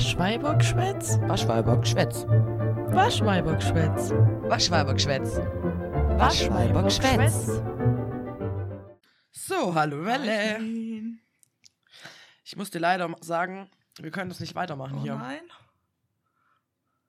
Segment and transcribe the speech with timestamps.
[0.00, 1.18] Waschweibergschwätz?
[1.28, 2.24] Waschweibergschwätz.
[2.24, 4.10] Waschweibergschwätz.
[4.48, 5.36] Waschweibergschwätz.
[6.16, 7.60] Waschweibergschwätz.
[9.30, 10.58] So, hallo Welle.
[12.46, 13.68] Ich muss dir leider sagen,
[13.98, 15.16] wir können das nicht weitermachen Oh hier.
[15.16, 15.42] nein.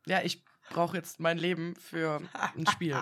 [0.06, 2.98] Ja, ich brauche jetzt mein Leben für ein Spiel.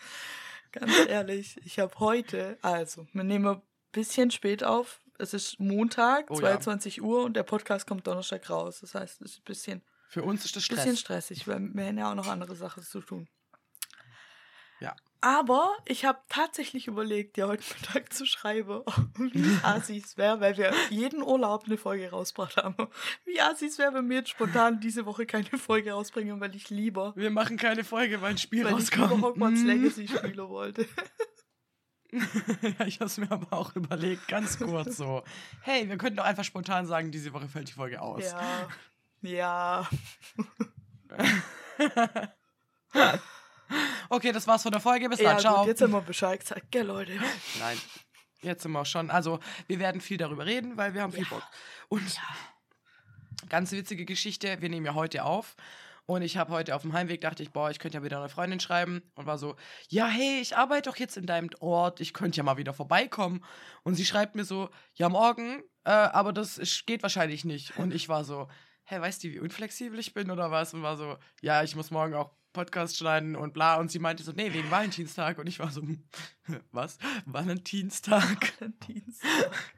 [0.72, 5.00] Ganz ehrlich, ich habe heute, also, wir nehmen ein bisschen spät auf.
[5.18, 6.40] Es ist Montag, Oh ja.
[6.40, 8.80] 22 Uhr und der Podcast kommt Donnerstag raus.
[8.80, 11.28] Das heißt, es ist ein bisschen, Für uns ist das bisschen Stress.
[11.30, 13.28] stressig, weil wir haben ja auch noch andere Sachen zu tun.
[14.80, 14.94] Ja.
[15.20, 18.82] Aber ich habe tatsächlich überlegt, dir heute Mittag zu schreiben,
[19.16, 22.74] wie assi es wäre, weil wir jeden Urlaub eine Folge rausgebracht haben.
[23.24, 26.68] Wie assi es wäre, wenn wir jetzt spontan diese Woche keine Folge rausbringen, weil ich
[26.70, 29.22] lieber, Wir machen keine Folge, weil ein Spiel weil ich lieber rauskommt.
[29.22, 29.66] Hogwarts Mm.
[29.66, 30.86] Legacy spielen wollte.
[32.78, 35.24] ja, ich habe es mir aber auch überlegt, ganz kurz so.
[35.62, 38.24] Hey, wir könnten doch einfach spontan sagen, diese Woche fällt die Folge aus.
[38.24, 38.68] Ja.
[39.22, 39.88] Ja.
[44.08, 45.08] Okay, das war's von der Folge.
[45.08, 45.40] Bis Ja, dann.
[45.40, 45.58] Ciao.
[45.60, 47.12] gut, jetzt haben wir Bescheid gesagt, gell, Leute.
[47.58, 47.78] Nein,
[48.42, 49.10] jetzt sind wir schon.
[49.10, 51.30] Also, wir werden viel darüber reden, weil wir haben viel Ja.
[51.30, 51.42] Bock.
[51.88, 52.20] Und
[53.48, 55.56] ganz witzige Geschichte, wir nehmen ja heute auf.
[56.06, 58.28] Und ich habe heute auf dem Heimweg dachte ich, boah, ich könnte ja wieder eine
[58.28, 59.02] Freundin schreiben.
[59.14, 59.56] Und war so,
[59.88, 63.42] ja, hey, ich arbeite doch jetzt in deinem Ort, ich könnte ja mal wieder vorbeikommen.
[63.82, 67.78] Und sie schreibt mir so, ja, morgen, äh, aber das geht wahrscheinlich nicht.
[67.78, 68.48] Und ich war so,
[68.84, 70.74] hä, weißt du, wie unflexibel ich bin oder was?
[70.74, 73.76] Und war so, ja, ich muss morgen auch Podcast schneiden und bla.
[73.76, 75.38] Und sie meinte so, nee, wegen Valentinstag.
[75.38, 75.82] Und ich war so,
[76.70, 76.98] was?
[77.24, 78.52] Valentinstag?
[78.86, 79.74] Dienstag.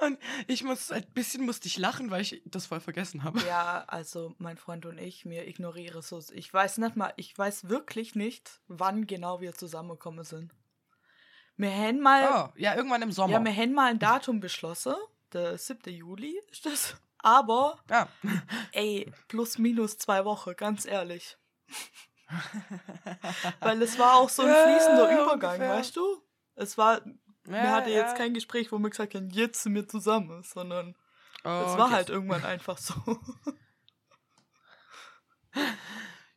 [0.00, 3.40] Und ich muss, ein bisschen musste ich lachen, weil ich das voll vergessen habe.
[3.46, 6.22] Ja, also mein Freund und ich, mir ignoriere so.
[6.32, 10.52] Ich weiß nicht mal, ich weiß wirklich nicht, wann genau wir zusammengekommen sind.
[11.56, 13.32] Wir haben mal, Oh, ja, irgendwann im Sommer.
[13.32, 14.94] ja, wir haben mal ein Datum beschlossen.
[15.32, 15.92] Der 7.
[15.92, 16.96] Juli ist das.
[17.18, 18.08] Aber, Ja.
[18.72, 21.36] ey, plus minus zwei Wochen, ganz ehrlich.
[23.60, 25.70] Weil es war auch so ein fließender Übergang, ungefähr.
[25.76, 26.22] weißt du?
[26.54, 27.00] Es war,
[27.48, 28.14] wir Ja, hatten jetzt ja.
[28.16, 30.94] kein Gespräch, wo wir gesagt haben, jetzt sind wir zusammen, sondern
[31.44, 31.94] Oh, es war okay.
[31.94, 32.94] halt irgendwann einfach so.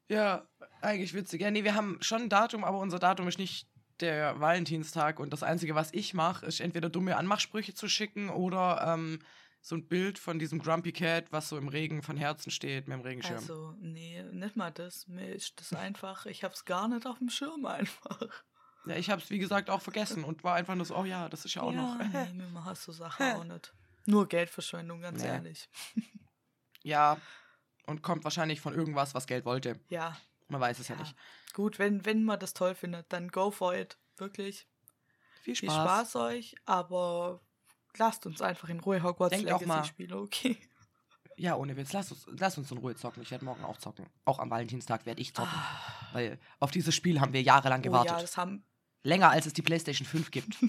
[0.08, 0.46] Ja,
[0.82, 1.42] eigentlich witzig.
[1.42, 3.68] Ja, nee, wir haben schon ein Datum, aber unser Datum ist nicht
[4.02, 5.20] der Valentinstag.
[5.20, 9.20] Und das Einzige, was ich mache, ist entweder dumme Anmachsprüche zu schicken oder ähm,
[9.62, 12.98] so ein Bild von diesem Grumpy Cat, was so im Regen von Herzen steht, mit
[12.98, 13.36] dem Regenschirm.
[13.38, 15.08] Also, nee, nicht mal das.
[15.08, 18.44] Mir ist das einfach, ich hab's gar nicht auf dem Schirm einfach.
[18.86, 21.30] Ja, ich habe es, wie gesagt, auch vergessen und war einfach nur so, oh ja,
[21.30, 21.98] das ist ja auch noch.
[22.14, 23.74] Nee, mir macht so Sachen auch nicht.
[24.06, 25.28] Nur Geldverschwendung, ganz Nee.
[25.28, 25.70] ehrlich.
[26.84, 27.18] ja,
[27.86, 29.80] und kommt wahrscheinlich von irgendwas, was Geld wollte.
[29.90, 31.02] Ja, Man weiß es ja, Ja.
[31.02, 31.16] nicht.
[31.54, 33.98] gut, wenn, wenn man das toll findet, dann go for it.
[34.18, 34.68] Wirklich.
[35.42, 35.76] Viel Viel Spaß.
[36.12, 37.42] Spaß euch, aber
[37.98, 39.84] lasst uns einfach in Ruhe Hogwarts Denkt auch Legacy mal.
[39.86, 40.58] spielen, okay?
[41.38, 41.94] Ja, ohne Witz.
[41.94, 43.24] Lass uns, lass uns in Ruhe zocken.
[43.24, 44.06] Ich werde morgen auch zocken.
[44.26, 45.58] Auch am Valentinstag werde ich zocken.
[46.12, 48.12] Weil auf dieses Spiel haben wir jahrelang Oh gewartet.
[48.12, 48.64] ja, das haben.
[49.04, 50.56] Länger als es die PlayStation 5 gibt.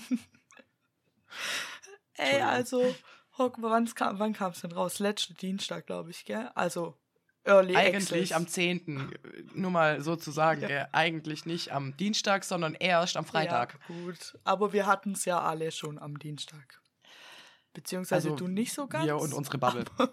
[2.15, 2.95] Ey, also,
[3.39, 4.99] Hogwarts, kam, wann kam es denn raus?
[4.99, 6.51] Letzte Dienstag, glaube ich, gell?
[6.55, 6.97] Also,
[7.45, 8.33] Early Eigentlich Access.
[8.33, 9.11] am 10.
[9.55, 10.89] Nur mal so zu sagen, Ja.
[10.93, 13.79] eigentlich nicht am Dienstag, sondern erst am Freitag.
[13.89, 14.39] Ja, gut.
[14.45, 16.81] Aber wir hatten es ja alle schon am Dienstag.
[17.75, 19.07] Beziehungsweise Also, du nicht so ganz.
[19.07, 19.85] Wir und unsere Bubble.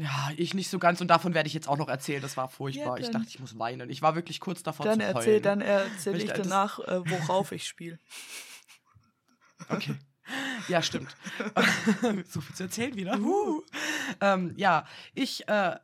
[0.00, 2.22] Ja, ich nicht so ganz und davon werde ich jetzt auch noch erzählen.
[2.22, 3.00] Das war furchtbar.
[3.00, 3.90] Ja, ich dachte, ich muss weinen.
[3.90, 5.42] Ich war wirklich kurz davor Dann zu erzähl, heulen.
[5.42, 7.98] dann erzähl Weil ich danach, äh, worauf ich spiele.
[9.68, 9.96] Okay.
[10.68, 11.16] Ja, stimmt.
[12.28, 13.18] so viel zu erzählen wieder.
[13.18, 13.62] Uh.
[14.20, 15.76] Ähm, ja, ich äh,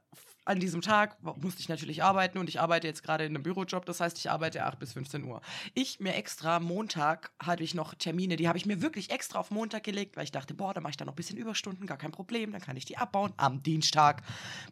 [0.45, 3.87] an diesem Tag musste ich natürlich arbeiten und ich arbeite jetzt gerade in einem Bürojob,
[3.87, 5.41] das heißt, ich arbeite 8 bis 15 Uhr.
[5.75, 9.51] Ich mir extra Montag hatte ich noch Termine, die habe ich mir wirklich extra auf
[9.51, 11.97] Montag gelegt, weil ich dachte, boah, da mache ich dann noch ein bisschen Überstunden, gar
[11.97, 14.23] kein Problem, dann kann ich die abbauen am Dienstag.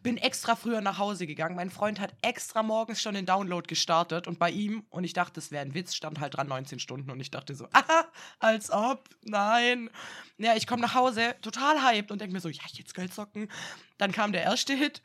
[0.03, 1.55] Bin extra früher nach Hause gegangen.
[1.55, 5.33] Mein Freund hat extra morgens schon den Download gestartet und bei ihm, und ich dachte,
[5.35, 8.05] das wäre ein Witz, stand halt dran 19 Stunden und ich dachte so, aha,
[8.39, 9.89] als ob, nein.
[10.37, 13.49] Ja, ich komme nach Hause, total hyped und denke mir so, ja, jetzt Geld zocken.
[13.97, 15.01] Dann kam der erste Hit.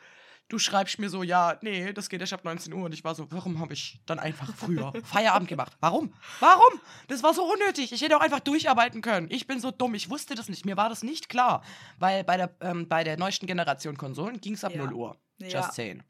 [0.49, 2.85] Du schreibst mir so, ja, nee, das geht erst ab 19 Uhr.
[2.87, 5.77] Und ich war so, warum habe ich dann einfach früher Feierabend gemacht?
[5.81, 6.15] Warum?
[6.41, 6.81] Warum?
[7.09, 7.93] Das war so unnötig.
[7.93, 9.27] Ich hätte auch einfach durcharbeiten können.
[9.31, 9.95] Ich bin so dumm.
[9.95, 10.65] Ich wusste das nicht.
[10.65, 11.63] Mir war das nicht klar.
[11.99, 14.79] Weil bei der, ähm, bei der neuesten Generation Konsolen ging es ab Ja.
[14.79, 15.17] 0 Uhr.
[15.39, 15.71] Just Ja.
[15.71, 16.03] saying.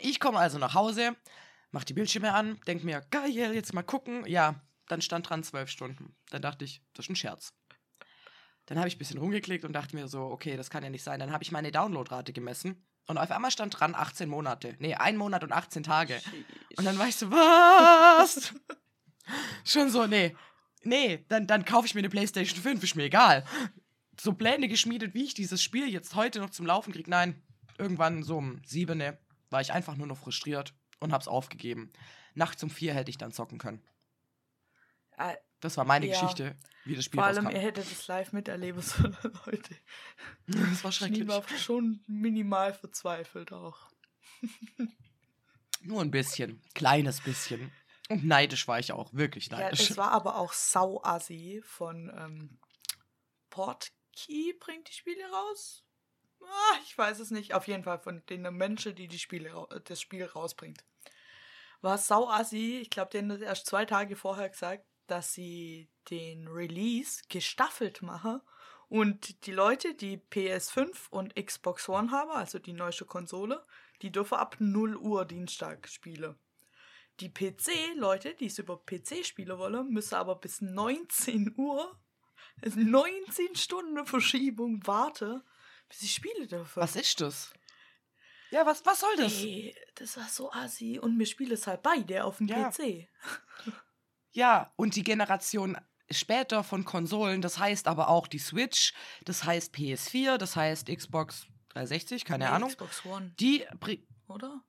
[0.00, 1.16] Ich komme also nach Hause,
[1.70, 4.26] mach die Bildschirme an, denk mir, geil, jetzt mal gucken.
[4.26, 4.56] Ja,
[4.88, 6.14] dann stand dran 12 Stunden.
[6.30, 7.54] Dann dachte ich, das ist ein Scherz.
[8.66, 11.04] Dann habe ich ein bisschen rumgeklickt und dachte mir so, okay, das kann ja nicht
[11.04, 11.20] sein.
[11.20, 14.76] Dann habe ich meine Downloadrate gemessen und auf einmal stand dran 18 Monate.
[14.80, 16.20] Nee, ein Monat und 18 Tage.
[16.76, 18.52] Und dann war ich so, was?
[19.64, 20.36] Schon so, nee.
[20.82, 23.44] Nee, dann, dann kaufe ich mir eine Playstation 5, ist mir egal.
[24.20, 27.10] so Pläne geschmiedet, wie ich dieses Spiel jetzt heute noch zum Laufen kriege.
[27.10, 27.42] Nein,
[27.78, 29.02] irgendwann so um sieben
[29.50, 31.92] war ich einfach nur noch frustriert und hab's aufgegeben.
[32.34, 33.82] Nachts um vier hätte ich dann zocken können.
[35.16, 36.12] Äh, Das war meine Ja.
[36.20, 37.56] Geschichte, wie das Spiel Vor allem, rauskam.
[37.56, 39.16] ihr hättet es live miterleben sollen,
[39.46, 39.74] Leute.
[40.46, 41.20] Das war schrecklich.
[41.20, 43.88] Schnee war schon minimal verzweifelt auch.
[45.82, 46.62] Nur ein bisschen.
[46.74, 47.72] Kleines bisschen.
[48.08, 49.12] Und neidisch war ich auch.
[49.12, 49.90] Wirklich Ja, neidisch.
[49.90, 52.58] es war aber auch Sau-Assi von ähm,
[53.50, 55.82] Portkey bringt die Spiele raus.
[56.42, 57.54] Ah, ich weiß es nicht.
[57.54, 60.84] Auf jeden Fall von den Menschen, die, die Spiele, das Spiel rausbringt.
[61.80, 62.78] War Sau-Assi.
[62.80, 68.02] Ich glaube, die haben das erst zwei Tage vorher gesagt, dass sie den Release gestaffelt
[68.02, 68.40] machen.
[68.88, 73.64] Und die Leute, die PS5 und Xbox One haben, also die neueste Konsole,
[74.02, 76.36] die dürfen ab 0 Uhr Dienstag spielen.
[77.20, 81.98] Die PC-Leute, die es über PC spielen wollen, müssen aber bis 19 Uhr,
[82.62, 85.42] also 19 Stunden Verschiebung warten,
[85.88, 86.80] bis sie spielen dürfen.
[86.80, 87.52] was ist das?
[88.50, 89.32] Ja, was, was soll das?
[89.42, 90.98] Ey, das war so assi.
[91.00, 92.70] Und mir spielen es halt beide auf dem Ja.
[92.70, 93.08] PC.
[94.36, 95.76] Ja, und die Generation
[96.10, 98.92] später von Konsolen, das heißt aber auch die Switch,
[99.24, 102.68] das heißt PS4, das heißt Xbox 360, keine Nee, Ahnung.
[102.68, 103.64] Xbox One, Die
[104.28, 104.62] oder?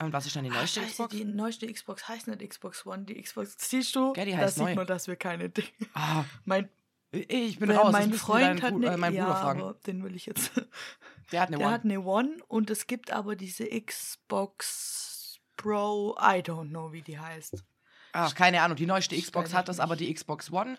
[0.00, 1.14] Und was ist dann die neueste Scheiße, Xbox?
[1.14, 3.04] Die neueste Xbox heißt nicht Xbox One.
[3.04, 4.74] Die Xbox, siehst du, Gell, die da heißt sieht neu.
[4.76, 5.68] man, dass wir keine Dinge.
[5.94, 6.68] Ah, Mein,
[7.10, 7.90] ich bin raus.
[7.92, 9.60] mein Freund hat Bru- äh, eine, meinen ja, Bruder fragen.
[9.62, 10.52] aber den will ich jetzt.
[11.32, 11.74] Der hat eine Der One.
[11.74, 17.18] hat eine One und es gibt aber diese Xbox Pro, I don't know, wie die
[17.18, 17.64] heißt.
[18.12, 18.76] Ach, keine Ahnung.
[18.76, 20.78] Die neueste Xbox hat das, aber die Xbox One.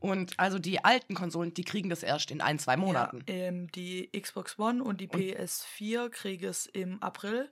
[0.00, 3.24] Und also die alten Konsolen, die kriegen das erst in ein, zwei Monaten.
[3.28, 7.50] Ja, ähm, die Xbox One und die Und- PS4 kriegen es im April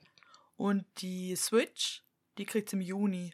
[0.55, 2.03] und die Switch,
[2.37, 3.33] die kriegt es im Juni.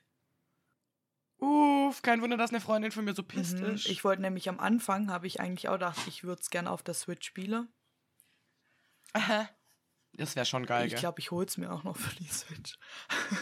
[1.37, 3.75] Uff, kein Wunder, dass eine Freundin von mir so pisst Mhm.
[3.75, 3.87] ist.
[3.87, 6.83] Ich wollte nämlich am Anfang, habe ich eigentlich auch gedacht, ich würde es gerne auf
[6.83, 7.67] der Switch spielen.
[9.13, 9.49] Aha.
[10.19, 12.77] Das wäre schon geil, ich glaube, ich hole es mir auch noch für die Switch.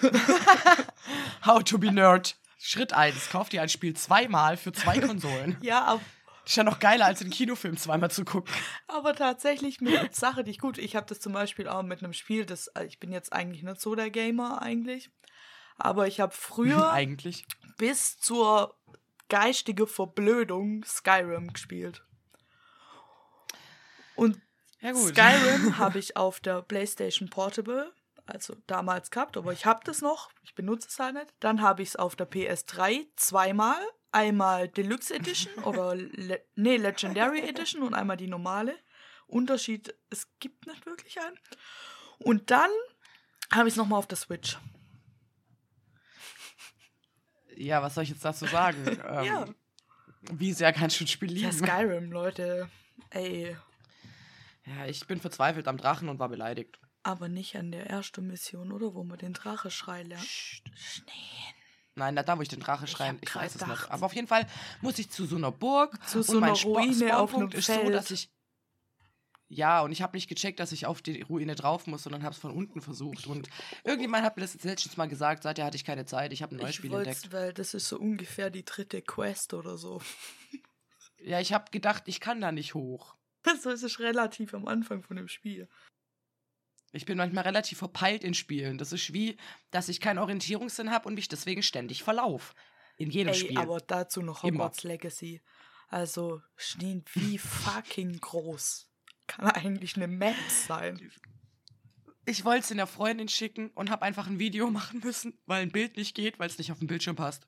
[1.46, 2.38] How to be nerd.
[2.60, 3.30] Schritt 1.
[3.30, 5.58] Kauf dir ein Spiel zweimal für zwei Konsolen.
[5.62, 6.02] Ja, aber,
[6.46, 8.54] ist ja noch geiler, als den Kinofilm zweimal zu gucken.
[8.88, 10.78] aber tatsächlich mit Sache, die ich gut.
[10.78, 13.64] Ich habe das zum Beispiel auch mit einem Spiel, das äh, ich bin jetzt eigentlich
[13.64, 15.10] nicht so der Gamer eigentlich.
[15.78, 17.48] Aber ich habe früher Eigentlich.
[17.78, 18.76] bis zur
[19.30, 22.04] geistige Verblödung Skyrim gespielt.
[24.16, 24.40] Und
[24.82, 25.16] Ja, gut.
[25.16, 27.92] Skyrim habe ich auf der PlayStation Portable,
[28.26, 31.34] also damals gehabt, aber ich habe das noch, ich benutze es halt nicht.
[31.40, 33.80] Dann habe ich es auf der PS3 zweimal,
[34.12, 38.76] einmal Deluxe Edition oder Le nee, Legendary Edition und einmal die normale.
[39.28, 41.38] Unterschied, es gibt nicht wirklich einen.
[42.18, 42.70] Und dann
[43.52, 44.58] habe ich es nochmal auf der Switch.
[47.56, 48.86] Ja, was soll ich jetzt dazu sagen?
[49.08, 49.46] ähm, Ja.
[50.32, 51.52] Wie sehr kannst du ein Spiel Ja?
[51.52, 52.70] Skyrim, Leute.
[53.12, 53.56] Ey,
[54.68, 56.80] Ja, ich bin verzweifelt am Drachen und war beleidigt.
[57.04, 58.94] aber nicht an der ersten Mission, oder?
[58.94, 60.24] Wo man den Drache-Schrei lernt.
[60.24, 60.64] Psst.
[60.76, 61.54] Schnee.
[61.96, 63.90] Nein, da, da wo ich den Drache Ich schreien, ich, grad weiß es nicht.
[63.90, 64.46] Aber auf jeden Fall
[64.82, 65.98] muss ich zu so einer Burg.
[66.08, 67.94] Zu so einer Ruine auf einem ist so, Feld.
[67.94, 68.30] dass ich.
[69.50, 72.34] Ja, und ich habe nicht gecheckt, dass ich auf die Ruine drauf muss, sondern habe
[72.36, 73.26] es von unten versucht.
[73.28, 73.48] Und
[73.86, 76.54] irgendjemand hat mir das jetzt letztens mal gesagt, seither hatte ich keine Zeit, ich habe
[76.54, 77.34] ein neues Ich Spiel wollte, entdeckt.
[77.34, 80.02] weil das ist so ungefähr die dritte Quest oder so.
[81.20, 83.16] Ja, ich habe gedacht, ich kann da nicht hoch.
[83.44, 85.70] Es ist relativ am Anfang von dem Spiel.
[86.92, 88.78] Ich bin manchmal relativ verpeilt in Spielen.
[88.78, 89.38] Das ist wie,
[89.72, 92.56] dass ich keinen Orientierungssinn habe und mich deswegen ständig verlauf.
[92.98, 93.58] In jedem Ey, Spiel.
[93.58, 94.66] aber dazu noch Immer.
[94.66, 95.42] Hogwarts Legacy.
[95.90, 98.90] Also, Schnee, wie fucking groß
[99.28, 101.12] kann eigentlich eine Map sein?
[102.26, 105.62] Ich wollte es in der Freundin schicken und habe einfach ein Video machen müssen, weil
[105.62, 107.48] ein Bild nicht geht, weil es nicht auf dem Bildschirm passt.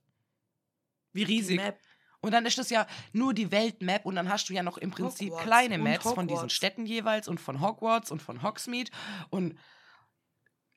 [1.12, 1.58] Wie Die riesig.
[1.58, 1.80] Map.
[2.22, 4.92] Und dann ist das ja nur die Weltmap und dann hast du ja noch im
[4.92, 6.50] Prinzip Hogwarts kleine Maps von diesen.
[6.50, 8.92] Städten jeweils und von Hogwarts und von Hogsmeade
[9.30, 9.58] und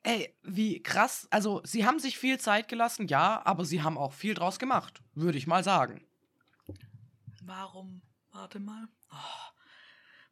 [0.03, 1.27] ey, wie krass.
[1.31, 5.01] Also, sie haben sich viel Zeit gelassen, ja, aber sie haben auch viel draus gemacht,
[5.15, 6.05] würde ich mal sagen.
[7.41, 8.01] Warum?
[8.31, 8.87] Warte mal.
[9.11, 9.15] Oh,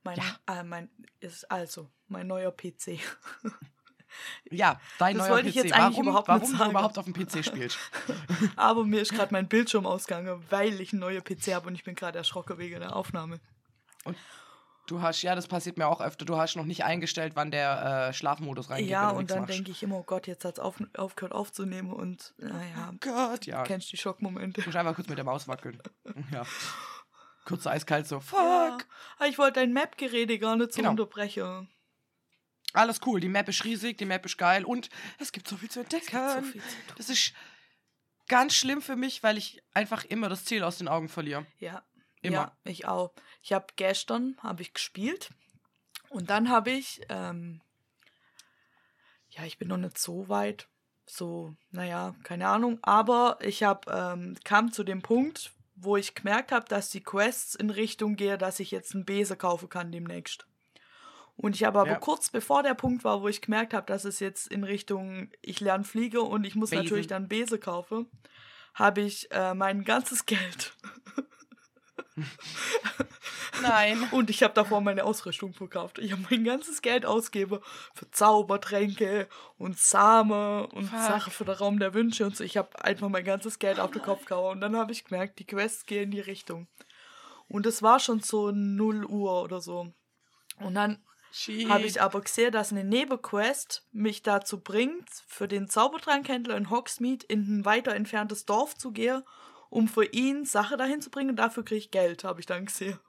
[0.04, 0.60] mein, Ja.
[0.60, 0.90] äh, mein,
[1.20, 3.00] ist also, mein neuer PC.
[4.50, 5.64] Ja, dein Das neuer wollte ich PC.
[5.64, 7.78] jetzt eigentlich warum überhaupt warum du überhaupt auf dem PC spielst?
[8.56, 11.84] Aber mir ist gerade mein Bildschirm ausgegangen, weil ich einen neuen PC habe und ich
[11.84, 13.40] bin gerade erschrocken wegen der Aufnahme.
[14.88, 16.26] Du hast, ja, das passiert mir auch öfter.
[16.26, 18.90] Du hast noch nicht eingestellt, wann der äh, Schlafmodus reingeht.
[18.90, 21.94] ja, du und dann denke ich immer, oh Gott, jetzt hat es auf, aufgehört aufzunehmen
[21.94, 23.64] und naja, Oh Gott, ja.
[23.64, 24.60] kennst die Schockmomente.
[24.60, 25.82] Ich muss einfach kurz mit der Maus wackeln.
[26.34, 26.44] Ja.
[27.46, 28.20] Kurz eiskalt so.
[28.20, 28.38] Fuck.
[28.40, 28.78] Ja,
[29.18, 30.92] aber ich wollte dein Map-Gerede gar nicht so Genau.
[30.92, 31.70] unterbrechen.
[32.74, 33.20] Alles cool.
[33.20, 36.30] Die Map ist riesig, die Map ist geil und es gibt so viel zu entdecken.
[36.30, 36.78] so viel zu.
[36.98, 37.34] Das ist
[38.28, 41.46] ganz schlimm für mich, weil ich einfach immer das Ziel aus den Augen verliere.
[41.60, 41.84] Ja,
[42.22, 42.36] Immer.
[42.36, 43.14] Ja, ich auch.
[43.42, 45.32] Ich habe gestern habe ich gespielt
[46.10, 47.62] und dann habe ich, ähm,
[49.30, 50.68] ja, ich bin noch nicht so weit,
[51.06, 56.52] so, naja, keine Ahnung, aber ich habe ähm, kam zu dem Punkt, wo ich gemerkt
[56.52, 60.46] habe, dass die Quests in Richtung gehe, dass ich jetzt einen Bese kaufen kann demnächst.
[61.36, 62.00] Und ich habe aber Ja.
[62.00, 65.60] kurz bevor der Punkt war, wo ich gemerkt habe, dass es jetzt in Richtung, ich
[65.60, 66.84] lerne Fliege und ich muss Besen.
[66.84, 68.08] natürlich dann Bese kaufen,
[68.76, 70.74] habe ich äh, mein ganzes Geld
[73.62, 74.04] Nein.
[74.12, 76.00] und ich habe davor meine Ausrüstung verkauft.
[76.00, 77.60] Ich habe mein ganzes Geld ausgegeben
[77.94, 81.00] für Zaubertränke und Samen und Fuck.
[81.00, 82.44] Sachen für den Raum der Wünsche und so.
[82.44, 84.56] Ich habe einfach mein ganzes Geld auf den Kopf gehauen.
[84.58, 86.68] Und dann habe ich gemerkt, die Quests gehen in die Richtung.
[87.48, 89.94] Und es war schon so 0 Uhr oder so.
[90.60, 91.04] Und dann
[91.70, 97.26] habe ich aber gesehen, dass eine Nebenquest mich dazu bringt, für den Zaubertrankhändler in Hogsmeade
[97.28, 99.24] in ein weiter entferntes Dorf zu gehen,
[99.70, 101.32] um für ihn Sache dahin zu bringen.
[101.32, 103.00] Und dafür kriege ich Geld, habe ich dann gesehen.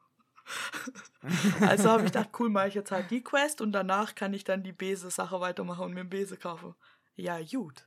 [1.61, 4.45] also habe ich gedacht, cool, mache ich jetzt halt die Quest und danach kann ich
[4.45, 6.75] dann die Bese-Sache weitermachen und mir einen Bese kaufen.
[7.14, 7.87] Ja, gut.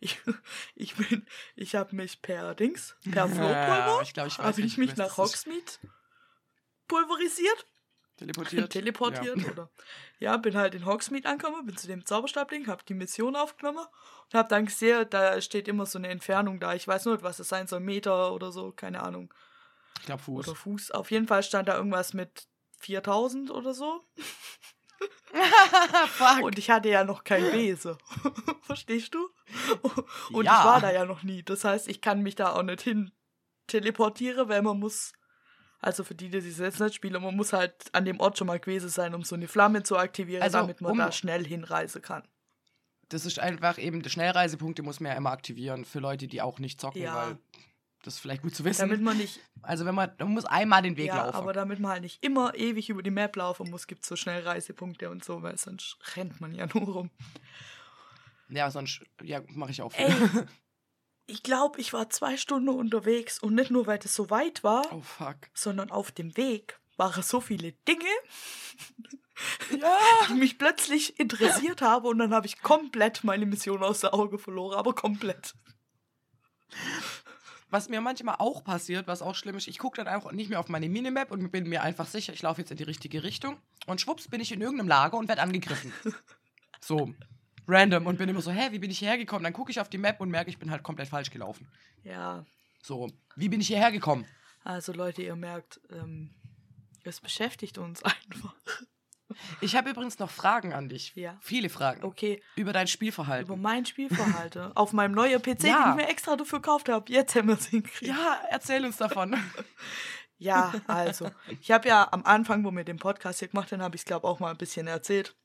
[0.00, 0.20] Ich,
[0.74, 4.98] ich bin, ich habe mich per Dings, per Flohpulver, ich weiß, habe ich mich Quest
[4.98, 5.16] nach.
[5.16, 5.72] Hogsmeade
[6.88, 7.66] pulverisiert
[8.16, 8.70] teleportiert.
[8.72, 9.50] teleportiert Ja.
[9.52, 9.70] oder
[10.18, 14.38] ja, bin halt in Hogsmeade angekommen, bin zu dem Zauberstabding, hab die Mission aufgenommen und
[14.38, 16.74] hab dann gesehen, da steht immer so eine Entfernung da.
[16.74, 19.32] Ich weiß nicht, was das sein soll, Meter oder so, keine Ahnung.
[19.98, 20.48] Ich glaube Fuß.
[20.48, 20.90] Oder Fuß.
[20.92, 22.46] Auf jeden Fall stand da irgendwas mit
[22.80, 24.02] 4000 oder so.
[26.42, 27.98] Und ich hatte ja noch kein Bese.
[28.62, 29.28] Verstehst du?
[30.32, 30.58] Und Ja.
[30.60, 31.42] ich war da ja noch nie.
[31.42, 33.12] Das heißt, ich kann mich da auch nicht hin
[33.66, 35.12] teleportieren, weil man muss,
[35.82, 38.46] also für die, die sich jetzt nicht spielen, man muss halt an dem Ort schon
[38.46, 41.44] mal gewesen sein, um so eine Flamme zu aktivieren, Also, damit man um- da schnell
[41.44, 42.22] hinreisen kann.
[43.10, 46.58] Das ist einfach eben, die Schnellreisepunkte muss man ja immer aktivieren für Leute, die auch
[46.58, 47.14] nicht zocken, Ja.
[47.14, 47.38] weil
[48.04, 48.80] das ist vielleicht gut zu wissen.
[48.88, 51.36] Damit man nicht, also wenn man, man muss einmal den Weg ja, laufen.
[51.36, 54.16] aber damit man halt nicht immer ewig über die Map laufen muss, gibt es so
[54.16, 57.10] Schnellreisepunkte und so, weil sonst rennt man ja nur rum.
[58.48, 59.92] ja, sonst, ja, mache ich auch.
[59.94, 60.10] Ey,
[61.26, 64.84] ich glaube, ich war zwei Stunden unterwegs und nicht nur, weil das so weit war,
[64.92, 65.02] Oh
[65.54, 68.04] sondern auf dem Weg waren so viele Dinge,
[69.80, 69.98] Ja.
[70.28, 74.38] die mich plötzlich interessiert haben und dann habe ich komplett meine Mission aus der Auge
[74.38, 75.54] verloren, aber komplett.
[77.70, 80.60] Was mir manchmal auch passiert, was auch schlimm ist, ich gucke dann einfach nicht mehr
[80.60, 83.56] auf meine Minimap und bin mir einfach sicher, ich laufe jetzt in die richtige Richtung.
[83.86, 85.92] Und schwupps bin ich in irgendeinem Lager und werde angegriffen.
[86.80, 87.14] so.
[87.68, 88.06] Random.
[88.06, 89.44] Und bin immer so, hä, wie bin ich hierher gekommen?
[89.44, 91.68] Dann gucke ich auf die Map und merke, ich bin halt komplett falsch gelaufen.
[92.04, 92.44] Ja,
[92.82, 94.26] So, wie bin ich hierher gekommen?
[94.64, 96.34] also Leute, ihr merkt, ähm,
[97.04, 98.54] es beschäftigt uns einfach.
[99.62, 101.14] Ich habe übrigens noch Fragen an dich.
[101.14, 101.38] Ja.
[101.40, 102.04] Viele Fragen.
[102.04, 103.46] Okay, Über dein Spielverhalten.
[103.46, 105.84] über mein Spielverhalten auf meinem neuen PC, Ja.
[105.84, 107.10] den ich mir extra dafür gekauft habe.
[107.10, 108.02] Jetzt haben wir es hingekriegt.
[108.12, 109.36] ja, erzähl uns davon.
[110.38, 113.94] Ja, also, ich habe ja am Anfang, wo wir den Podcast hier gemacht haben, habe
[113.94, 115.36] ich es, glaube auch mal ein bisschen erzählt.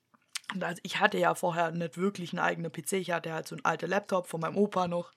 [0.54, 2.94] Und also ich hatte ja vorher nicht wirklich einen eigenen PC.
[2.94, 5.12] Ich hatte halt so einen alten Laptop von meinem Opa noch.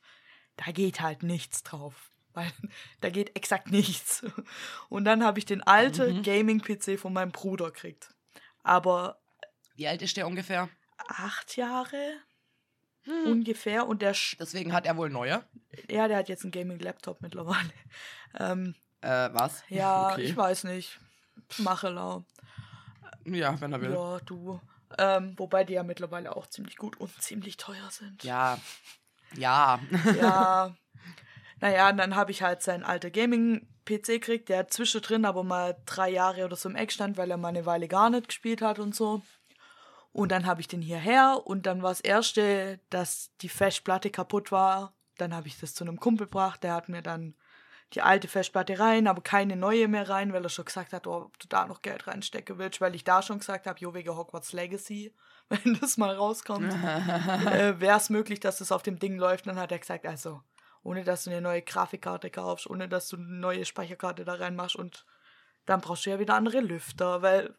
[0.56, 2.10] Da geht halt nichts drauf.
[2.34, 2.50] Weil
[3.00, 4.24] da geht exakt nichts.
[4.88, 6.22] Und dann habe ich den alten Mhm.
[6.22, 8.14] Gaming-PC von meinem Bruder gekriegt.
[8.62, 9.20] Aber
[9.74, 10.68] Wie alt ist der ungefähr?
[11.08, 12.14] acht Jahre
[13.04, 13.26] Hm.
[13.26, 13.86] ungefähr.
[13.88, 15.42] Und der, Sch- Deswegen hat er wohl neue.
[15.88, 17.70] ja, der hat jetzt einen Gaming-Laptop mittlerweile.
[18.38, 19.64] Ähm, Äh, was?
[19.68, 20.22] ja, Okay.
[20.22, 21.00] ich weiß nicht.
[21.58, 22.24] Mache lau.
[23.24, 23.92] Ja, wenn er will.
[23.92, 24.60] Ja, du.
[24.98, 28.24] Ähm, wobei die ja mittlerweile auch ziemlich gut und ziemlich teuer sind.
[28.24, 28.58] Ja.
[29.36, 29.80] Ja.
[30.20, 30.74] Ja.
[31.60, 36.10] naja, und dann habe ich halt seinen alten Gaming-PC gekriegt, der zwischendrin aber mal drei
[36.10, 38.78] Jahre oder so im Eck stand, weil er mal eine Weile gar nicht gespielt hat
[38.78, 39.22] und so.
[40.12, 44.50] Und dann habe ich den hierher und dann war das erste, dass die Festplatte kaputt
[44.50, 44.94] war.
[45.18, 47.34] Dann habe ich das zu einem Kumpel gebracht, der hat mir dann
[47.94, 51.22] die alte Festplatte rein, aber keine neue mehr rein, weil er schon gesagt hat, oh,
[51.22, 54.16] ob du da noch Geld reinstecken willst, weil ich da schon gesagt habe, jo, wegen
[54.16, 55.12] Hogwarts Legacy,
[55.48, 56.72] wenn das mal rauskommt,
[57.46, 59.46] äh, wäre es möglich, dass das auf dem Ding läuft.
[59.46, 60.42] Dann hat er gesagt, also,
[60.82, 64.76] ohne dass du eine neue Grafikkarte kaufst, ohne dass du eine neue Speicherkarte da reinmachst
[64.76, 65.04] und
[65.66, 67.54] dann brauchst du ja wieder andere Lüfter, weil,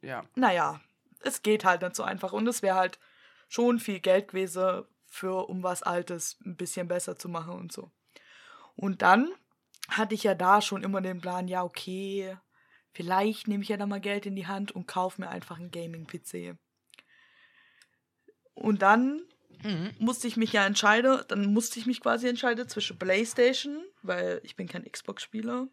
[0.00, 0.24] ja.
[0.34, 0.80] naja,
[1.20, 2.98] es geht halt nicht so einfach und es wäre halt
[3.48, 7.90] schon viel Geld gewesen, für um was Altes ein bisschen besser zu machen und so.
[8.74, 9.30] Und dann
[9.88, 12.36] hatte ich ja da schon immer den Plan, ja, okay,
[12.92, 15.70] vielleicht nehme ich ja da mal Geld in die Hand und kaufe mir einfach einen
[15.70, 16.56] Gaming-PC.
[18.54, 19.22] Und dann
[19.64, 19.94] Mhm.
[19.98, 24.56] musste ich mich ja entscheiden, dann musste ich mich quasi entscheiden zwischen PlayStation, weil ich
[24.56, 25.68] bin kein Xbox-Spieler,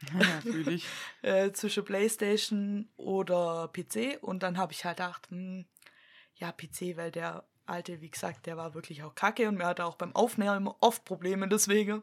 [0.12, 0.84] ja Fühle ich.
[1.22, 4.18] äh, zwischen PlayStation oder PC.
[4.20, 5.64] Und dann habe ich halt gedacht, hm,
[6.34, 9.84] ja, PC, weil der alte, wie gesagt, der war wirklich auch kacke und mir hatte
[9.86, 12.02] auch beim Aufnehmen oft Probleme deswegen.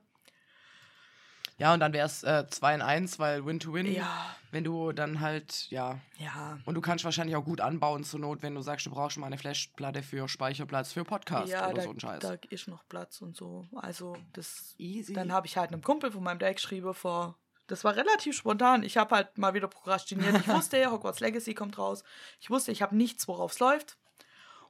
[1.57, 3.91] Ja, und dann wäre es äh, 2 in 1, weil Win-to-Win.
[3.93, 4.36] Ja.
[4.51, 6.00] Wenn du dann halt, ja.
[6.17, 6.60] Ja.
[6.65, 9.27] Und du kannst wahrscheinlich auch gut anbauen zur Not, wenn du sagst, du brauchst mal
[9.27, 12.19] eine Flashplatte für Speicherplatz für Podcast ja, oder da, so ein Scheiß.
[12.19, 13.67] da ist noch Platz und so.
[13.75, 14.75] Also, das.
[14.77, 15.13] Easy.
[15.13, 17.38] Dann habe ich halt einem Kumpel von meinem Dad geschrieben vor.
[17.67, 18.83] Das war relativ spontan.
[18.83, 20.36] Ich habe halt mal wieder prokrastiniert.
[20.36, 22.03] Ich wusste, Hogwarts Legacy kommt raus.
[22.39, 23.98] Ich wusste, ich habe nichts, worauf es läuft.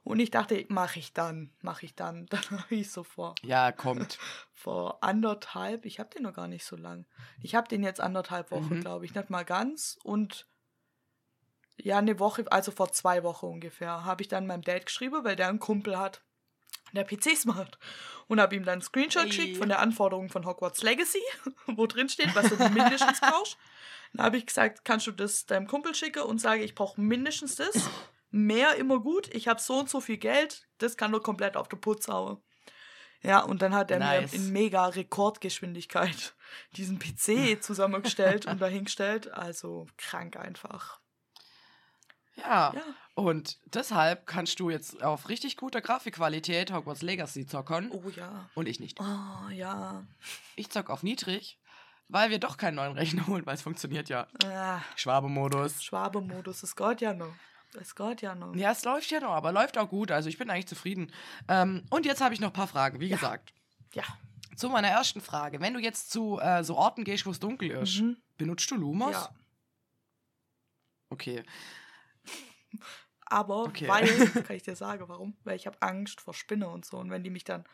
[0.04, 2.26] Und ich dachte, mache ich dann, mache ich dann.
[2.30, 4.18] Dann habe ich so vor, ja, kommt.
[4.52, 7.06] vor anderthalb, ich habe den noch gar nicht so lang.
[7.42, 8.80] Ich habe den jetzt anderthalb Wochen, Mhm.
[8.82, 9.98] glaube ich, nicht mal ganz.
[10.02, 10.46] Und
[11.76, 15.36] ja, eine Woche, also vor zwei Wochen ungefähr, habe ich dann meinem Dad geschrieben, weil
[15.36, 16.22] der einen Kumpel hat,
[16.92, 17.78] der PCs macht.
[18.28, 21.22] Und habe ihm dann einen Screenshot geschickt von der Anforderung von Hogwarts Legacy,
[21.66, 23.56] wo drin steht, was du mindestens brauchst.
[24.12, 27.56] Dann habe ich gesagt, kannst du das deinem Kumpel schicken und sage, ich brauche mindestens
[27.56, 27.88] das.
[28.34, 29.32] Mehr immer gut.
[29.32, 30.66] Ich habe so und so viel Geld.
[30.78, 32.42] Das kann nur komplett auf den Putz hauen.
[33.22, 34.32] Ja, und dann hat er Nice.
[34.32, 36.34] mir in mega Rekordgeschwindigkeit
[36.76, 39.32] diesen PC zusammengestellt und dahingestellt.
[39.32, 40.98] Also krank einfach.
[42.34, 42.72] Ja.
[42.74, 42.82] Ja.
[43.14, 47.92] Und deshalb kannst du jetzt auf richtig guter Grafikqualität Hogwarts Legacy zockern.
[47.92, 48.50] Oh ja.
[48.56, 48.98] Und ich nicht.
[49.00, 50.04] Oh ja.
[50.56, 51.60] Ich zock auf niedrig,
[52.08, 54.26] weil wir doch keinen neuen Rechner holen, weil es funktioniert ja.
[54.44, 55.84] Ah, Schwabe-Modus.
[55.84, 57.32] Schwabe-Modus, das geht ja noch.
[57.74, 58.54] Das geht ja noch.
[58.54, 60.10] Ja, es läuft ja noch, aber läuft auch gut.
[60.10, 61.12] Also ich bin eigentlich zufrieden.
[61.48, 63.16] Ähm, und jetzt habe ich noch ein paar Fragen, wie Ja.
[63.16, 63.52] gesagt.
[63.92, 64.04] Ja.
[64.56, 65.60] Zu meiner ersten Frage.
[65.60, 68.16] Wenn du jetzt zu äh, so Orten gehst, wo es dunkel ist, Mhm.
[68.38, 69.10] benutzt du Lumos?
[69.12, 69.28] Ja.
[71.10, 71.42] Okay.
[73.26, 73.88] Aber Okay.
[73.88, 74.04] weil,
[74.48, 75.36] kann ich dir sagen, warum?
[75.44, 76.98] Weil ich habe Angst vor Spinne und so.
[76.98, 77.64] Und wenn die mich dann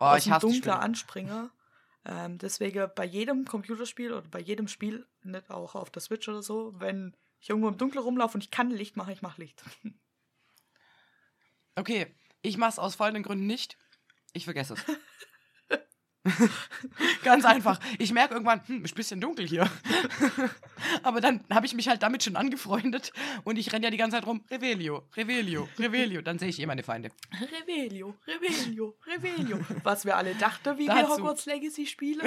[0.00, 0.78] Oh, aus dem Dunkler Spinnen.
[0.80, 1.50] anspringe,
[2.04, 6.42] ähm, deswegen bei jedem Computerspiel oder bei jedem Spiel, nicht auch auf der Switch oder
[6.42, 9.62] so, wenn ich irgendwo im Dunkeln rumlaufe und ich kann Licht machen, ich mache Licht.
[11.78, 12.06] Okay,
[12.40, 13.76] ich mache es aus folgenden Gründen nicht.
[14.32, 14.84] Ich vergesse es.
[17.22, 17.78] Ganz einfach.
[17.98, 19.70] Ich merke irgendwann, hm, ist ein bisschen dunkel hier.
[21.02, 23.12] Aber dann habe ich mich halt damit schon angefreundet
[23.44, 24.42] und ich renne ja die ganze Zeit rum.
[24.50, 26.22] Revelio, Revelio, Revelio.
[26.22, 27.10] Dann sehe ich eh meine Feinde.
[27.38, 29.60] Revelio, Revelio, Revelio.
[29.82, 31.18] Was wir alle dachten, wie wir Dazu.
[31.18, 32.22] Hogwarts Legacy spielen.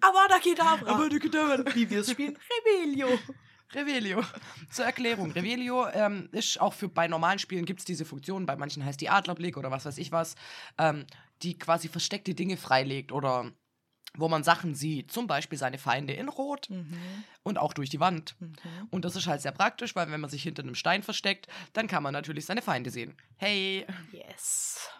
[0.00, 1.74] Aber da geht Aber du Gedauert.
[1.74, 2.38] Wie wir es spielen.
[2.64, 3.18] Revelio.
[3.74, 4.22] Revelio.
[4.70, 5.32] Zur Erklärung.
[5.32, 9.00] Revelio ähm, ist auch für bei normalen Spielen gibt es diese Funktion, bei manchen heißt
[9.00, 10.34] die Adlerblick oder was weiß ich was,
[10.78, 11.06] ähm,
[11.42, 13.50] die quasi versteckte Dinge freilegt oder
[14.14, 17.24] wo man Sachen sieht, zum Beispiel seine Feinde in Rot Mhm.
[17.44, 18.36] und auch durch die Wand.
[18.40, 18.54] Mhm.
[18.90, 21.86] Und das ist halt sehr praktisch, weil wenn man sich hinter einem Stein versteckt, dann
[21.88, 23.16] kann man natürlich seine Feinde sehen.
[23.36, 24.90] Hey, Yes.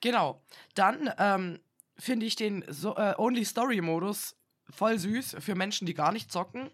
[0.00, 0.42] genau.
[0.74, 1.60] Dann ähm,
[1.98, 4.34] finde ich den so, äh, Only Story Modus
[4.70, 6.70] voll süß für Menschen, die gar nicht zocken.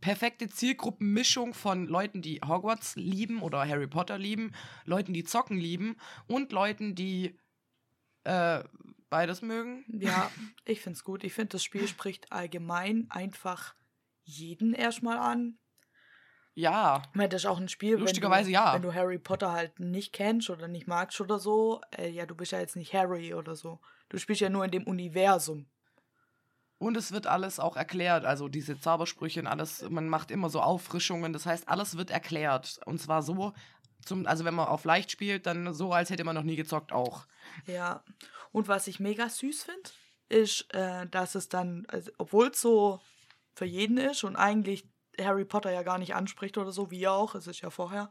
[0.00, 4.52] Perfekte Zielgruppenmischung von Leuten, die Hogwarts lieben oder Harry Potter lieben,
[4.84, 7.38] Leuten, die zocken lieben und Leuten, die
[8.24, 8.62] äh,
[9.10, 9.84] beides mögen.
[9.88, 10.30] Ja,
[10.64, 11.24] ich finde es gut.
[11.24, 13.74] Ich finde, das Spiel spricht allgemein einfach
[14.22, 15.58] jeden erstmal an.
[16.54, 18.74] Ja, Ich meine, das ist auch ein Spiel, Lustigerweise wenn du, ja.
[18.74, 22.34] wenn du Harry Potter halt nicht kennst oder nicht magst oder so, äh, ja, du
[22.34, 23.78] bist ja jetzt nicht Harry oder so.
[24.08, 25.66] Du spielst ja nur in dem Universum.
[26.78, 30.60] Und es wird alles auch erklärt, also diese Zaubersprüche und alles, man macht immer so
[30.60, 32.78] Auffrischungen, das heißt, alles wird erklärt.
[32.86, 33.52] Und zwar so,
[34.04, 36.92] zum, also wenn man auf leicht spielt, dann so, als hätte man noch nie gezockt
[36.92, 37.26] auch.
[37.66, 38.04] Ja.
[38.52, 39.90] Und was ich mega süß finde,
[40.28, 43.00] ist, äh, dass es dann, also, obwohl es so
[43.54, 44.88] für jeden ist und eigentlich
[45.20, 48.08] Harry Potter ja gar nicht anspricht oder so, wie auch, es ist ja vorher.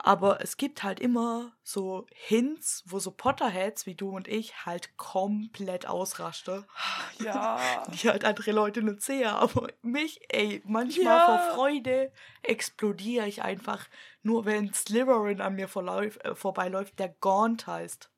[0.00, 4.96] Aber es gibt halt immer so Hints, wo so Potterheads wie du und ich halt
[4.96, 6.64] komplett ausrasten.
[7.20, 7.58] Ja.
[7.92, 9.26] Die halt andere Leute nicht sehen.
[9.28, 11.26] Aber mich, ey, manchmal Ja.
[11.26, 13.88] vor Freude explodiere ich einfach.
[14.22, 18.10] Nur wenn Slytherin an mir vorläuf, äh, vorbeiläuft, der Gaunt heißt.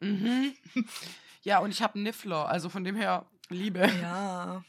[0.00, 0.54] mhm.
[1.42, 3.88] Ja, und ich habe einen Niffler, also von dem her Liebe.
[4.02, 4.62] Ja.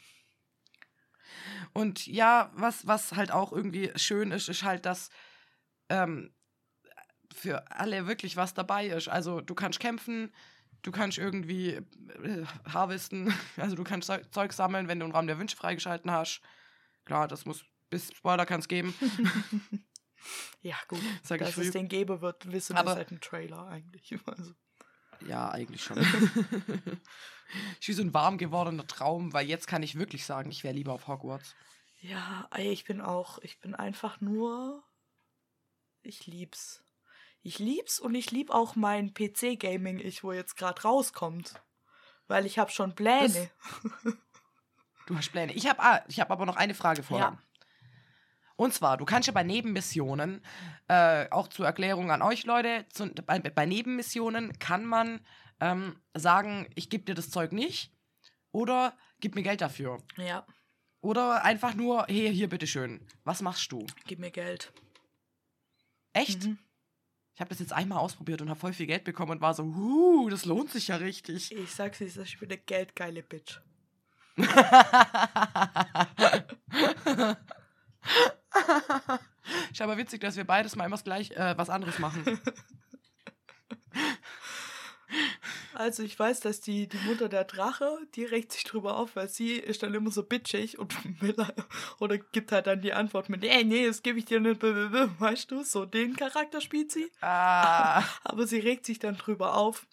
[1.74, 5.10] Und ja, was, was halt auch irgendwie schön ist, ist halt, dass
[5.92, 6.34] ähm,
[7.34, 9.08] für alle wirklich was dabei ist.
[9.08, 10.34] Also du kannst kämpfen,
[10.82, 11.76] du kannst irgendwie
[12.24, 16.42] äh, harvesten, also du kannst Zeug- sammeln, wenn du einen Raum der Wünsche freigeschalten hast.
[17.06, 18.94] Klar, das muss, bis Spoiler kann es geben.
[20.62, 21.02] Ja, gut.
[21.24, 24.16] Sag Dass es den geben wird, wissen wir seit dem Trailer eigentlich.
[24.28, 24.54] Also,
[25.26, 25.98] Ja, eigentlich schon.
[27.80, 30.76] ich wie so ein warm gewordener Traum, weil jetzt kann ich wirklich sagen, ich wäre
[30.76, 31.56] lieber auf Hogwarts.
[32.02, 34.84] ja, ich bin auch, ich bin einfach nur.
[36.04, 36.84] Ich lieb's.
[37.44, 41.62] Ich lieb's und ich lieb auch mein PC-Gaming, ich, wo jetzt gerade rauskommt.
[42.28, 43.50] Weil ich habe schon Pläne.
[45.08, 45.52] Du hast Pläne.
[45.54, 47.38] Ich habe ah, ich hab aber noch eine Frage vorher.
[47.38, 47.38] Ja.
[48.56, 50.42] Und zwar, du kannst ja bei Nebenmissionen,
[50.88, 55.20] äh, auch zur Erklärung an euch Leute, zu, bei, bei Nebenmissionen kann man
[55.60, 57.92] ähm, sagen, ich gebe dir das Zeug nicht
[58.52, 59.98] oder gib mir Geld dafür.
[60.18, 60.46] Ja,
[61.02, 63.06] Oder einfach nur, hey, hier, bitteschön.
[63.24, 63.86] Was machst du?
[64.06, 64.72] gib mir Geld.
[66.14, 66.46] Echt?
[66.46, 66.58] Mhm.
[67.34, 69.64] Ich habe das jetzt einmal ausprobiert und habe voll viel Geld bekommen und war so,
[69.64, 71.56] huh, das lohnt sich ja richtig.
[71.56, 73.60] Ich sag's dir, ich bin eine geldgeile Bitch.
[79.72, 82.24] Ist aber witzig, dass wir beides mal immer gleich äh, was anderes machen.
[85.74, 89.30] Also ich weiß, dass die, die Mutter der Drache, die regt sich drüber auf, weil
[89.30, 91.36] sie ist dann immer so bitchig und will,
[92.00, 95.52] oder gibt halt dann die Antwort mit, nee, nee, das gebe ich dir nicht, weißt
[95.52, 97.12] du, so den Charakter spielt sie.
[97.22, 99.88] ah, Aber sie regt sich dann drüber auf,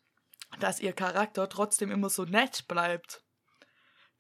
[0.61, 3.23] dass ihr Charakter trotzdem immer so nett bleibt.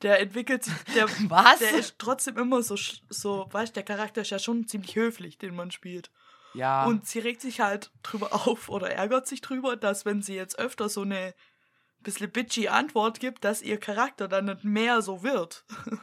[0.02, 1.58] Der entwickelt sich, der, was?
[1.58, 2.76] der ist trotzdem immer so,
[3.08, 6.10] so, weißt der Charakter ist ja schon ziemlich höflich, den man spielt.
[6.54, 6.84] ja.
[6.84, 10.58] Und sie regt sich halt drüber auf oder ärgert sich drüber, dass wenn sie jetzt
[10.58, 11.34] öfter so eine
[12.08, 15.66] bisschen bitchy Antwort gibt, dass ihr Charakter dann nicht mehr so wird.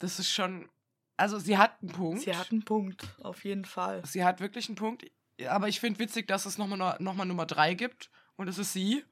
[0.00, 0.68] das ist schon.
[1.16, 2.22] Also, sie hat einen Punkt.
[2.22, 4.04] Sie hat einen Punkt, auf jeden Fall.
[4.04, 5.04] Sie hat wirklich einen Punkt.
[5.48, 8.10] Aber ich finde witzig, dass es nochmal noch mal Nummer drei gibt.
[8.36, 9.04] Und es ist sie.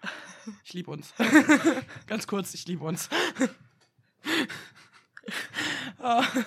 [0.65, 1.15] Ich liebe uns.
[2.07, 3.11] Ganz kurz, ich liebe uns.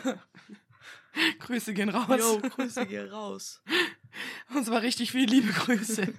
[1.40, 2.20] Grüße gehen raus.
[2.20, 3.62] Jo, Grüße gehen raus.
[4.54, 6.14] Und zwar richtig viel liebe Grüße.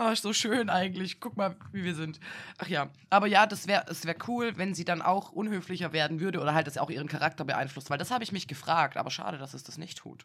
[0.00, 1.20] Ah, ist so schön eigentlich.
[1.20, 2.20] Guck mal, wie wir sind.
[2.56, 2.90] Ach ja.
[3.10, 6.54] Aber ja, das wäre es wär cool, wenn sie dann auch unhöflicher werden würde oder
[6.54, 7.90] halt das auch ihren Charakter beeinflusst.
[7.90, 8.96] Weil das habe ich mich gefragt.
[8.96, 10.24] Aber schade, dass es das nicht tut.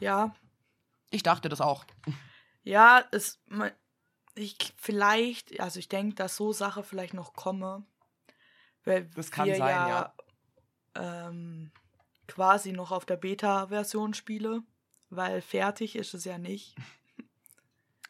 [0.00, 0.34] Ja,
[1.10, 1.84] Ich dachte das auch.
[2.64, 3.40] ja, es,
[4.34, 7.86] ich, vielleicht, also ich denke, dass so Sache vielleicht noch komme.
[8.84, 10.14] Weil Das kann wir sein, ja,
[10.96, 11.70] Ähm,
[12.26, 14.64] quasi noch auf der Beta-Version spiele,
[15.08, 16.74] weil fertig ist es ja nicht.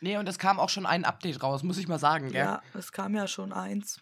[0.00, 2.44] Nee, und es kam auch schon ein Update raus, muss ich mal sagen, gell?
[2.44, 4.00] Ja, es kam ja schon eins.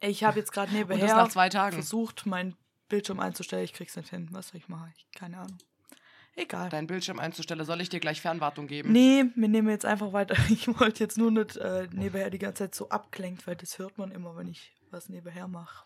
[0.00, 1.74] Ich habe jetzt gerade nebenher zwei Tagen.
[1.74, 2.56] versucht, meinen
[2.88, 3.64] Bildschirm einzustellen.
[3.64, 4.28] Ich krieg's nicht hin.
[4.32, 4.92] Was soll ich machen?
[4.96, 5.58] Ich, keine Ahnung.
[6.36, 6.68] Egal.
[6.68, 8.92] Deinen Bildschirm einzustellen, soll ich dir gleich Fernwartung geben?
[8.92, 10.36] Nee, wir nehmen jetzt einfach weiter.
[10.50, 13.98] Ich wollte jetzt nur nicht äh, nebenher die ganze Zeit so abgelenkt, weil das hört
[13.98, 15.84] man immer, wenn ich was nebenher mache.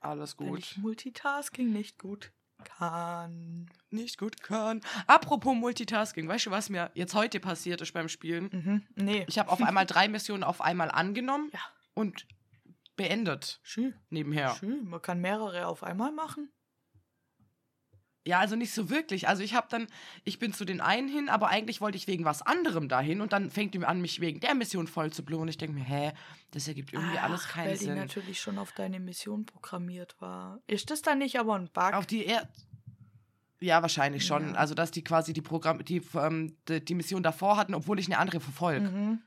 [0.00, 0.58] Alles Wenn gut.
[0.58, 2.30] ich Multitasking nicht gut
[2.64, 3.70] kann.
[3.90, 4.80] Nicht gut kann.
[5.06, 8.50] Apropos Multitasking, weißt du, was mir jetzt heute passiert ist beim Spielen?
[8.52, 8.86] Mhm.
[8.96, 9.24] Nee.
[9.28, 11.60] Ich habe auf einmal drei Missionen auf einmal angenommen Ja.
[11.94, 12.26] und
[12.96, 13.94] beendet Schön.
[14.10, 14.54] nebenher.
[14.58, 14.88] Schön.
[14.88, 16.50] Man kann mehrere auf einmal machen.
[18.28, 19.26] Ja, also nicht so wirklich.
[19.26, 19.86] Also ich habe dann,
[20.22, 23.32] ich bin zu den einen hin, aber eigentlich wollte ich wegen was anderem dahin und
[23.32, 25.48] dann fängt die an, mich wegen der Mission voll zu bloßen.
[25.48, 26.12] Ich denke mir, hä,
[26.50, 27.94] das ergibt irgendwie alles Ach, keinen weil die Sinn.
[27.94, 30.60] natürlich schon auf deine Mission programmiert war.
[30.66, 31.94] Ist das dann nicht aber ein Bug?
[31.94, 32.46] Auf die er
[33.60, 34.50] ja, wahrscheinlich schon.
[34.50, 34.54] Ja.
[34.56, 38.06] Also, dass die quasi die Programm, die, ähm, die, die Mission davor hatten, obwohl ich
[38.06, 38.90] eine andere verfolge.
[38.90, 39.22] Mhm.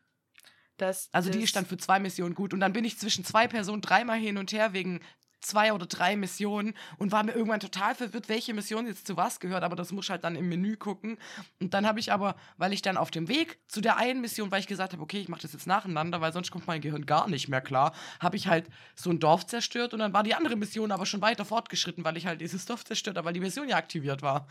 [0.77, 2.53] Das, Also die ist dann für zwei Missionen gut.
[2.53, 4.99] Und dann bin ich zwischen zwei Personen dreimal hin und her wegen
[5.41, 9.39] zwei oder drei Missionen und war mir irgendwann total verwirrt, welche Mission jetzt zu was
[9.39, 9.63] gehört.
[9.63, 11.17] Aber das muss halt dann im Menü gucken.
[11.59, 14.51] Und dann habe ich aber, weil ich dann auf dem Weg zu der einen Mission,
[14.51, 17.05] weil ich gesagt habe, okay, ich mache das jetzt nacheinander, weil sonst kommt mein Gehirn
[17.05, 20.35] gar nicht mehr klar, habe ich halt so ein Dorf zerstört und dann war die
[20.35, 23.39] andere Mission aber schon weiter fortgeschritten, weil ich halt dieses Dorf zerstört habe, weil die
[23.39, 24.47] Mission ja aktiviert war.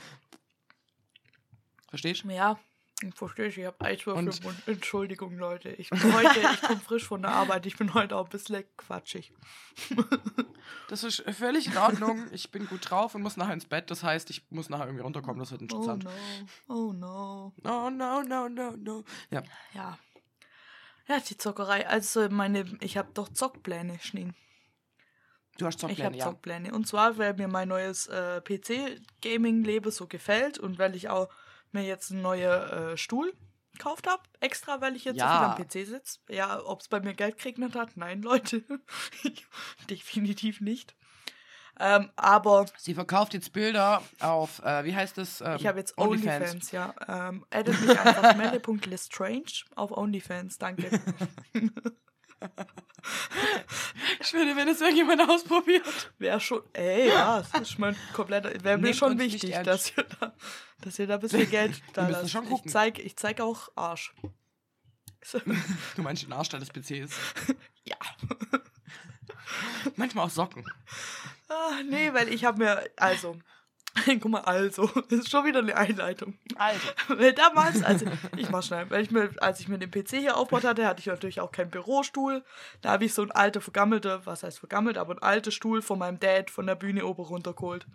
[1.88, 2.30] Verstehst du?
[2.30, 2.58] Ja,
[3.02, 3.46] ich verstehe.
[3.46, 4.62] Ich habe Eiswürfel Und- im Mund.
[4.66, 5.70] Entschuldigung, Leute.
[5.70, 7.66] Ich bin heute, ich komme frisch von der Arbeit.
[7.66, 9.32] Ich bin heute auch ein bisschen quatschig.
[10.88, 12.26] Das ist völlig in Ordnung.
[12.32, 13.90] Ich bin gut drauf und muss nachher ins Bett.
[13.90, 15.38] Das heißt, ich muss nachher irgendwie runterkommen.
[15.38, 16.04] Das wird Oh interessant.
[16.04, 16.10] no.
[16.68, 17.52] Oh no.
[17.64, 19.04] Oh, no, no, no, no.
[19.30, 19.42] Ja.
[19.72, 19.98] Ja.
[21.06, 21.86] Ja, die Zockerei.
[21.88, 24.34] Also meine, ich habe doch Zockpläne, Schneen.
[25.58, 26.24] Du hast Ich habe Zockpläne, ja.
[26.24, 26.72] Zockpläne.
[26.74, 31.28] Und zwar, weil mir mein neues äh, PC-Gaming-Leben so gefällt und weil ich auch
[31.72, 33.32] mir jetzt einen neuen äh, Stuhl
[33.72, 34.22] gekauft habe.
[34.40, 35.32] Extra, weil ich jetzt Ja.
[35.32, 36.18] so viel am PC sitze.
[36.28, 37.96] Ja, ob es bei mir Geld geregnet hat?
[37.96, 38.62] Nein, Leute.
[39.90, 40.94] Definitiv nicht.
[41.82, 45.40] Ähm, aber Sie verkauft jetzt Bilder auf, äh, wie heißt das?
[45.40, 46.94] Ähm, ich habe jetzt OnlyFans, ja.
[47.08, 49.44] Ähm, addet mich einfach melle.lestrange
[49.76, 50.90] auf OnlyFans, danke.
[54.20, 56.12] Ich würde, wenn es irgendjemand ausprobiert.
[56.18, 60.34] Wäre schon, ey, ja, das ist mein kompletter, wäre mir schon wichtig, dass ihr, da,
[60.80, 62.30] dass ihr da ein bisschen Geld da lasst.
[62.30, 62.70] schon Ich gucken.
[62.70, 64.14] zeig, ich zeig auch Arsch.
[65.96, 67.12] Du meinst den Arsch des PCs.
[67.84, 67.96] ja.
[69.96, 70.64] Manchmal auch Socken.
[71.48, 73.36] Ah, nee, weil ich habe mir, also,
[74.20, 76.38] Guck mal, also, das ist schon wieder eine Einleitung.
[76.56, 76.86] Also.
[77.08, 80.36] Weil damals, also ich mach schnell, weil ich mir, als ich mir den PC hier
[80.36, 82.44] aufgebaut hatte, hatte ich natürlich auch keinen Bürostuhl.
[82.82, 85.98] Da habe ich so einen alten, vergammelter, was heißt vergammelt, aber einen alten Stuhl von
[85.98, 87.86] meinem Dad von der Bühne oben runtergeholt.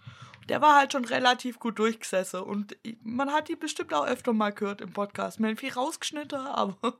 [0.50, 4.52] Der war halt schon relativ gut durchgesessen und man hat die bestimmt auch öfter mal
[4.52, 5.40] gehört im Podcast.
[5.40, 7.00] Mir viel rausgeschnitten, aber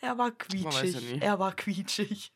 [0.00, 1.12] er war quietschig.
[1.12, 2.32] Ja er war quietschig.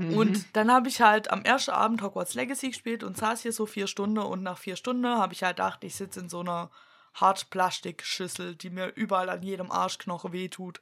[0.00, 0.16] Mhm.
[0.16, 3.66] Und dann habe ich halt am ersten Abend Hogwarts Legacy gespielt und saß hier so
[3.66, 6.70] vier Stunden und nach vier Stunden habe ich halt gedacht, ich sitze in so einer
[7.14, 10.80] Hartplastikschüssel, die mir überall an jedem Arschknochen wehtut.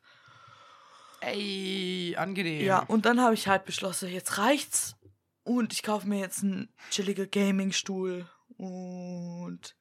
[1.20, 2.64] Ey, angenehm.
[2.64, 4.94] Ja, und dann habe ich halt beschlossen, jetzt reicht's.
[5.42, 8.28] Und ich kaufe mir jetzt einen chilligen Gaming-Stuhl.
[8.57, 9.76] Und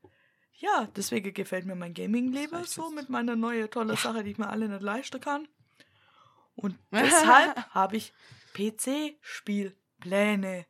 [0.54, 4.00] ja, deswegen gefällt mir mein Gaming-Leben so mit meiner neuen tolle ja.
[4.00, 5.48] Sache, die ich mir alle nicht leisten kann.
[6.56, 8.14] Und deshalb habe ich
[8.58, 10.66] PC-Spielpläne,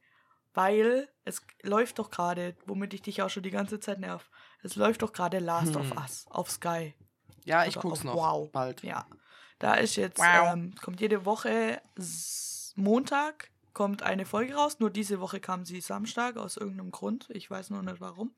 [0.53, 4.29] weil es läuft doch gerade, womit ich dich auch schon die ganze Zeit nerv.
[4.63, 5.81] Es läuft doch gerade Last hm.
[5.81, 6.93] of Us auf Sky.
[7.45, 8.15] Ja, ich guck's noch.
[8.15, 8.51] Wow.
[8.51, 8.83] Bald.
[8.83, 9.07] Ja.
[9.59, 10.53] Da ist jetzt, wow.
[10.53, 11.81] ähm, kommt jede Woche
[12.75, 14.79] Montag kommt eine Folge raus.
[14.79, 17.27] Nur diese Woche kam sie Samstag aus irgendeinem Grund.
[17.29, 18.35] Ich weiß noch nicht warum.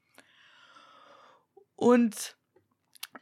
[1.76, 2.38] Und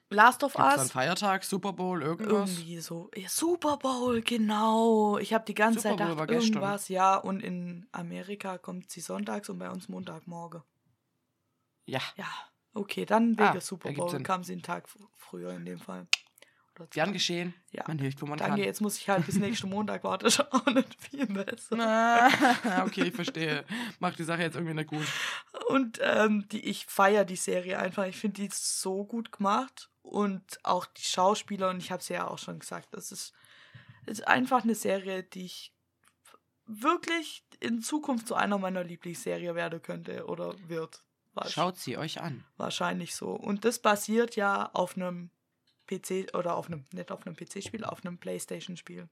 [0.10, 0.76] Last of Gibt's Us.
[0.76, 2.50] Dann Feiertag, Super Bowl, irgendwas?
[2.50, 3.10] Irgendwie so.
[3.16, 5.18] Ja, Super Bowl, genau.
[5.18, 7.16] Ich habe die ganze Super Zeit gedacht, irgendwas, ja.
[7.18, 10.62] Und in Amerika kommt sie sonntags und bei uns Montagmorgen.
[11.86, 12.02] Ja.
[12.16, 12.28] Ja,
[12.74, 16.08] okay, dann wegen ah, Super Bowl kam sie einen Tag früher in dem Fall.
[16.92, 17.54] Gern geschehen.
[17.72, 17.84] Ja.
[17.88, 18.64] Man hilft, wo man Danke, kann.
[18.64, 20.26] jetzt muss ich halt bis nächsten Montag warten.
[20.26, 22.30] Ist auch nicht viel besser.
[22.86, 23.66] okay, ich verstehe.
[24.00, 25.06] Macht die Sache jetzt irgendwie nicht gut.
[25.70, 28.06] Und ähm, die, ich feiere die Serie einfach.
[28.06, 29.90] Ich finde die so gut gemacht.
[30.02, 33.34] Und auch die Schauspieler, und ich habe es ja auch schon gesagt, das ist,
[34.06, 35.74] ist einfach eine Serie, die ich
[36.66, 41.04] wirklich in Zukunft zu einer meiner Lieblingsserien werden könnte oder wird.
[41.48, 42.44] Schaut sie euch an.
[42.58, 43.32] Wahrscheinlich so.
[43.32, 45.30] Und das basiert ja auf einem
[45.88, 49.10] PC oder auf einem, nicht auf einem PC-Spiel, auf einem Playstation-Spiel.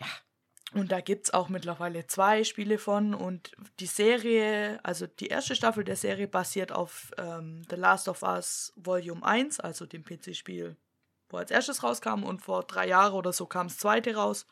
[0.00, 0.06] Ja.
[0.74, 5.54] Und da gibt es auch mittlerweile zwei Spiele von und die Serie, also die erste
[5.54, 10.76] Staffel der Serie basiert auf ähm, The Last of Us Volume 1, also dem PC-Spiel,
[11.30, 14.46] wo als erstes rauskam und vor drei Jahren oder so kam das zweite raus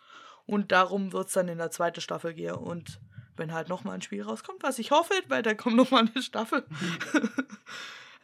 [0.46, 2.98] und darum wird es dann in der zweiten Staffel gehen und
[3.36, 6.64] wenn halt nochmal ein Spiel rauskommt, was ich hoffe, weil da kommt nochmal eine Staffel.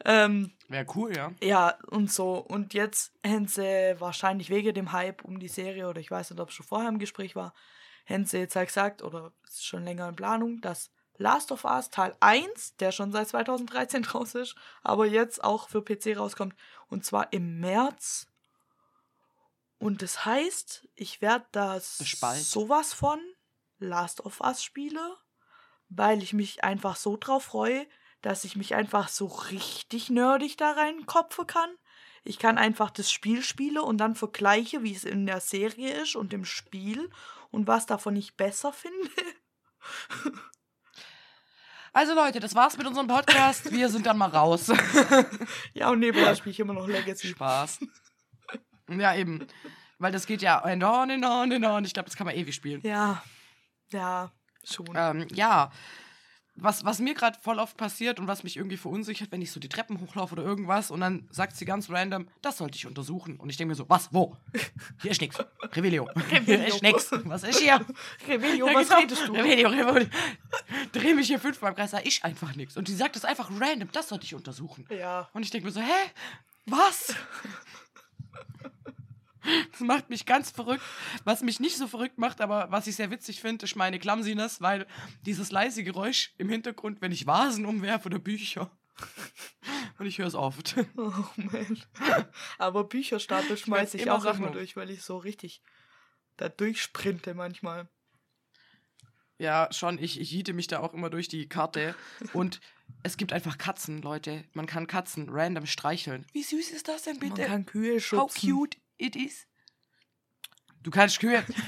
[0.05, 1.31] Ähm, Wäre cool, ja.
[1.41, 2.35] Ja, und so.
[2.37, 6.39] Und jetzt haben sie wahrscheinlich wegen dem Hype um die Serie, oder ich weiß nicht,
[6.39, 7.53] ob es schon vorher im Gespräch war,
[8.05, 11.63] haben sie jetzt halt gesagt, oder es ist schon länger in Planung, dass Last of
[11.63, 16.55] Us Teil 1, der schon seit 2013 raus ist, aber jetzt auch für PC rauskommt,
[16.87, 18.27] und zwar im März.
[19.77, 23.19] Und das heißt, ich werde das sowas von
[23.79, 25.17] Last of Us spiele,
[25.89, 27.85] weil ich mich einfach so drauf freue,
[28.23, 31.69] dass ich mich einfach so richtig nerdig da reinkopfe kann.
[32.23, 36.15] Ich kann einfach das Spiel spielen und dann vergleiche, wie es in der Serie ist
[36.15, 37.09] und im Spiel
[37.51, 39.09] und was davon ich besser finde.
[41.95, 43.71] Also Leute, das war's mit unserem Podcast.
[43.71, 44.71] Wir sind dann mal raus.
[45.75, 47.27] ja, und nebenbei spiele ich immer noch Legacy.
[47.27, 47.81] Spaß.
[48.89, 49.47] Ja, eben.
[49.99, 51.85] Weil das geht ja and on and on and on.
[51.85, 52.81] Ich glaube, das kann man ewig spielen.
[52.81, 53.23] Ja.
[53.91, 54.31] Ja,
[54.63, 54.89] schon.
[54.95, 55.71] Ähm, ja
[56.55, 59.59] was, was mir gerade voll oft passiert und was mich irgendwie verunsichert, wenn ich so
[59.59, 63.37] die Treppen hochlaufe oder irgendwas und dann sagt sie ganz random, das sollte ich untersuchen.
[63.37, 64.37] Und ich denke mir so, was, wo?
[65.01, 65.37] Hier ist nix.
[65.73, 66.07] Revelio.
[66.45, 67.11] Hier ist nix.
[67.25, 67.83] Was ist hier?
[68.27, 68.99] Revelio, was genau.
[68.99, 69.33] redest du?
[69.33, 70.07] Revelio, Revelio.
[70.91, 72.77] Dreh mich hier fünfmal im Kreis, da ist einfach nichts.
[72.77, 74.85] Und sie sagt es einfach random, das sollte ich untersuchen.
[74.89, 75.29] Ja.
[75.33, 76.11] Und ich denke mir so, hä?
[76.65, 77.15] Was?
[79.71, 80.83] Das macht mich ganz verrückt.
[81.23, 84.61] Was mich nicht so verrückt macht, aber was ich sehr witzig finde, ist meine Clumsiness,
[84.61, 84.87] weil
[85.25, 88.71] dieses leise Geräusch im Hintergrund, wenn ich Vasen umwerfe oder Bücher.
[89.99, 90.75] Und ich höre es oft.
[90.97, 91.83] Oh man.
[92.57, 95.61] Aber Bücherstapel schmeiße ich, ich auch immer durch, weil ich so richtig
[96.37, 97.89] da durchsprinte manchmal.
[99.37, 99.97] Ja, schon.
[99.97, 101.95] Ich, ich jiete mich da auch immer durch die Karte.
[102.33, 102.61] Und
[103.01, 104.45] es gibt einfach Katzen, Leute.
[104.53, 106.25] Man kann Katzen random streicheln.
[106.31, 107.41] Wie süß ist das denn bitte?
[107.41, 108.49] Man kann Kühe schubsen.
[108.51, 109.47] How cute it is.
[110.83, 111.17] Du kannst,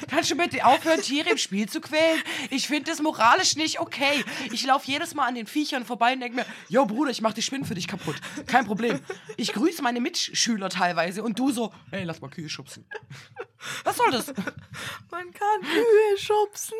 [0.10, 2.22] kannst du bitte aufhören, Tiere im Spiel zu quälen?
[2.50, 4.26] Ich finde das moralisch nicht okay.
[4.52, 7.32] Ich laufe jedes Mal an den Viechern vorbei und denke mir, yo Bruder, ich mach
[7.32, 8.18] die Spinnen für dich kaputt.
[8.46, 9.00] Kein Problem.
[9.38, 12.86] Ich grüße meine Mitschüler teilweise und du so, hey, lass mal Kühe schubsen.
[13.86, 14.28] Was soll das?
[15.10, 16.78] Man kann Kühe schubsen.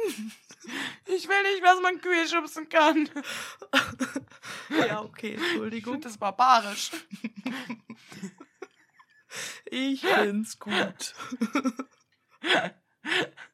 [1.06, 3.10] Ich will nicht, dass man Kühe schubsen kann.
[4.90, 5.96] Ja, okay, Entschuldigung.
[5.96, 6.92] Ich das barbarisch.
[9.66, 11.16] Ich find's gut.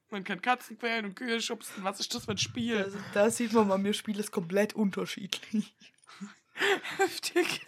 [0.09, 1.83] Man kann Katzen quälen und Kühe schubsen.
[1.83, 2.77] Was ist das für ein Spiel?
[2.77, 5.73] Also, da sieht man mal, mir Spiel ist komplett unterschiedlich.
[6.97, 7.65] Heftig.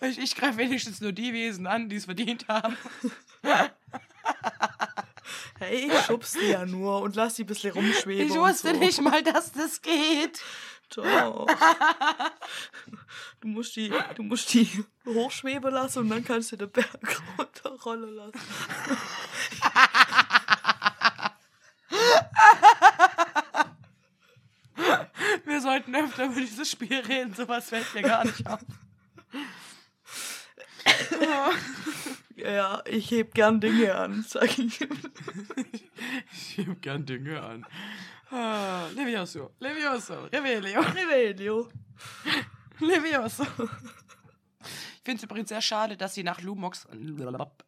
[0.00, 2.76] ich ich greife wenigstens nur die Wesen an, die es verdient haben.
[5.58, 8.26] Hey, ich schubs die ja nur und lass die ein bisschen rumschweben.
[8.26, 8.80] Ich wusste so.
[8.80, 10.42] nicht mal, dass das geht.
[10.94, 11.46] Doch.
[13.40, 18.14] Du musst die, du musst die hochschweben lassen und dann kannst du den Berg runterrollen
[18.14, 18.40] lassen.
[25.44, 28.60] Wir sollten öfter über dieses Spiel reden, sowas fällt mir gar nicht auf.
[32.36, 34.80] Ja, ich heb gern Dinge an, sag ich.
[36.32, 37.66] Ich heb gern Dinge an.
[38.32, 41.68] Ah, Levioso, Levioso, Revelio, Revelio.
[42.80, 43.44] Levioso.
[44.62, 46.86] Ich finde es übrigens sehr schade, dass sie nach Lumos,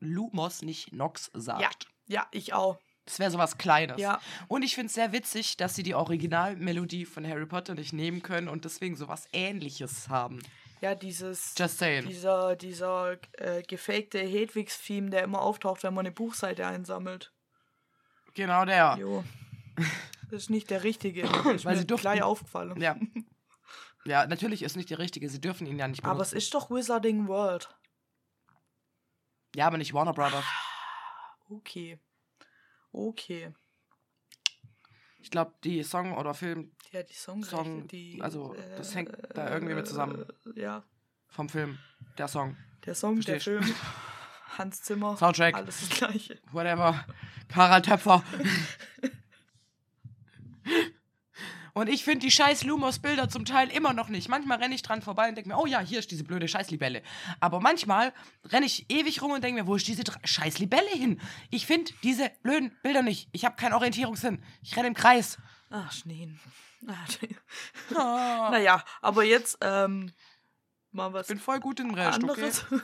[0.00, 1.60] Lumos nicht Nox sagt.
[2.06, 2.78] Ja, ja, ich auch.
[3.04, 4.00] Das wäre sowas Kleines.
[4.00, 4.20] Ja.
[4.48, 8.22] Und ich finde es sehr witzig, dass sie die Originalmelodie von Harry Potter nicht nehmen
[8.22, 10.40] können und deswegen sowas Ähnliches haben.
[10.80, 11.54] Ja, dieses.
[11.58, 12.06] Just saying.
[12.06, 17.32] Dieser, dieser äh, gefakte Hedwigs-Theme, der immer auftaucht, wenn man eine Buchseite einsammelt.
[18.32, 18.96] Genau der.
[18.98, 19.24] Jo.
[20.34, 21.22] Das ist nicht der richtige.
[21.54, 22.80] Ist Weil mir sie durften- gleich aufgefallen.
[22.80, 22.96] Ja.
[24.06, 25.30] Ja, natürlich ist nicht die richtige.
[25.30, 26.14] Sie dürfen ihn ja nicht benutzen.
[26.16, 27.74] Aber es ist doch Wizarding World.
[29.56, 30.44] ja, aber nicht Warner Brothers.
[31.48, 31.98] Okay.
[32.92, 33.54] Okay.
[35.20, 38.20] Ich glaube, die Song oder Film Ja, die Songrechte, Song, die.
[38.20, 40.26] also, das hängt da irgendwie mit zusammen.
[40.54, 40.84] äh, Ja,
[41.28, 41.78] vom Film,
[42.18, 43.64] der Song, der Song, der Versteh ich.
[43.64, 43.74] Film.
[44.58, 45.16] Hans Zimmer.
[45.16, 45.54] Soundtrack.
[45.54, 46.38] Alles das Gleiche.
[46.52, 47.06] whatever.
[47.54, 48.22] Harald Töpfer.
[51.72, 54.28] Und ich finde die scheiß Lumos-Bilder zum Teil immer noch nicht.
[54.28, 57.02] Manchmal renne ich dran vorbei und denke mir, oh ja, hier ist diese blöde Scheißlibelle.
[57.40, 58.12] Aber manchmal
[58.44, 61.20] renne ich ewig rum und denke mir, wo ist diese dr- scheiß Libelle hin?
[61.50, 63.28] Ich finde diese blöden Bilder nicht.
[63.32, 64.40] Ich habe keinen Orientierungssinn.
[64.62, 65.36] Ich renne im Kreis.
[65.70, 66.38] Ach, Schneen.
[66.86, 67.34] Ah, Schnee.
[67.96, 70.12] Ah, Naja, aber jetzt ähm,
[70.92, 72.50] mal was ich bin voll gut im Rest, okay?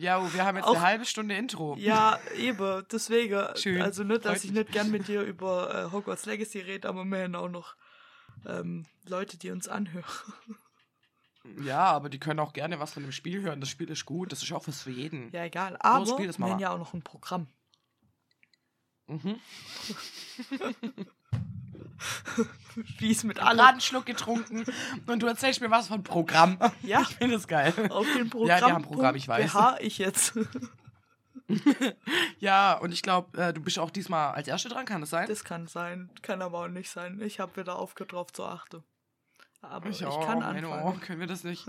[0.00, 1.74] Ja, oh, wir haben jetzt Auch- eine halbe Stunde Intro.
[1.76, 3.44] Ja, eben, deswegen.
[3.56, 3.82] Schön.
[3.82, 4.60] Also nicht, dass Freut ich mich.
[4.60, 7.74] nicht gern mit dir über äh, Hogwarts Legacy rede, aber wir haben auch noch
[8.46, 10.04] ähm, Leute, die uns anhören.
[11.64, 13.58] Ja, aber die können auch gerne was von dem Spiel hören.
[13.60, 14.30] Das Spiel ist gut.
[14.30, 15.32] Das ist auch was für jeden.
[15.32, 15.76] Ja, egal.
[15.80, 17.48] Aber spiel wir haben ja auch noch ein Programm.
[19.08, 19.40] Mhm.
[22.96, 23.60] Schließ mit Gerade allem.
[23.60, 24.64] einen Schluck getrunken
[25.06, 26.58] und du erzählst mir was von Programm.
[26.82, 27.02] Ja.
[27.02, 27.72] Ich finde es geil.
[27.90, 28.48] Auf den Programm.
[28.48, 29.52] Ja, die haben Programm, ich weiß.
[29.52, 30.34] BH ich jetzt.
[32.40, 35.26] Ja, und ich glaube, äh, du bist auch diesmal als Erste dran, kann das sein?
[35.26, 37.22] Das kann sein, kann aber auch nicht sein.
[37.22, 38.84] Ich habe wieder aufgehört, drauf zu achten.
[39.62, 40.84] Aber ich, auch, kann meine anfangen.
[40.84, 41.66] Ohren, können wir das nicht?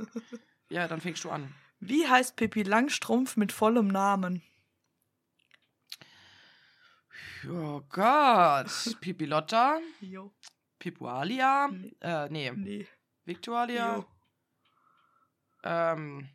[0.67, 1.53] Ja, dann fängst du an.
[1.79, 4.41] Wie heißt Pippi Langstrumpf mit vollem Namen?
[7.49, 8.67] Oh Gott.
[9.01, 10.32] Pipilotta, Jo.
[10.79, 11.93] Pipualia, Nee.
[12.01, 12.88] äh, nee, Nee.
[13.25, 14.05] Victualia, Jo.
[15.63, 16.29] ähm,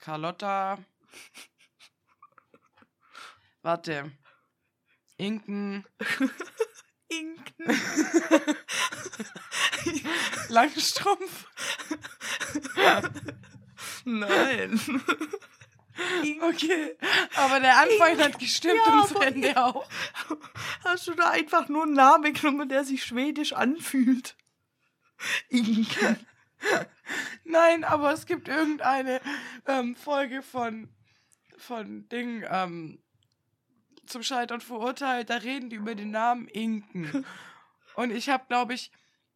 [0.00, 0.78] Carlotta,
[3.62, 4.10] warte,
[5.18, 5.84] Inken,
[7.08, 7.66] Inken.
[10.48, 11.46] Langstrumpf.
[14.04, 14.80] Nein.
[16.42, 16.96] Okay,
[17.36, 19.86] aber der Anfang hat gestimmt Ja, und das Ende auch.
[20.84, 24.36] Hast du da einfach nur einen Namen genommen, der sich schwedisch anfühlt?
[25.48, 26.26] Inken.
[27.44, 29.20] Nein, aber es gibt irgendeine
[29.66, 30.88] ähm, Folge von,
[31.58, 33.02] von Ding, ähm,
[34.06, 37.24] zum Scheitern verurteilt, da reden die über den Namen Inken.
[37.94, 38.92] Und ich habe, glaube ich,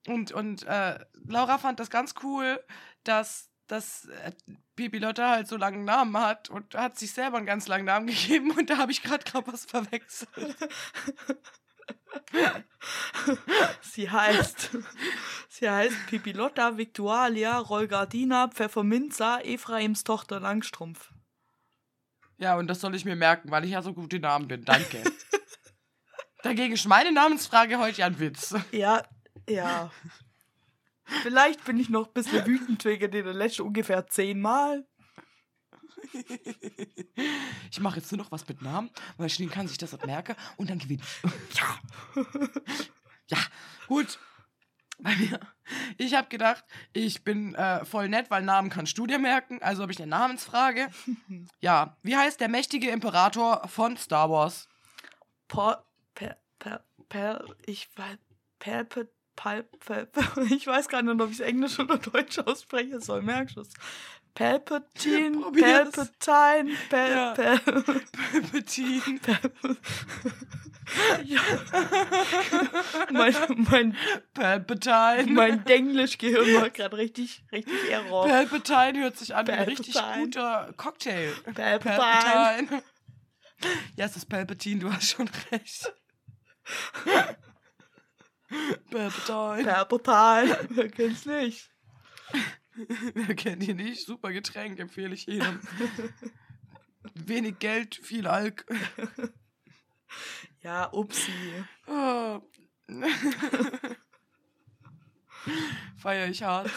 [0.06, 2.62] und, und äh, Laura fand das ganz cool,
[3.04, 4.32] dass, dass äh,
[4.76, 8.06] Pipi Lotta halt so langen Namen hat und hat sich selber einen ganz langen Namen
[8.08, 10.28] gegeben und da habe ich gerade grad was verwechselt.
[13.82, 14.70] Sie heißt.
[15.48, 21.12] Sie heißt Pipilotta Victualia Rolgardina Pfefferminza Ephraims Tochter Langstrumpf.
[22.38, 24.64] Ja, und das soll ich mir merken, weil ich ja so gut in Namen bin.
[24.64, 25.02] Danke.
[26.42, 28.54] Dagegen ist meine Namensfrage heute ja ein Witz.
[28.72, 29.02] Ja,
[29.48, 29.90] ja.
[31.22, 34.86] Vielleicht bin ich noch ein bisschen wütend wegen den letzten ungefähr zehnmal.
[37.70, 40.70] Ich mache jetzt nur noch was mit Namen, weil Schnee kann sich das merken und
[40.70, 41.58] dann gewinne ich.
[41.58, 41.78] Ja.
[43.28, 43.38] Ja,
[43.88, 44.18] gut.
[44.98, 45.40] Bei mir.
[45.96, 49.60] Ich habe gedacht, ich bin äh, voll nett, weil Namen kannst du dir merken.
[49.62, 50.88] Also habe ich eine Namensfrage.
[51.60, 54.68] Ja, wie heißt der mächtige Imperator von Star Wars?
[55.48, 55.84] Per,
[56.14, 58.18] per, per, per, ich weiß,
[58.58, 58.84] per,
[59.36, 59.64] per,
[60.50, 63.70] ich weiß gar nicht, ob ich es Englisch oder Deutsch aussprechen soll, merkst du es?
[64.34, 65.38] Palpatine.
[65.60, 67.34] Palpatine, Pal Ja.
[67.34, 69.20] Pal Palpatine.
[71.24, 71.40] ja.
[73.10, 73.34] mein,
[73.70, 73.96] mein,
[74.34, 75.32] Palpatine.
[75.32, 78.26] mein Denglisch-Gehirn war gerade richtig, richtig Error.
[78.26, 81.32] Palpatine hört sich an wie ein richtig guter Cocktail.
[81.54, 81.96] Palpatine.
[81.96, 82.82] Palpatine.
[83.96, 85.92] Ja, es ist Palpatine, du hast schon recht.
[88.90, 89.64] Palpatine.
[89.64, 91.70] Palpatine, wer kennt's nicht?
[93.14, 94.04] Wer kennt ihn nicht?
[94.04, 95.60] Super Getränk, empfehle ich jedem.
[97.14, 98.66] Wenig Geld, viel Alk.
[100.62, 101.30] Ja, upsi.
[101.86, 102.40] Oh.
[105.96, 106.70] Feier ich hart.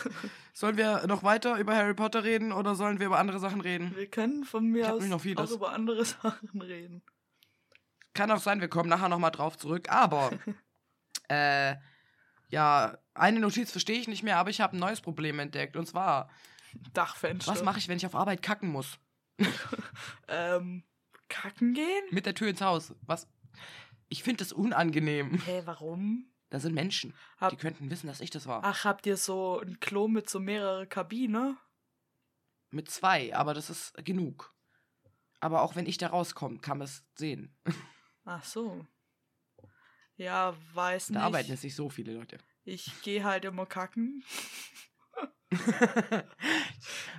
[0.54, 3.96] Sollen wir noch weiter über Harry Potter reden oder sollen wir über andere Sachen reden?
[3.96, 5.52] Wir können von mir aus noch vieles.
[5.52, 7.02] auch über andere Sachen reden.
[8.14, 9.90] Kann auch sein, wir kommen nachher nochmal drauf zurück.
[9.92, 10.32] Aber,
[11.30, 11.76] äh,
[12.50, 15.76] ja, eine Notiz verstehe ich nicht mehr, aber ich habe ein neues Problem entdeckt.
[15.76, 16.30] Und zwar,
[16.94, 17.52] Dachfenster.
[17.52, 18.98] was mache ich, wenn ich auf Arbeit kacken muss?
[20.28, 20.84] Ähm,
[21.30, 22.04] kacken gehen?
[22.12, 22.94] Mit der Tür ins Haus.
[23.02, 23.28] Was?
[24.10, 25.42] Ich finde das unangenehm.
[25.46, 26.32] Hä, warum?
[26.50, 27.14] Da sind Menschen.
[27.40, 28.62] Hab- Die könnten wissen, dass ich das war.
[28.64, 31.58] Ach, habt ihr so ein Klo mit so mehrere Kabine?
[32.72, 34.54] Mit zwei, aber das ist genug.
[35.40, 37.56] Aber auch wenn ich da rauskomme, kann man es sehen.
[38.26, 38.86] Ach so.
[40.18, 41.50] Ja, weiß Da arbeiten nicht.
[41.58, 42.38] jetzt nicht so viele Leute.
[42.66, 44.24] Ich gehe halt immer kacken.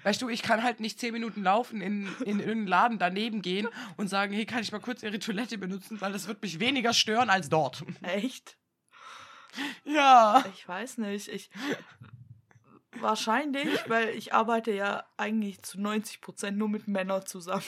[0.03, 3.69] Weißt du, ich kann halt nicht zehn Minuten laufen, in, in irgendeinen Laden daneben gehen
[3.97, 6.93] und sagen, hey, kann ich mal kurz ihre Toilette benutzen, weil das wird mich weniger
[6.93, 7.85] stören als dort.
[8.03, 8.59] Echt?
[9.85, 10.45] Ja.
[10.53, 11.29] Ich weiß nicht.
[11.29, 11.51] Ich
[13.01, 17.65] wahrscheinlich, weil ich arbeite ja eigentlich zu 90% nur mit Männern zusammen.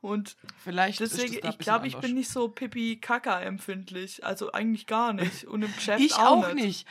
[0.00, 4.24] Und Vielleicht deswegen, das da ich glaube, ich bin nicht so pipi-kaka-empfindlich.
[4.24, 5.44] Also eigentlich gar nicht.
[5.44, 6.86] Und im Geschäft Ich auch, auch nicht.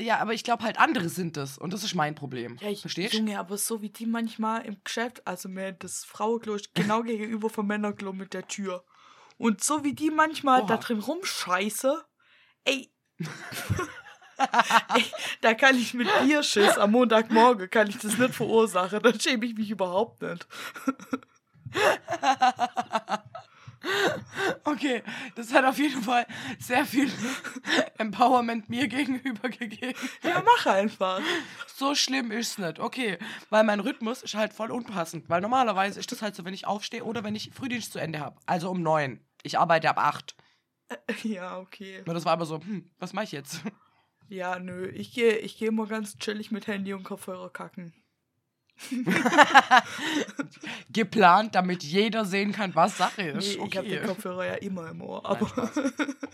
[0.00, 1.58] Ja, aber ich glaube halt, andere sind es.
[1.58, 2.56] Und das ist mein Problem.
[2.60, 3.18] Ja, ich, Verstehst du?
[3.18, 7.50] Junge, aber so wie die manchmal im Geschäft, also mir das Frauenklo ist genau gegenüber
[7.50, 8.84] vom Männerklo mit der Tür.
[9.38, 10.76] Und so wie die manchmal da Oha.
[10.76, 12.04] drin rumscheiße,
[12.64, 12.92] ey.
[14.38, 15.04] ey,
[15.40, 19.00] da kann ich mit Bierschiss am Montagmorgen, kann ich das nicht verursachen.
[19.02, 20.46] Da schäme ich mich überhaupt nicht.
[24.64, 25.02] Okay,
[25.34, 26.26] das hat auf jeden Fall
[26.58, 27.10] sehr viel
[27.96, 29.96] Empowerment mir gegenüber gegeben.
[30.22, 31.20] Ja, mach einfach.
[31.66, 32.80] So schlimm ist es nicht.
[32.80, 33.18] Okay,
[33.50, 35.28] weil mein Rhythmus ist halt voll unpassend.
[35.28, 38.20] Weil normalerweise ist das halt so, wenn ich aufstehe oder wenn ich Frühdienst zu Ende
[38.20, 38.36] habe.
[38.46, 39.20] Also um neun.
[39.42, 40.36] Ich arbeite ab acht.
[41.22, 42.02] Ja, okay.
[42.06, 43.60] Und das war aber so, hm, was mache ich jetzt?
[44.28, 47.94] Ja, nö, ich gehe ich geh immer ganz chillig mit Handy und Kopfhörer kacken.
[50.92, 53.56] Geplant, damit jeder sehen kann, was Sache Nee, ist.
[53.56, 53.98] ich habe okay.
[53.98, 55.22] den Kopfhörer ja immer im Ohr.
[55.22, 55.70] Nein, Aber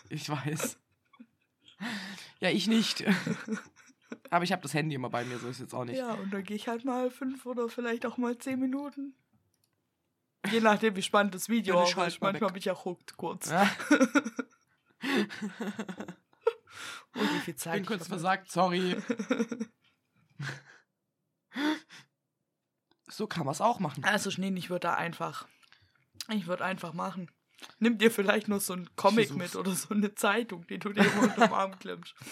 [0.08, 0.78] Ich weiß.
[2.40, 3.04] Ja, ich nicht.
[4.30, 5.98] Aber ich habe das Handy immer bei mir, so ist jetzt auch nicht.
[5.98, 9.14] Ja, und dann gehe ich halt mal fünf oder vielleicht auch mal zehn Minuten.
[10.50, 12.20] Je nachdem, wie spannend das Video Ja, auch ist.
[12.20, 13.50] Manchmal bin ich auch hooked kurz.
[13.50, 13.68] Ja,
[17.14, 18.08] Und wie viel ich Zeit bin ich kurz hab.
[18.08, 18.96] versagt, sorry.
[23.08, 24.04] So kann man es auch machen.
[24.04, 25.46] Also, nee, ich würde da einfach.
[26.30, 27.30] Ich würde einfach machen.
[27.78, 31.04] Nimm dir vielleicht nur so einen Comic mit oder so eine Zeitung, die du dir
[31.04, 32.14] immer unter den Arm klemmst.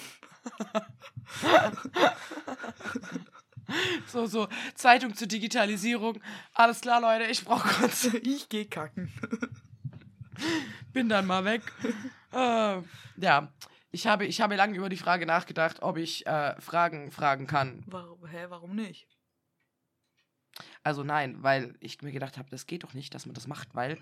[4.07, 6.21] So, so, Zeitung zur Digitalisierung.
[6.53, 8.05] Alles klar, Leute, ich brauche kurz.
[8.23, 9.11] Ich gehe kacken.
[10.93, 11.63] Bin dann mal weg.
[12.33, 12.83] äh,
[13.17, 13.53] ja,
[13.91, 17.83] ich habe, ich habe lange über die Frage nachgedacht, ob ich äh, Fragen fragen kann.
[17.87, 19.07] Warum, hä, warum nicht?
[20.83, 23.75] Also nein, weil ich mir gedacht habe, das geht doch nicht, dass man das macht,
[23.75, 23.99] weil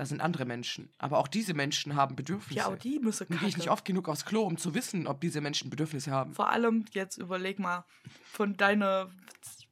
[0.00, 0.88] da sind andere Menschen.
[0.96, 2.58] Aber auch diese Menschen haben Bedürfnisse.
[2.58, 5.06] Ja, aber die müssen Nun gehe ich nicht oft genug aufs Klo, um zu wissen,
[5.06, 6.32] ob diese Menschen Bedürfnisse haben.
[6.32, 7.84] Vor allem, jetzt überleg mal,
[8.24, 9.10] von deiner.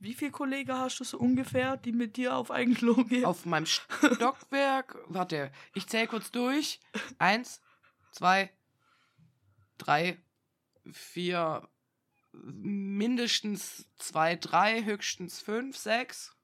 [0.01, 3.25] Wie viele Kollegen hast du so ungefähr, die mit dir auf ein Klo gehen?
[3.25, 6.79] Auf meinem Stockwerk, warte, ich zähle kurz durch.
[7.19, 7.63] Eins,
[8.13, 8.51] zwei,
[9.79, 10.19] drei,
[10.93, 11.67] vier,
[12.45, 16.35] mindestens zwei, drei, höchstens fünf, sechs.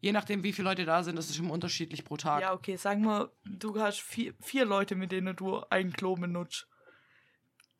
[0.00, 2.40] Je nachdem, wie viele Leute da sind, das ist immer unterschiedlich pro Tag.
[2.40, 6.66] Ja, okay, sagen wir, du hast vier, vier Leute, mit denen du ein Klo benutzt.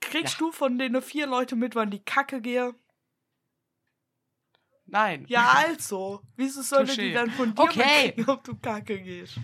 [0.01, 0.39] Kriegst Ja.
[0.47, 2.75] du von denen vier Leute mit, wann die Kacke gehen?
[4.87, 5.25] Nein.
[5.29, 6.23] Ja, also.
[6.37, 8.07] Wieso sollen die dann von dir Okay.
[8.07, 9.39] mitkriegen, ob du Kacke gehst?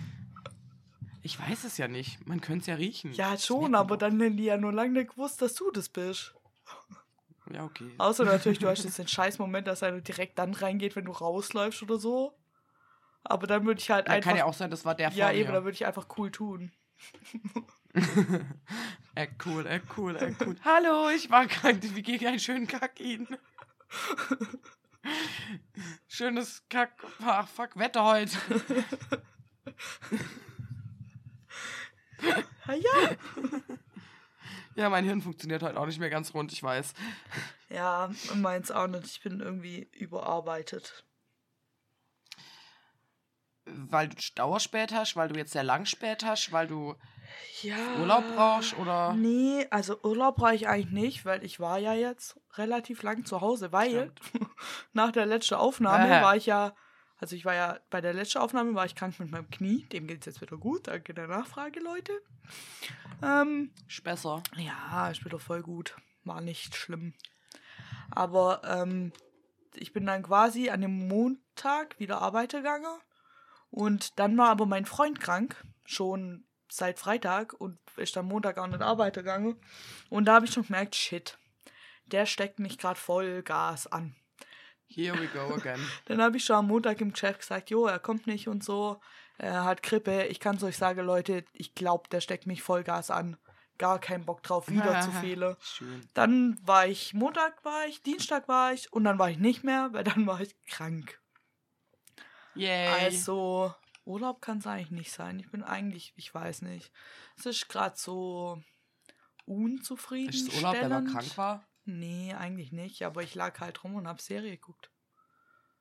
[1.21, 2.25] Ich weiß es ja nicht.
[2.27, 3.13] Man könnte es ja riechen.
[3.13, 6.33] Ja, schon, aber dann hätten die ja nur lange nicht gewusst, dass du das bist.
[7.51, 7.89] Ja, okay.
[7.97, 11.11] Außer natürlich, du hast jetzt den scheiß Moment, dass einer direkt dann reingeht, wenn du
[11.11, 12.37] rausläufst oder so.
[13.23, 14.29] Aber dann würde ich halt Ja, einfach.
[14.29, 15.53] kann ja auch sein, das war der ja, vor eben, mir.
[15.55, 16.71] dann würde ich einfach cool tun.
[19.15, 20.55] äh, cool, äh, cool, äh, cool.
[20.65, 21.79] Hallo, ich war krank.
[21.81, 23.27] Wie geht einen schönen Kack Ihnen?
[26.07, 26.91] schönes Kack,
[27.23, 28.37] ach, fuck, Wetter heute.
[32.67, 33.09] Ja,
[34.79, 34.89] ja.
[34.89, 36.93] Mein Hirn funktioniert heute auch nicht mehr ganz rund, ich weiß.
[37.69, 39.05] Ja, meins auch nicht.
[39.05, 41.05] Ich bin irgendwie überarbeitet.
[43.65, 46.95] Weil du Dauerspät hast, weil du jetzt sehr lang spät hast, weil du
[47.61, 47.75] Ja.
[47.99, 49.13] Urlaub brauchst oder.
[49.13, 53.41] Nee, also Urlaub brauche ich eigentlich nicht, weil ich war ja jetzt relativ lang zu
[53.41, 54.11] Hause, weil
[54.93, 56.21] nach der letzten Aufnahme Äh.
[56.23, 56.73] war ich ja,
[57.19, 60.07] also ich war ja, bei der letzten Aufnahme war ich krank mit meinem Knie, dem
[60.07, 62.13] geht es jetzt wieder gut, danke der Nachfrage, Leute.
[63.21, 64.41] Ähm, Ist besser.
[64.55, 67.13] ja, ist wieder voll gut, war nicht schlimm.
[68.11, 69.11] Aber ähm,
[69.75, 72.99] ich bin dann quasi an dem Montag wieder arbeiten gegangen
[73.69, 78.67] und dann war aber mein Freund krank, schon seit Freitag und ist dann Montag auch
[78.67, 79.59] nicht arbeiten gegangen.
[80.09, 81.37] Und da habe ich schon gemerkt, shit,
[82.05, 84.15] der steckt mich gerade voll Gas an.
[84.89, 85.79] Here we go again.
[86.05, 88.99] Dann habe ich schon am Montag im Chat gesagt, jo, er kommt nicht und so,
[89.37, 90.25] er hat Grippe.
[90.25, 93.37] Ich kann es euch sagen, Leute, ich glaube, der steckt mich voll Gas an.
[93.77, 95.55] Gar keinen Bock drauf, wieder zu fehlen.
[95.61, 96.09] Schön.
[96.13, 99.89] Dann war ich, Montag war ich, Dienstag war ich und dann war ich nicht mehr,
[99.93, 101.21] weil dann war ich krank.
[102.55, 102.87] Yay.
[103.05, 103.73] Also,
[104.03, 105.39] Urlaub kann es eigentlich nicht sein.
[105.39, 106.91] Ich bin eigentlich, ich weiß nicht.
[107.37, 108.61] Es ist gerade so
[109.45, 110.33] unzufrieden.
[110.33, 111.68] ist es Urlaub, der man krank war?
[111.97, 113.03] Nee, eigentlich nicht.
[113.03, 114.91] Aber ich lag halt rum und hab Serie geguckt.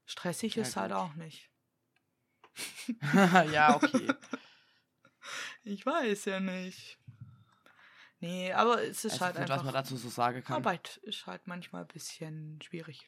[0.06, 0.98] Stressig Ja, ist halt gut.
[1.00, 1.50] auch nicht.
[3.52, 4.09] ja, okay.
[5.62, 6.98] Ich weiß ja nicht.
[8.20, 9.72] Nee, aber es ist Also, halt gut, was man einfach.
[9.82, 10.56] dazu so sagen kann.
[10.56, 13.06] Arbeit ist halt manchmal ein bisschen schwierig.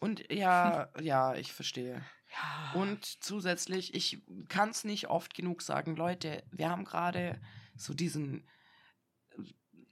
[0.00, 2.04] Und ja, ja, ich verstehe.
[2.32, 2.72] Ja.
[2.80, 7.40] Und zusätzlich, ich kann es nicht oft genug sagen, Leute, wir haben gerade
[7.76, 8.48] so diesen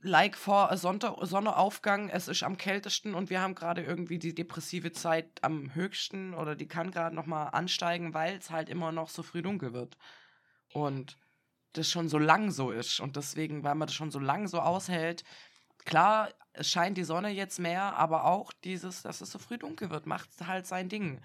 [0.07, 4.93] Like vor Sonntag, Sonnenaufgang, es ist am kältesten und wir haben gerade irgendwie die depressive
[4.93, 9.23] Zeit am höchsten oder die kann gerade nochmal ansteigen, weil es halt immer noch so
[9.23, 9.97] früh dunkel wird.
[10.75, 11.17] Und
[11.73, 14.61] das schon so lang so ist und deswegen, weil man das schon so lang so
[14.61, 15.25] aushält,
[15.87, 19.89] klar, es scheint die Sonne jetzt mehr, aber auch dieses, dass es so früh dunkel
[19.89, 21.23] wird, macht halt sein Ding.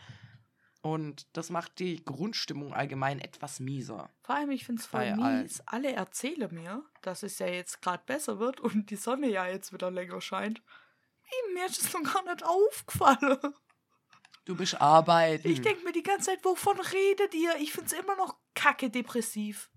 [0.82, 4.10] Und das macht die Grundstimmung allgemein etwas mieser.
[4.22, 5.62] Vor allem, ich finde es voll mies.
[5.66, 9.74] Alle erzählen mir, dass es ja jetzt gerade besser wird und die Sonne ja jetzt
[9.74, 10.62] wieder länger scheint.
[11.54, 13.38] Mir ist es noch gar nicht aufgefallen.
[14.46, 15.48] Du bist arbeiten.
[15.50, 17.56] Ich denke mir die ganze Zeit, wovon redet ihr?
[17.60, 19.70] Ich finde es immer noch kacke depressiv.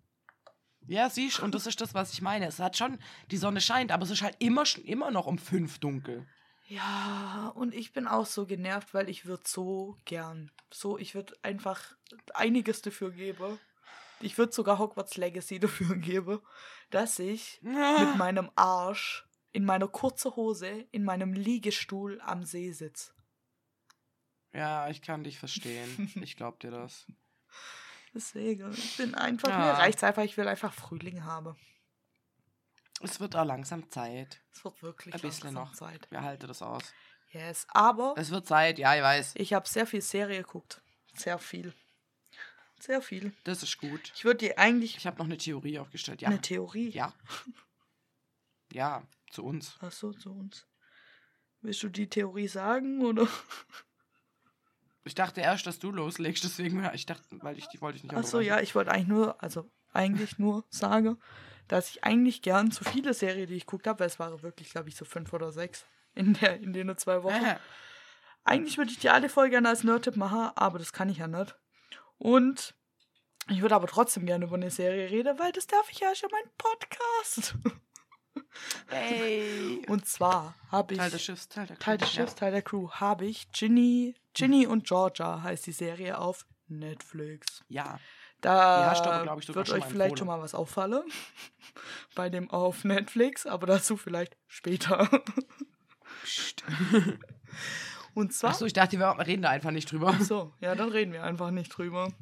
[0.87, 2.47] Ja, siehst und das ist das, was ich meine.
[2.47, 2.99] Es hat schon,
[3.31, 6.27] die Sonne scheint, aber es ist halt immer, schon- immer noch um fünf dunkel.
[6.75, 11.37] Ja, und ich bin auch so genervt, weil ich würde so gern, so, ich würde
[11.43, 11.81] einfach
[12.35, 13.59] einiges dafür geben.
[14.21, 16.41] Ich würde sogar Hogwarts Legacy dafür geben,
[16.91, 23.13] dass ich mit meinem Arsch in meiner kurzen Hose in meinem Liegestuhl am See sitze.
[24.55, 26.11] Ja, ich kann dich verstehen.
[26.23, 27.07] Ich glaub dir das.
[28.15, 29.59] Deswegen, ich bin einfach, Ja.
[29.59, 31.55] mir reicht's einfach, ich will einfach Frühling haben.
[33.03, 34.41] Es wird auch langsam Zeit.
[34.53, 35.73] Es wird wirklich Ein bisschen langsam noch.
[35.75, 36.07] Zeit.
[36.11, 36.83] Wer halte das aus?
[37.31, 39.33] Yes, aber Es wird Zeit, ja, ich weiß.
[39.37, 40.83] ich habe sehr viel Serie geguckt.
[41.15, 41.73] Sehr viel.
[42.81, 43.33] Sehr viel.
[43.45, 44.13] Das ist gut.
[44.15, 46.21] Ich würde dir eigentlich Ich habe noch eine Theorie aufgestellt.
[46.21, 46.29] Ja.
[46.29, 46.91] eine Theorie.
[46.91, 47.13] Ja.
[48.75, 49.77] Ja, zu uns.
[49.83, 50.67] Ach so, zu uns.
[51.61, 53.29] Willst du die Theorie sagen oder?
[55.05, 58.15] Ich dachte erst, dass du loslegst, deswegen, ich dachte, weil ich die wollte ich nicht
[58.15, 61.21] Ach so, ja, ich wollte eigentlich nur, also eigentlich nur sagen,
[61.69, 64.71] dass ich eigentlich gern zu viele Serien, die ich geguckt habe, weil es waren wirklich,
[64.71, 67.45] glaube ich, so fünf oder sechs in, der, in den zwei Wochen.
[67.45, 67.57] Äh,
[68.45, 71.29] Eigentlich würde ich die alle voll gerne als Nerd-Tipp machen, aber das kann ich ja
[71.29, 71.57] nicht.
[72.19, 72.75] Und
[73.49, 76.31] ich würde aber trotzdem gerne über eine Serie reden, weil das darf ich ja schon
[76.33, 77.55] mein Podcast.
[78.89, 79.85] Hey.
[79.89, 82.63] Und zwar habe ich Teil des Schiffs, Teil der Teil des Crew, Schiffs, Teil der
[82.63, 87.63] Crew, habe ich Ginny, Ginny und Georgia heißt die Serie auf Netflix.
[87.69, 87.99] Ja.
[88.43, 91.05] Da Die hast du aber, glaub ich, wird euch vielleicht schon mal was auffallen
[92.15, 95.09] bei dem auf Netflix, aber dazu vielleicht später.
[96.25, 96.65] Psst.
[98.15, 100.15] Und zwar Achso, ich dachte, wir reden da einfach nicht drüber.
[100.21, 102.13] So, ja, dann reden wir einfach nicht drüber.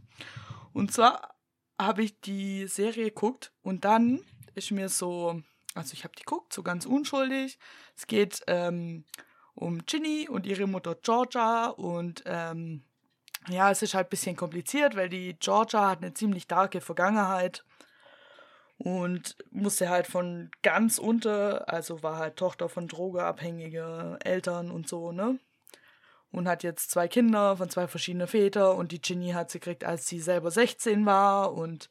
[0.72, 1.34] Und zwar
[1.80, 4.20] habe ich die Serie geguckt und dann
[4.54, 5.42] ist mir so,
[5.74, 7.58] also ich habe die geguckt, so ganz unschuldig.
[7.96, 9.04] Es geht ähm,
[9.54, 12.84] um Ginny und ihre Mutter Georgia und ähm,
[13.48, 17.64] ja, es ist halt ein bisschen kompliziert, weil die Georgia hat eine ziemlich darke Vergangenheit
[18.78, 25.12] und musste halt von ganz unter, also war halt Tochter von drogeabhängigen Eltern und so,
[25.12, 25.38] ne?
[26.32, 29.84] und hat jetzt zwei Kinder von zwei verschiedenen Vätern und die Ginny hat sie gekriegt,
[29.84, 31.88] als sie selber 16 war und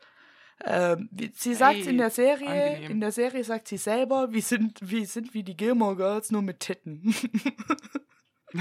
[1.12, 2.92] wie- sie sagt Hey, in der Serie, angenehm.
[2.92, 6.42] in der Serie sagt sie selber, wir sind, wir sind wie die Gilmore Girls, nur
[6.42, 7.14] mit Titten.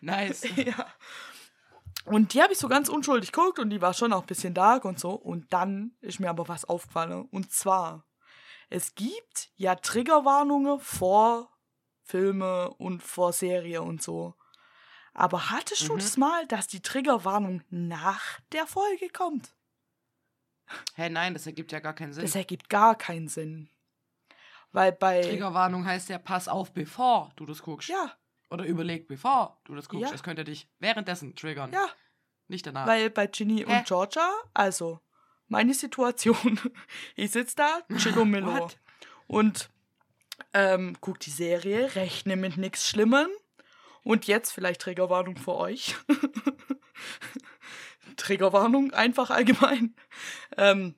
[0.00, 0.42] nice.
[0.56, 0.86] ja.
[2.04, 4.54] Und die habe ich so ganz unschuldig geguckt und die war schon auch ein bisschen
[4.54, 5.12] dark und so.
[5.12, 7.28] Und dann ist mir aber was aufgefallen.
[7.30, 8.04] Und zwar,
[8.68, 11.50] es gibt ja Triggerwarnungen vor
[12.02, 14.34] Filme und vor Serie und so.
[15.12, 15.98] Aber hattest du Mhm.
[15.98, 19.54] das mal, dass die Triggerwarnung nach der Folge kommt?
[20.94, 22.22] Hä, nein, das ergibt ja gar keinen Sinn.
[22.22, 23.68] Das ergibt gar keinen Sinn.
[24.72, 25.20] Weil bei.
[25.22, 27.88] Triggerwarnung heißt ja, pass auf, bevor du das guckst.
[27.88, 28.12] Ja,
[28.50, 30.06] Oder überleg, bevor du das guckst.
[30.06, 30.12] Ja.
[30.12, 31.72] Das könnte dich währenddessen triggern.
[31.72, 31.86] ja.
[32.48, 32.84] Nicht danach.
[32.84, 33.78] Weil bei Ginny Hä?
[33.78, 34.98] und Georgia, also
[35.46, 36.58] meine Situation,
[37.14, 38.76] ich sitze da, Chillo Millo What?
[39.28, 39.70] und
[40.52, 43.28] ähm, guck die Serie, rechne mit nichts Schlimmem
[44.02, 45.94] und jetzt vielleicht Triggerwarnung für euch.
[48.16, 49.94] Triggerwarnung, einfach allgemein.
[50.56, 50.94] Ähm,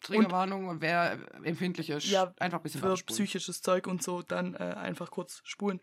[0.00, 4.58] Triggerwarnung, wer empfindlich ist, Ja, einfach ein bisschen für psychisches Zeug und so, dann äh,
[4.58, 5.80] einfach kurz spulen.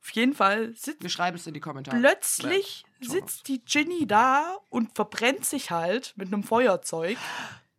[0.00, 1.98] Auf jeden Fall sitzt Wir schreiben es in die Kommentare.
[1.98, 7.18] plötzlich Ja, sitzt die Ginny da und verbrennt sich halt mit einem Feuerzeug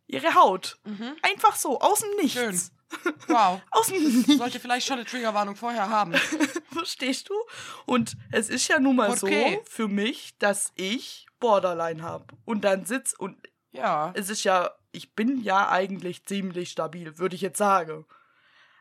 [0.06, 0.78] ihre Haut.
[0.84, 1.16] Mhm.
[1.22, 2.34] Einfach so, aus dem Nichts.
[2.38, 2.60] Schön.
[3.28, 3.62] Wow.
[3.70, 4.36] Aus dem Nichts.
[4.36, 6.12] Sollte vielleicht schon eine Triggerwarnung vorher haben.
[6.72, 7.34] Verstehst du?
[7.86, 9.60] Und es ist ja nun mal Okay.
[9.64, 12.24] so für mich, dass ich Borderline habe.
[12.44, 13.36] Und dann sitz und
[13.70, 14.10] Ja.
[14.16, 18.06] es ist ja, ich bin ja eigentlich ziemlich stabil, würde ich jetzt sagen.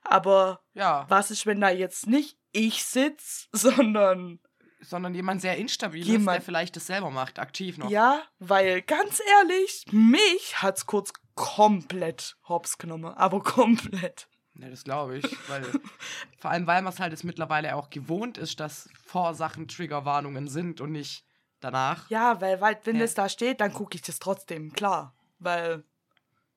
[0.03, 1.05] Aber Ja.
[1.09, 4.39] was ist, wenn da jetzt nicht ich sitz, sondern
[4.81, 7.89] Sondern jemand sehr instabil ist, der Jemand- vielleicht das selber macht, aktiv noch.
[7.89, 14.27] ja, weil ganz ehrlich, mich hat's kurz komplett hops genommen, aber komplett.
[14.55, 15.25] Ja, das glaube ich.
[15.49, 15.63] Weil,
[16.37, 20.47] vor allem, weil man es halt jetzt mittlerweile auch gewohnt ist, dass vor Sachen Triggerwarnungen
[20.47, 21.23] sind und nicht
[21.61, 22.09] danach.
[22.09, 23.03] Ja, weil, weil wenn Hä?
[23.03, 25.13] es da steht, dann gucke ich das trotzdem, klar.
[25.39, 25.83] Weil,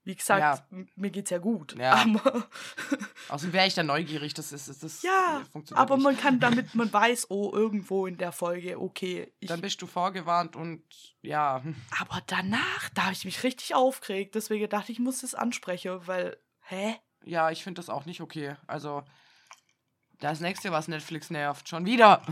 [0.04, 0.84] wie gesagt, Ja.
[0.96, 1.76] mir geht's ja gut.
[1.78, 1.92] Ja.
[2.02, 2.48] Aber,
[3.28, 4.34] Außerdem wäre ich dann neugierig.
[4.34, 4.68] Das ist.
[4.68, 6.04] Das, das ja, funktioniert aber nicht.
[6.04, 9.32] man kann damit, man weiß, oh, irgendwo in der Folge, okay.
[9.42, 10.82] Dann bist du vorgewarnt und
[11.22, 11.62] ja.
[12.00, 14.34] aber danach, da habe ich mich richtig aufgeregt.
[14.34, 16.96] Deswegen dachte ich, ich muss das ansprechen, weil, hä?
[17.24, 18.56] Ja, ich finde das auch nicht okay.
[18.66, 19.04] Also,
[20.18, 22.22] das nächste, was Netflix nervt, schon wieder.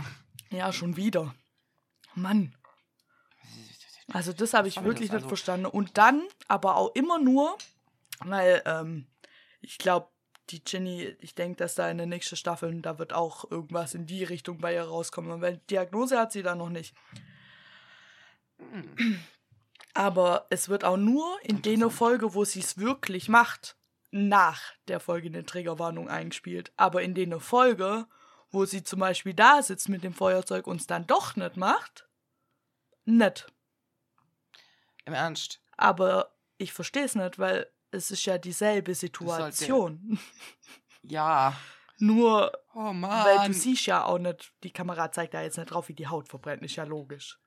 [0.50, 1.34] Ja, schon wieder.
[2.14, 2.56] Mann.
[4.12, 5.14] Also das habe ich denn wirklich das?
[5.16, 5.66] nicht Also- verstanden.
[5.66, 7.56] Und dann aber auch immer nur,
[8.20, 9.06] weil ähm,
[9.60, 10.08] ich glaube,
[10.50, 14.06] die Ginny, ich denke, dass da in den nächsten Staffeln, da wird auch irgendwas in
[14.06, 15.40] die Richtung bei ihr rauskommen.
[15.40, 16.94] Weil Diagnose hat sie da noch nicht.
[19.94, 21.90] Aber es wird auch nur in der.
[21.90, 23.76] Folge, wo sie es wirklich macht,
[24.10, 26.72] nach der Folge eine Triggerwarnung eingespielt.
[26.76, 28.06] Aber in der Folge,
[28.50, 32.08] wo sie zum Beispiel da sitzt mit dem Feuerzeug und es dann doch nicht macht,
[33.04, 33.46] nicht.
[35.10, 35.60] Im Ernst.
[35.76, 40.18] Aber ich verstehe es nicht, weil es ist ja dieselbe Situation.
[41.02, 41.56] Ja.
[41.98, 43.24] Nur, Oh Mann.
[43.24, 46.06] weil du siehst ja auch nicht, die Kamera zeigt da jetzt nicht drauf, wie die
[46.08, 47.38] Haut verbrennt, ist ja logisch.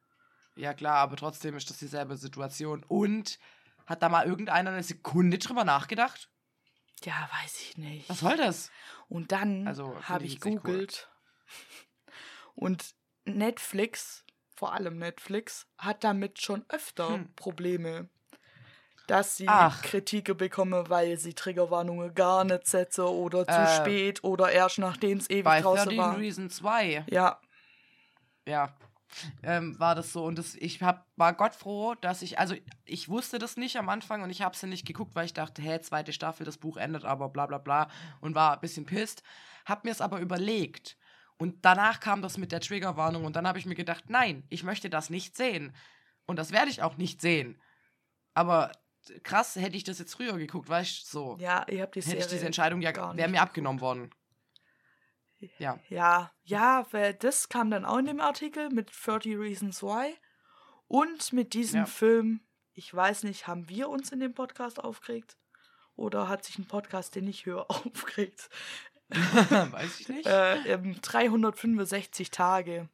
[0.55, 2.84] Ja, klar, aber trotzdem ist das dieselbe Situation.
[2.84, 3.38] Und
[3.86, 6.30] hat da mal irgendeiner eine Sekunde drüber nachgedacht?
[7.03, 8.09] Ja, weiß ich nicht.
[8.09, 8.72] Was soll das?
[9.07, 10.55] Und dann Also, habe ich nicht cool.
[10.59, 11.09] googelt.
[12.55, 12.95] Und
[13.26, 14.22] Netflix,
[14.64, 17.28] vor allem Netflix, hat damit schon öfter Hm.
[17.36, 18.07] Probleme.
[19.07, 19.82] Dass sie Ach.
[19.82, 25.18] Kritik bekommen, weil sie Triggerwarnungen gar nicht setzen oder zu Äh, spät oder erst nachdem
[25.18, 26.18] es ewig Bei draußen 13 war.
[26.18, 27.03] Reasons 2.
[27.09, 27.41] Ja,
[28.47, 28.74] Ja.
[29.43, 30.24] Ähm, war das so.
[30.24, 32.55] Und das, ich hab, war Gott froh, dass ich, also
[32.86, 35.61] ich wusste das nicht am Anfang und ich habe sie nicht geguckt, weil ich dachte,
[35.61, 37.89] hä, zweite Staffel, das Buch endet aber bla bla bla
[38.22, 39.24] und war ein bisschen pisst.
[39.66, 40.97] Hab mir es aber überlegt.
[41.38, 44.63] Und danach kam das mit der Triggerwarnung und dann habe ich mir gedacht, nein, ich
[44.63, 45.75] möchte das nicht sehen.
[46.25, 47.61] Und das werde ich auch nicht sehen.
[48.34, 48.71] Aber
[49.23, 51.38] krass, hätte ich das jetzt früher geguckt, weißt du, so.
[51.39, 54.11] ja, ihr habt die hätte Serie ich diese Entscheidung ja, wäre mir abgenommen worden.
[55.57, 55.79] Ja.
[55.89, 60.15] Ja, ja, weil das kam dann auch in dem Artikel mit 30 Reasons Why.
[60.88, 61.86] Und mit diesem Ja.
[61.86, 62.41] Film,
[62.73, 65.38] ich weiß nicht, haben wir uns in dem Podcast aufgeregt?
[65.95, 68.49] Oder hat sich ein Podcast, den ich höre, aufgeregt?
[69.72, 70.26] Weiß ich nicht.
[70.26, 72.89] Äh, ähm, 365 Tage.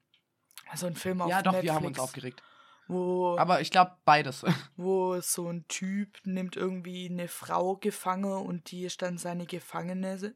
[0.69, 1.71] Also ein Film auf ja, doch, Netflix.
[1.71, 2.43] wir haben uns aufgeregt.
[2.87, 4.43] Wo, Aber ich glaube, beides.
[4.75, 10.35] wo so ein Typ nimmt irgendwie eine Frau gefangen und die ist dann seine Gefangene.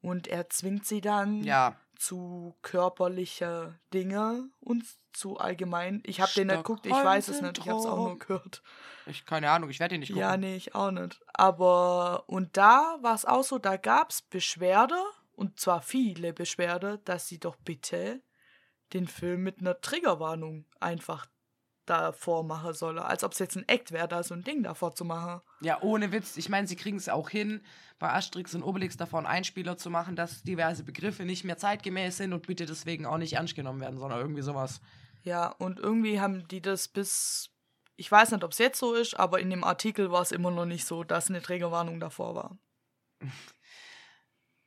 [0.00, 1.76] Und er zwingt sie dann ja.
[2.04, 4.84] Zu körperliche Dinge und
[5.14, 6.02] zu allgemein.
[6.04, 8.62] Ich habe den nicht geguckt, ich weiß es nicht, ich habe es auch nur gehört.
[9.06, 10.20] Ich, keine Ahnung, ich werde ihn nicht gucken.
[10.20, 11.18] Ja, nee, ich auch nicht.
[11.32, 14.96] Aber, und da war es auch so, da gab es Beschwerde,
[15.32, 18.22] und zwar viele Beschwerde, dass sie doch bitte
[18.92, 21.26] den Film mit einer Triggerwarnung einfach
[21.86, 23.04] davor machen solle.
[23.04, 25.40] Als ob es jetzt ein Act wäre, da so ein Ding davor zu machen.
[25.60, 26.36] Ja, ohne Witz.
[26.36, 27.62] Ich meine, sie kriegen es auch hin,
[27.98, 32.16] bei Asterix und Obelix davor einen Einspieler zu machen, dass diverse Begriffe nicht mehr zeitgemäß
[32.16, 34.80] sind und bitte deswegen auch nicht ernst genommen werden, sondern irgendwie sowas.
[35.22, 37.50] Ja, und irgendwie haben die das bis.
[37.96, 40.50] Ich weiß nicht, ob es jetzt so ist, aber in dem Artikel war es immer
[40.50, 42.58] noch nicht so, dass eine Trägerwarnung davor war.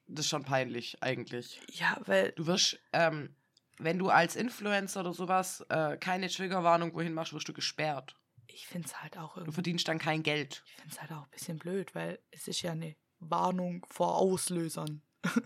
[0.08, 1.62] Das ist schon peinlich, eigentlich.
[1.74, 2.32] Ja, weil.
[2.32, 3.36] Du wirst, ähm,
[3.80, 8.16] wenn du als Influencer oder sowas äh, keine Triggerwarnung wohin machst, wirst du gesperrt.
[8.48, 9.54] Ich finde es halt auch Du irgendwie.
[9.56, 10.64] verdienst dann kein Geld.
[10.66, 14.16] Ich finde es halt auch ein bisschen blöd, weil es ist ja eine Warnung vor
[14.18, 15.02] Auslösern.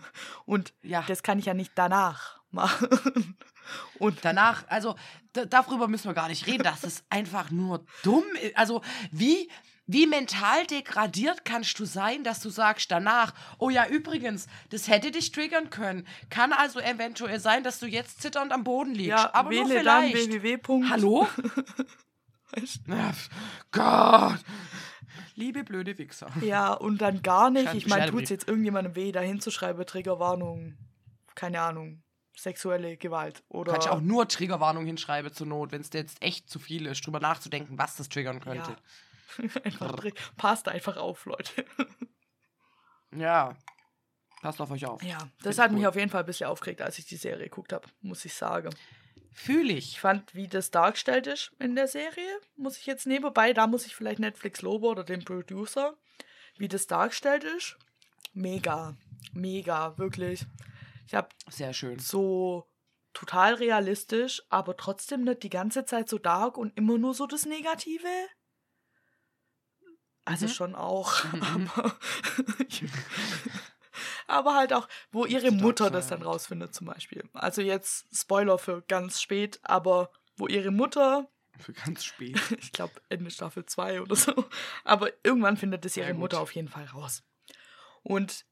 [0.46, 1.02] Und Ja.
[1.06, 3.36] das kann ich ja nicht danach machen.
[3.98, 4.96] Und Danach, also
[5.32, 8.56] da, darüber müssen wir gar nicht reden, dass es einfach nur dumm ist.
[8.56, 9.48] Also wie,
[9.92, 15.10] wie mental degradiert kannst du sein, dass du sagst danach, oh ja, übrigens, das hätte
[15.10, 16.06] dich triggern können.
[16.30, 19.10] Kann also eventuell sein, dass du jetzt zitternd am Boden liegst.
[19.10, 20.42] ja, aber nur wähle dann vielleicht.
[20.42, 20.88] www.
[20.88, 21.28] Hallo?
[22.86, 23.12] Ja,
[23.70, 24.44] Gott.
[25.34, 26.30] Liebe blöde Wichser.
[26.42, 27.72] Ja, und dann gar nicht.
[27.72, 30.76] Ich meine, tut es jetzt irgendjemandem weh, da hinzuschreiben, Triggerwarnung,
[31.34, 32.02] keine Ahnung,
[32.36, 33.72] sexuelle Gewalt oder.
[33.72, 36.86] Kannst du auch nur Triggerwarnung hinschreiben zur Not, wenn es dir jetzt echt zu viel
[36.86, 38.76] ist, drüber nachzudenken, was das triggern könnte.
[39.64, 40.04] einfach,
[40.36, 41.64] passt einfach auf, Leute.
[43.14, 43.56] Ja.
[44.40, 45.02] Passt auf euch auf.
[45.02, 45.88] Ja, das hat mich cool.
[45.88, 48.70] auf jeden Fall ein bisschen aufgeregt, als ich die Serie geguckt habe, muss ich sagen.
[49.32, 50.00] Fühle Ich ich.
[50.00, 53.94] fand, wie das dargestellt ist in der Serie, muss ich jetzt nebenbei, da muss ich
[53.94, 55.94] vielleicht Netflix loben oder den Producer,
[56.58, 57.76] wie das dargestellt ist.
[58.34, 58.96] Mega,
[59.32, 60.44] mega, wirklich.
[61.06, 61.98] Ich habe Sehr schön.
[62.00, 62.66] so
[63.12, 67.46] total realistisch, aber trotzdem nicht die ganze Zeit so dark und immer nur so das
[67.46, 68.08] Negative.
[70.24, 70.50] Also Mhm.
[70.50, 71.70] schon auch, Mhm.
[71.74, 71.96] aber,
[74.26, 77.28] aber halt auch, wo ihre Dark Mutter das dann rausfindet zum Beispiel.
[77.32, 82.36] Also jetzt Spoiler für ganz spät, aber wo ihre Mutter, Für ganz spät.
[82.58, 84.32] ich glaube Ende Staffel 2 oder so,
[84.84, 86.18] aber irgendwann findet es ihre gut.
[86.20, 87.24] Mutter auf jeden Fall raus.
[88.02, 88.46] Und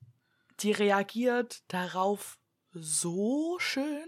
[0.61, 2.39] die reagiert darauf
[2.73, 4.07] so schön.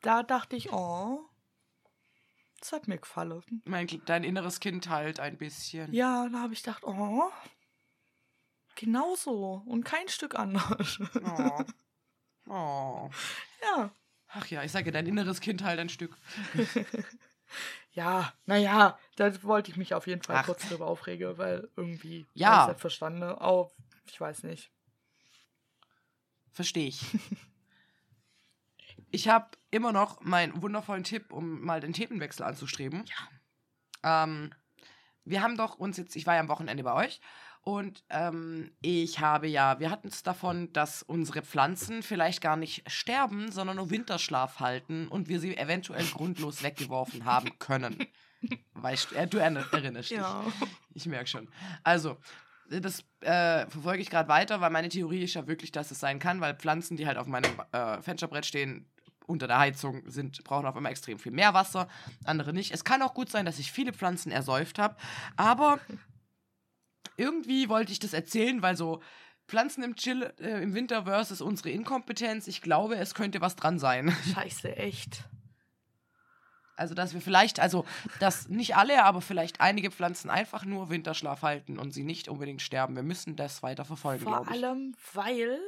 [0.00, 1.28] Da dachte ich, oh,
[2.60, 3.42] das hat mir gefallen.
[3.64, 5.92] Mein, dein inneres Kind halt ein bisschen.
[5.92, 7.30] Ja, da habe ich gedacht, oh,
[8.76, 11.00] genau so und kein Stück anders.
[11.24, 11.64] Oh.
[12.48, 13.10] oh.
[13.62, 13.90] ja,
[14.32, 16.16] Ach ja, ich sage, dein inneres Kind halt ein Stück.
[17.92, 20.46] ja, naja, da wollte ich mich auf jeden Fall Ach.
[20.46, 22.60] kurz drüber aufregen, weil irgendwie Ja.
[22.60, 23.24] ich's nicht verstanden.
[23.24, 23.72] Auch,
[24.06, 24.70] ich weiß nicht.
[26.52, 27.00] Verstehe ich.
[29.10, 33.04] Ich habe immer noch meinen wundervollen Tipp, um mal den Themenwechsel anzustreben.
[34.04, 34.24] Ja.
[34.24, 34.52] Ähm,
[35.24, 37.20] wir haben doch uns jetzt, ich war ja am Wochenende bei euch
[37.62, 42.90] und ähm, ich habe ja, wir hatten es davon, dass unsere Pflanzen vielleicht gar nicht
[42.90, 48.06] sterben, sondern nur Winterschlaf halten und wir sie eventuell grundlos weggeworfen haben können.
[48.72, 50.16] Weißt du, äh, du erinner- erinnerst dich.
[50.18, 50.42] Ja.
[50.94, 51.50] Ich merke schon.
[51.82, 52.16] Also,
[52.70, 56.18] das äh, verfolge ich gerade weiter, weil meine Theorie ist ja wirklich, dass es sein
[56.20, 58.88] kann, weil Pflanzen, die halt auf meinem äh, Fensterbrett stehen,
[59.30, 61.88] unter der Heizung sind, brauchen auf einmal extrem viel mehr Wasser,
[62.24, 62.72] andere nicht.
[62.72, 64.96] Es kann auch gut sein, dass ich viele Pflanzen ersäuft habe,
[65.36, 65.78] aber
[67.16, 69.00] irgendwie wollte ich das erzählen, weil so
[69.46, 73.78] Pflanzen im Chill äh, im Winter versus unsere Inkompetenz, ich glaube, es könnte was dran
[73.78, 74.14] sein.
[74.34, 75.24] Scheiße, echt.
[76.76, 77.84] Also, dass wir vielleicht, also,
[78.20, 82.62] dass nicht alle, aber vielleicht einige Pflanzen einfach nur Winterschlaf halten und sie nicht unbedingt
[82.62, 82.96] sterben.
[82.96, 85.60] Wir müssen das weiter verfolgen, Vor allem, weil,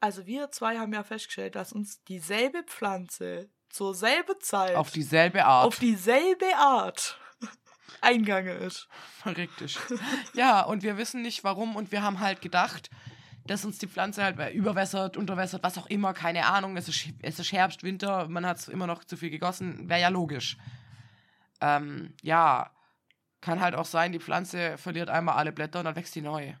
[0.00, 5.44] also wir zwei haben ja festgestellt, dass uns dieselbe Pflanze zur selben Zeit Auf dieselbe
[5.44, 5.66] Art.
[5.66, 7.18] auf dieselbe Art
[8.00, 8.88] eingange ist.
[9.22, 9.78] Verrückt ist.
[10.34, 12.90] Ja, und wir wissen nicht warum und wir haben halt gedacht,
[13.46, 16.76] dass uns die Pflanze halt überwässert, unterwässert, was auch immer, keine Ahnung.
[16.76, 20.08] Es ist, es ist Herbst, Winter, man hat immer noch zu viel gegossen, wäre ja
[20.08, 20.56] logisch.
[21.60, 22.70] Ähm, ja,
[23.40, 26.54] kann halt auch sein, die Pflanze verliert einmal alle Blätter und dann wächst die neu.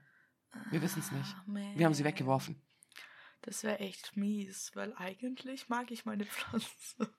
[0.70, 1.36] Wir wissen es nicht.
[1.76, 2.62] Wir haben sie weggeworfen.
[3.46, 7.14] Das wäre echt mies, weil eigentlich mag ich meine Pflanze.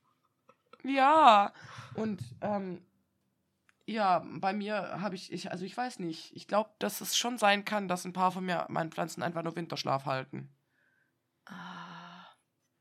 [0.83, 1.53] Ja,
[1.95, 2.85] und ähm,
[3.85, 7.37] ja, bei mir habe ich, ich, also ich weiß nicht, ich glaube, dass es schon
[7.37, 10.53] sein kann, dass ein paar von mir, meinen Pflanzen einfach nur Winterschlaf halten.
[11.45, 12.27] Ah,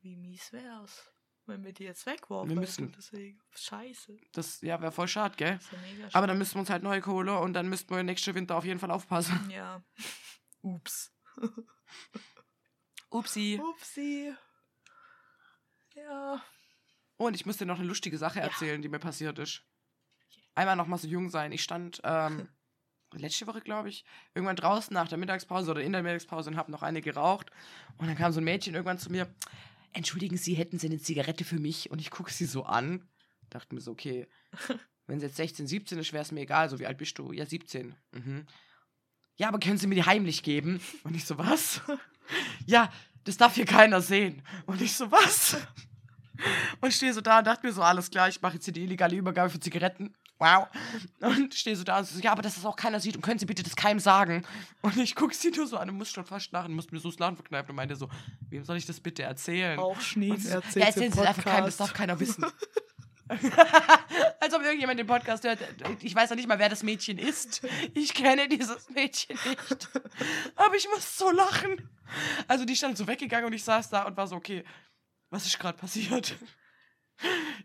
[0.01, 1.09] wie mies wär's,
[1.45, 2.49] wenn wir die jetzt wegworfen.
[2.49, 2.91] Wir müssen.
[2.97, 3.39] Deswegen.
[3.55, 4.17] Scheiße.
[4.33, 5.55] Das ja, wäre voll schade, gell?
[5.55, 8.03] Das ja mega Aber dann müssten wir uns halt neu holen und dann müssten wir
[8.03, 9.39] nächsten Winter auf jeden Fall aufpassen.
[9.45, 9.49] schade.
[9.51, 9.81] Ja.
[10.61, 11.13] Ups.
[13.09, 13.59] Upsi.
[13.61, 14.33] Upsi.
[15.95, 16.41] Ja.
[17.17, 18.45] Und ich muss dir noch eine lustige Sache Ja.
[18.45, 19.63] erzählen, die mir passiert ist.
[20.55, 21.51] Einmal noch mal so jung sein.
[21.51, 22.47] Ich stand ähm,
[23.13, 24.05] letzte Woche, glaube ich,
[24.35, 27.49] irgendwann draußen nach der Mittagspause oder in der Mittagspause und habe noch eine geraucht.
[27.97, 29.33] Und dann kam so ein Mädchen irgendwann zu mir.
[29.93, 31.89] Entschuldigen Sie, hätten Sie eine Zigarette für mich?
[31.89, 33.07] Und ich gucke sie so an.
[33.49, 34.27] Dachte mir so, okay,
[35.07, 36.69] wenn es jetzt 16, 17 ist, wäre es mir egal.
[36.69, 37.31] So, wie alt bist du?
[37.31, 37.95] Ja, 17.
[38.11, 38.45] Mhm.
[39.37, 40.81] Ja, aber können Sie mir die heimlich geben?
[41.03, 41.81] Und ich so, was?
[42.65, 42.91] ja,
[43.23, 44.41] das darf hier keiner sehen.
[44.65, 45.57] Und ich so, was?
[46.81, 48.83] Und stehe so da und dachte mir so, alles klar, ich mache jetzt hier die
[48.83, 50.13] illegale Übergabe für Zigaretten.
[50.39, 50.67] Wow.
[51.19, 53.39] Und stehe so da und so, ja, aber dass das auch keiner sieht und können
[53.39, 54.45] Sie bitte das keinem sagen.
[54.81, 57.09] Und ich gucke sie nur so an und muss schon fast lachen, muss mir so
[57.09, 58.07] das Lachen verkneifen und meinte so,
[58.49, 59.79] wem soll ich das bitte erzählen?
[59.79, 62.45] Auch Schnee so, erzählt ja, erzählen Sie es einfach keinem, das darf keiner wissen.
[64.39, 65.59] Als ob irgendjemand den Podcast hört.
[66.01, 67.61] Ich weiß ja nicht mal, wer das Mädchen ist.
[67.93, 69.89] Ich kenne dieses Mädchen nicht.
[70.55, 71.89] Aber ich muss so lachen.
[72.47, 74.63] Also die stand so weggegangen und ich saß da und war so, okay,
[75.29, 76.35] was ist gerade passiert?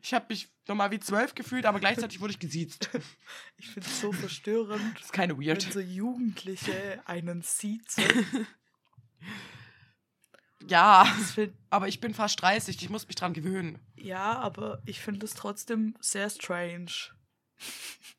[0.03, 2.89] Ich habe mich nochmal wie zwölf gefühlt, aber gleichzeitig wurde ich gesiezt.
[3.57, 5.63] Ich finde es so verstörend, Das ist keine wenn weird.
[5.63, 8.03] so Jugendliche einen siezen.
[10.69, 11.07] Ja,
[11.71, 13.79] aber ich bin fast 30, ich muss mich dran gewöhnen.
[13.97, 16.93] ja, aber ich finde es trotzdem sehr strange.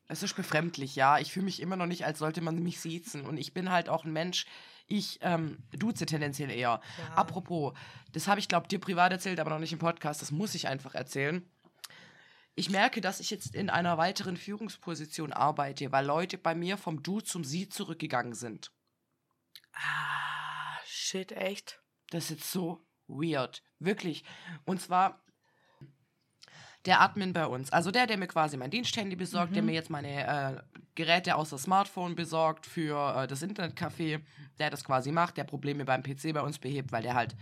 [0.08, 1.18] Es ist befremdlich, ja.
[1.18, 3.26] Ich fühle mich immer noch nicht, als sollte man mich siezen.
[3.26, 4.46] Und ich bin halt auch ein Mensch,
[4.86, 6.80] ich ähm, duze tendenziell eher.
[6.98, 7.14] Ja.
[7.14, 7.72] Apropos,
[8.12, 10.22] das habe ich, glaube dir privat erzählt, aber noch nicht im Podcast.
[10.22, 11.48] Das muss ich einfach erzählen.
[12.54, 17.02] Ich merke, dass ich jetzt in einer weiteren Führungsposition arbeite, weil Leute bei mir vom
[17.02, 18.70] Du zum Sie zurückgegangen sind.
[19.72, 21.82] Ah, shit, echt?
[22.14, 23.62] Das ist jetzt so weird.
[23.80, 24.24] Wirklich.
[24.64, 25.20] Und zwar
[26.84, 27.72] der Admin bei uns.
[27.72, 29.66] Also der, der mir quasi mein Diensthandy besorgt, der Mhm.
[29.66, 30.62] mir jetzt meine äh,
[30.94, 34.20] Geräte außer Smartphone besorgt für äh, das Internetcafé,
[34.58, 37.34] der das quasi macht, der Probleme beim PC bei uns behebt, weil der halt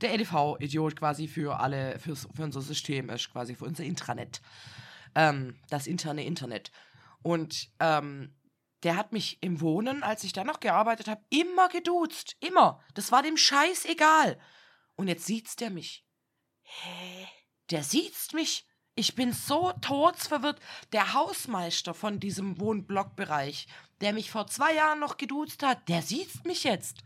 [0.00, 4.40] der EDV-Idiot quasi für alle, fürs, für unser System ist, quasi für unser Intranet.
[5.14, 6.72] Ähm, das interne Internet.
[7.22, 8.34] Und ähm,
[8.86, 12.36] der hat mich im Wohnen, als ich da noch gearbeitet habe, immer geduzt.
[12.38, 12.80] Immer.
[12.94, 14.38] Das war dem Scheiß egal.
[14.94, 16.06] Und jetzt sieht's der mich.
[16.62, 17.26] Hä?
[17.70, 18.64] Der sieht's mich.
[18.94, 20.60] Ich bin so todsverwirrt.
[20.92, 23.66] Der Hausmeister von diesem Wohnblockbereich,
[24.00, 27.02] der mich vor zwei Jahren noch geduzt hat, der sieht's mich jetzt.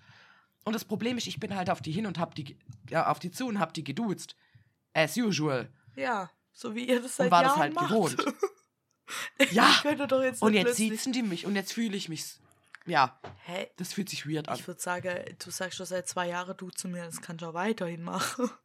[0.64, 2.58] Und das Problem ist, ich bin halt auf die hin und hab die,
[2.90, 4.36] ja, auf die zu und hab die geduzt.
[4.92, 5.72] As usual.
[5.96, 7.88] Ja, so wie ihr das seit Und war das Jahren halt macht.
[7.88, 8.16] gewohnt.
[9.50, 9.68] Ja.
[9.70, 12.38] Ich könnte doch jetzt Und jetzt sieht's die mich und jetzt fühle ich mich.
[12.86, 13.68] Ja, Hä?
[13.76, 14.58] das fühlt sich weird an.
[14.58, 17.46] Ich würde sagen, du sagst schon seit zwei Jahren du zu mir, das kannst du
[17.46, 18.50] auch weiterhin machen.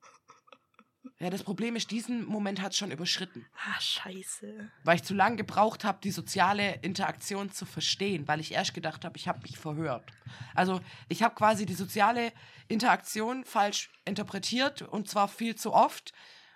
[1.20, 3.46] Ja, das Problem ist, diesen Moment hat schon überschritten.
[3.56, 4.70] Ah, scheiße.
[4.84, 9.06] Weil ich zu lange gebraucht habe, die soziale Interaktion zu verstehen, weil ich erst gedacht
[9.06, 10.12] habe, ich habe mich verhört.
[10.56, 12.34] Also ich habe quasi die soziale
[12.68, 16.12] Interaktion falsch interpretiert und zwar viel zu oft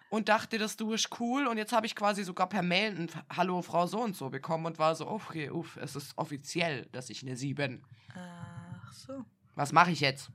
[0.09, 3.11] und dachte, das du ist cool und jetzt habe ich quasi sogar per Mail ein
[3.35, 7.09] Hallo Frau so und so bekommen und war so, okay, uff, es ist offiziell, dass
[7.09, 7.83] ich eine Sie bin.
[8.15, 9.25] Ach so.
[9.55, 10.29] Was mache ich jetzt?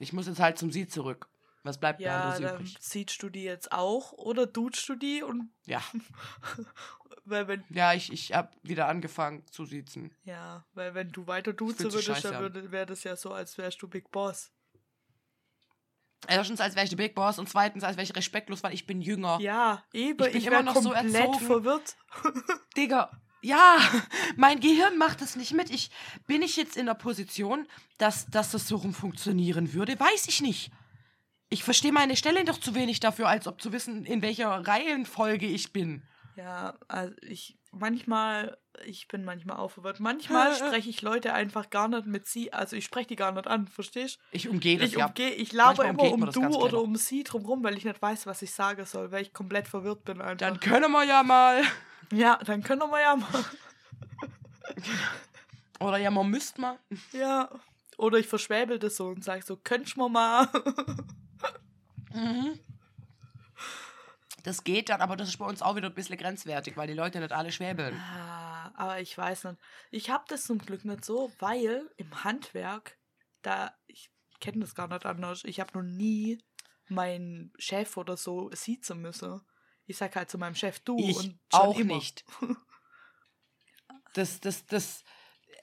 [0.00, 1.28] Ich muss jetzt halt zum Sie zurück.
[1.62, 2.76] Was bleibt mir Ja, anderes dann übrig?
[2.80, 5.82] siehst du die jetzt auch oder duzt du die und Ja,
[7.24, 10.14] weil wenn ja, ich, ich habe wieder angefangen zu siezen.
[10.24, 13.82] ja, weil wenn du weiter duzen würdest, dann würde, wäre das ja so, als wärst
[13.82, 14.50] du Big Boss.
[16.28, 18.86] Erstens, als wäre ich der Big Boss und zweitens, als wäre ich respektlos, weil ich
[18.86, 19.38] bin jünger.
[19.40, 21.40] Ja, eben, Ich ich, bin bin immer noch so erzogen.
[21.40, 21.96] verwirrt.
[22.76, 23.10] Digga,
[23.42, 23.78] ja,
[24.36, 25.70] mein Gehirn macht das nicht mit.
[25.70, 25.90] Ich,
[26.26, 27.66] bin ich jetzt in der Position,
[27.98, 29.98] dass, dass das so rum funktionieren würde?
[29.98, 30.70] Weiß ich nicht.
[31.48, 35.46] Ich verstehe meine Stelle doch zu wenig dafür, als ob zu wissen, in welcher Reihenfolge
[35.46, 36.02] ich bin.
[36.40, 40.00] Ja, also ich manchmal, ich bin manchmal auch verwirrt.
[40.00, 43.46] Manchmal spreche ich Leute einfach gar nicht mit sie, also ich spreche die gar nicht
[43.46, 44.18] an, verstehst?
[44.32, 47.76] Ich umgehe das Ich umgehe, ich laber immer um du oder um sie drumrum, weil
[47.76, 50.38] ich nicht weiß, was ich sagen soll, weil ich komplett verwirrt bin einfach.
[50.38, 51.62] Dann können wir ja mal.
[52.10, 53.44] ja, dann können wir ja mal.
[55.80, 56.78] Oder ja, man müsste mal.
[57.12, 57.50] Ja.
[57.98, 60.48] Oder ich verschwäbel das so und sage so, könntest du mal.
[62.12, 62.58] Mhm.
[64.44, 66.94] Das geht dann, aber das ist bei uns auch wieder ein bisschen grenzwertig, weil die
[66.94, 67.96] Leute nicht alle schwäbeln.
[67.96, 69.58] Ah, aber ich weiß nicht.
[69.90, 72.98] Ich habe das zum Glück nicht so, weil im Handwerk,
[73.42, 74.10] da, ich
[74.40, 76.42] kenne das gar nicht anders, ich habe noch nie
[76.88, 79.40] meinen Chef oder so siezen müssen.
[79.86, 81.94] Ich sag halt zu meinem Chef du Ich und auch immer.
[81.94, 82.24] nicht.
[84.14, 85.04] Das, das, das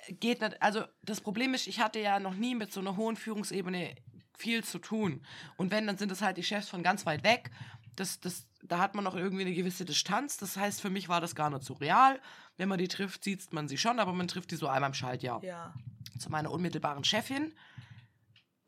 [0.09, 0.61] geht nicht.
[0.61, 3.95] Also, das Problem ist, ich hatte ja noch nie mit so einer hohen Führungsebene
[4.37, 5.25] viel zu tun.
[5.57, 7.51] Und wenn, dann sind es halt die Chefs von ganz weit weg.
[7.95, 10.37] Das, das, da hat man noch irgendwie eine gewisse Distanz.
[10.37, 12.19] Das heißt, für mich war das gar nicht so real.
[12.57, 14.93] Wenn man die trifft, sieht man sie schon, aber man trifft die so einmal im
[14.93, 15.43] Schaltjahr.
[15.43, 15.73] Ja.
[16.19, 17.53] Zu meiner unmittelbaren Chefin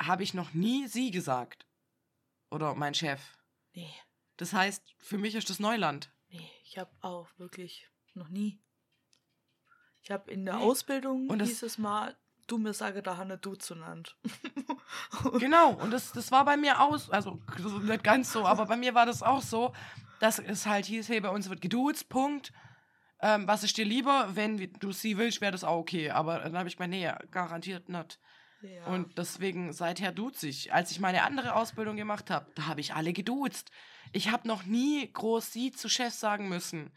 [0.01, 1.65] habe ich noch nie sie gesagt.
[2.51, 3.21] Oder mein Chef.
[3.73, 3.93] Nee,
[4.37, 6.11] Das heißt, für mich ist das Neuland.
[6.29, 8.61] nee, ich habe auch wirklich noch nie.
[10.01, 10.63] Ich habe in der Nee.
[10.63, 12.15] Ausbildung Und das- dieses Mal
[12.51, 14.17] du mir sage, da Hanne du zu nannt.
[15.39, 17.39] Genau, und das, das war bei mir aus, also
[17.83, 19.71] nicht ganz so, aber bei mir war das auch so.
[20.19, 22.51] dass es halt hieß, hey, bei uns wird geduzt, Punkt.
[23.21, 24.29] Ähm, was ist dir lieber?
[24.33, 26.11] Wenn du sie willst, wäre das auch okay.
[26.11, 28.19] Aber dann habe ich gemeint, nee, garantiert nicht.
[28.61, 28.85] Ja.
[28.87, 30.73] Und deswegen, seither duzt ich.
[30.73, 33.71] Als ich meine andere Ausbildung gemacht habe, da habe ich alle geduzt.
[34.11, 36.91] Ich habe noch nie groß sie zu Chef sagen müssen.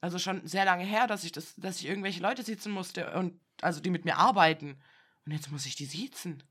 [0.00, 3.40] Also schon sehr lange her, dass ich das, dass ich irgendwelche Leute sitzen musste und
[3.62, 4.80] also die mit mir arbeiten.
[5.26, 6.42] Und jetzt muss ich die siezen.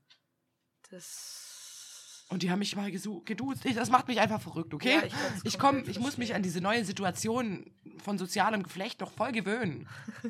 [0.90, 2.26] das.
[2.30, 3.64] Und die haben mich mal geduzt.
[3.64, 4.96] Ich, das macht mich einfach verrückt, okay?
[4.96, 9.10] Ja, ich ich komm, ich muss mich an diese neue Situation von sozialem Geflecht noch
[9.10, 9.88] voll gewöhnen.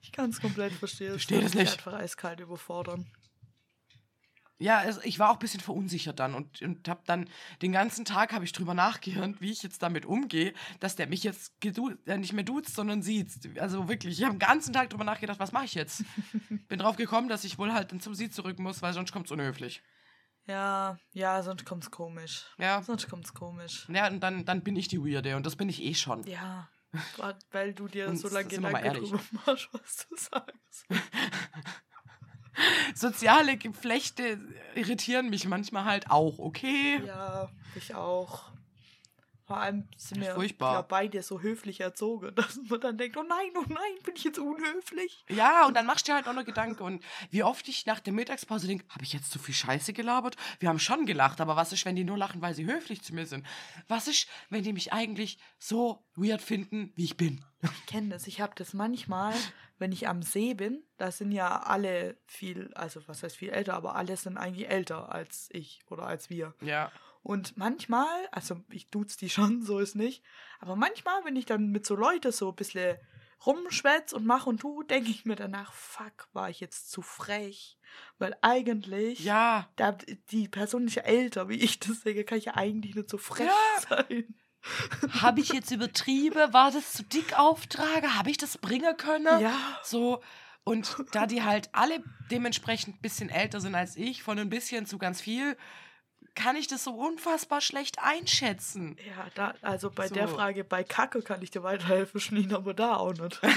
[0.00, 1.10] Ich kann es komplett verstehen.
[1.10, 1.72] Verstehe würde das nicht.
[1.72, 3.06] einfach eiskalt überfordern.
[4.60, 7.28] Ja, also ich war auch ein bisschen verunsichert dann und, und habe dann
[7.62, 11.22] den ganzen Tag habe ich drüber nachgedacht, wie ich jetzt damit umgehe, dass der mich
[11.22, 13.56] jetzt äh, nicht mehr duzt, sondern sieht.
[13.60, 16.04] Also wirklich, ich habe den ganzen Tag drüber nachgedacht, was mache ich jetzt?
[16.68, 19.26] Bin drauf gekommen, dass ich wohl halt dann zum Sie zurück muss, weil sonst kommt
[19.26, 19.80] es unhöflich.
[20.46, 22.46] Ja, ja, sonst kommt's komisch.
[22.58, 22.82] Ja.
[22.82, 23.86] Sonst kommt's komisch.
[23.92, 26.26] Ja, und dann, dann bin ich die Weirde und das bin ich eh schon.
[26.26, 26.68] Ja,
[27.52, 30.86] weil du dir so lange Gedanken drüber machst, was du sagst.
[32.94, 34.40] Soziale Geflechte
[34.74, 37.00] irritieren mich manchmal halt auch, okay?
[37.04, 38.50] Ja, ich auch.
[39.48, 40.74] Vor allem sind wir Furchtbar.
[40.74, 44.24] ja beide so höflich erzogen, dass man dann denkt, oh nein, oh nein, bin ich
[44.24, 45.24] jetzt unhöflich?
[45.30, 46.82] Ja, und dann machst du dir halt auch noch Gedanken.
[46.82, 50.36] Und wie oft ich nach der Mittagspause denke, habe ich jetzt zu viel Scheiße gelabert?
[50.60, 53.14] Wir haben schon gelacht, aber was ist, wenn die nur lachen, weil sie höflich zu
[53.14, 53.46] mir sind?
[53.88, 57.42] Was ist, wenn die mich eigentlich so weird finden, wie ich bin?
[57.62, 58.26] Ich kenne das.
[58.26, 59.32] Ich habe das manchmal,
[59.78, 63.74] wenn ich am See bin, da sind ja alle viel, also was heißt viel älter,
[63.74, 66.54] aber alle sind eigentlich älter als ich oder als wir.
[66.60, 66.90] Ja.
[67.22, 70.22] Und manchmal, also ich duz die schon, so ist nicht,
[70.60, 72.96] aber manchmal, wenn ich dann mit so Leuten so ein bisschen
[73.46, 77.78] rumschwätz und mach und tu, denke ich mir danach, fuck, war ich jetzt zu frech.
[78.18, 79.68] Weil eigentlich, Ja.
[79.76, 79.92] da,
[80.30, 83.48] die Person ist ja älter wie ich, deswegen kann ich ja eigentlich nicht so frech
[83.88, 84.34] sein.
[85.20, 86.52] Habe ich jetzt übertrieben?
[86.52, 88.16] War das zu dick auftrage?
[88.16, 89.40] Habe ich das bringen können?
[89.40, 89.54] Ja.
[89.82, 90.20] So.
[90.64, 94.84] Und da die halt alle dementsprechend ein bisschen älter sind als ich, von ein bisschen
[94.84, 95.56] zu ganz viel,
[96.34, 98.96] kann ich das so unfassbar schlecht einschätzen.
[99.04, 100.14] Ja, da, also bei So.
[100.14, 103.40] der Frage, bei Kacke kann ich dir weiterhelfen, Schneen, aber da auch nicht.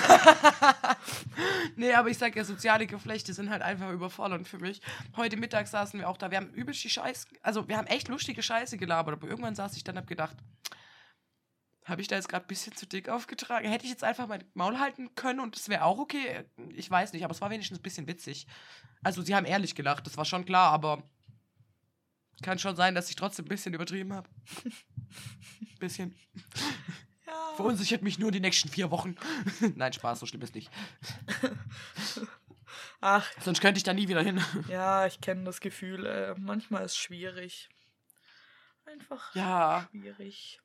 [1.75, 4.81] Nee, aber ich sag ja, soziale Geflechte sind halt einfach überfordernd für mich.
[5.15, 8.07] Heute Mittag saßen wir auch da, wir haben übelst die Scheiße, also wir haben echt
[8.07, 10.35] lustige Scheiße gelabert, aber irgendwann saß ich dann und hab gedacht,
[11.91, 13.67] habe ich da jetzt gerade ein bisschen zu dick aufgetragen?
[13.69, 16.45] Hätte ich jetzt einfach mein Maul halten können und es wäre auch okay?
[16.75, 18.47] Ich weiß nicht, aber es war wenigstens ein bisschen witzig.
[19.03, 21.03] Also sie haben ehrlich gelacht, das war schon klar, aber
[22.41, 24.27] kann schon sein, dass ich trotzdem ein bisschen übertrieben habe.
[25.79, 26.15] bisschen.
[27.27, 27.53] Ja.
[27.55, 29.15] Verunsichert mich nur die nächsten vier Wochen.
[29.75, 30.71] Nein, Spaß, so schlimm ist nicht.
[33.01, 34.41] Ach, Sonst könnte ich da nie wieder hin.
[34.69, 36.05] ja, ich kenne das Gefühl.
[36.05, 37.69] Äh, manchmal ist es schwierig.
[38.85, 39.87] Einfach Ja.
[39.91, 40.61] schwierig.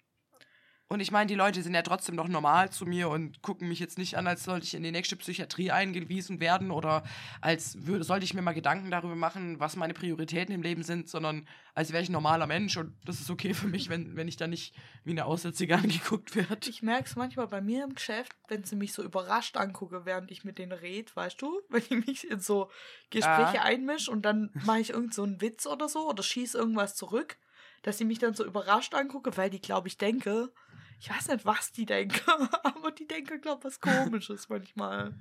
[0.88, 3.80] Und ich meine, die Leute sind ja trotzdem noch normal zu mir und gucken mich
[3.80, 7.02] jetzt nicht an, als sollte ich in die nächste Psychiatrie eingewiesen werden oder
[7.40, 11.08] als würde, sollte ich mir mal Gedanken darüber machen, was meine Prioritäten im Leben sind,
[11.08, 14.28] sondern als wäre ich ein normaler Mensch und das ist okay für mich, wenn, wenn
[14.28, 16.70] ich da nicht wie eine Aussätzige angeguckt werde.
[16.70, 20.30] Ich merke es manchmal bei mir im Geschäft, wenn sie mich so überrascht angucke, während
[20.30, 21.62] ich mit denen rede, weißt du?
[21.68, 22.70] Wenn ich mich in so
[23.10, 23.64] Gespräche Ah.
[23.64, 27.38] einmische und dann mache ich irgend so einen Witz oder so oder schieße irgendwas zurück,
[27.82, 30.52] dass sie mich dann so überrascht angucke, weil die, glaube ich, denke,
[30.98, 32.20] ich weiß nicht, was die denken,
[32.62, 35.14] aber die denken, glaube was komisches manchmal.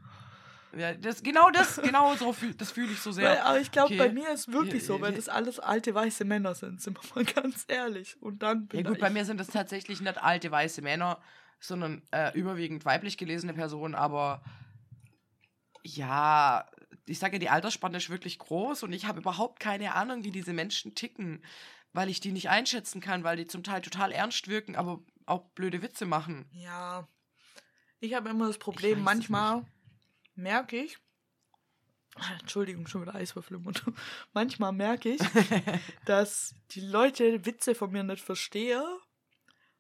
[0.77, 3.29] Ja, das, genau das, genau so fühl, das fühle ich so sehr.
[3.29, 3.97] Weil, aber ich glaube, Okay.
[3.97, 5.15] bei mir ist wirklich Ja, so, weil ja.
[5.17, 8.21] das alles alte weiße Männer sind, sind wir mal ganz ehrlich.
[8.21, 11.21] Und dann bin Ja gut, bei ich- mir sind das tatsächlich nicht alte weiße Männer,
[11.61, 14.43] sondern äh, überwiegend weiblich gelesene Personen, aber
[15.83, 16.65] ja,
[17.05, 20.31] ich sage ja, die Altersspanne ist wirklich groß und ich habe überhaupt keine Ahnung, wie
[20.31, 21.43] diese Menschen ticken,
[21.93, 25.45] weil ich die nicht einschätzen kann, weil die zum Teil total ernst wirken, aber auch
[25.55, 26.47] blöde Witze machen.
[26.51, 27.07] Ja.
[27.99, 29.65] Ich habe immer das Problem, manchmal
[30.35, 30.97] merke ich,
[32.39, 33.83] Entschuldigung, schon wieder Eiswürfel im Mund.
[34.33, 35.21] Manchmal merke ich,
[36.05, 38.83] dass die Leute Witze von mir nicht verstehen,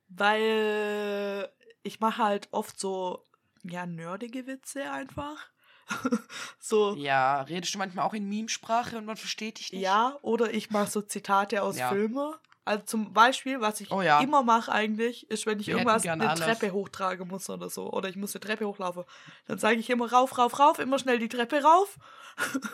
[0.09, 1.49] weil
[1.83, 3.23] ich mache halt oft so,
[3.63, 5.49] ja, nerdige Witze einfach.
[6.59, 9.81] so, Ja, redest du manchmal auch in Memesprache und man versteht dich nicht?
[9.83, 11.89] ja, oder ich mache so Zitate aus Ja.
[11.89, 12.33] Filmen.
[12.65, 14.19] Also zum Beispiel, was ich Oh ja.
[14.21, 16.43] immer mache eigentlich, ist, wenn ich Wir irgendwas eine alles.
[16.43, 17.91] Treppe hochtragen muss oder so.
[17.91, 19.03] Oder ich muss eine Treppe hochlaufen.
[19.47, 21.97] Dann sage ich immer rauf, rauf, rauf, immer schnell die Treppe rauf.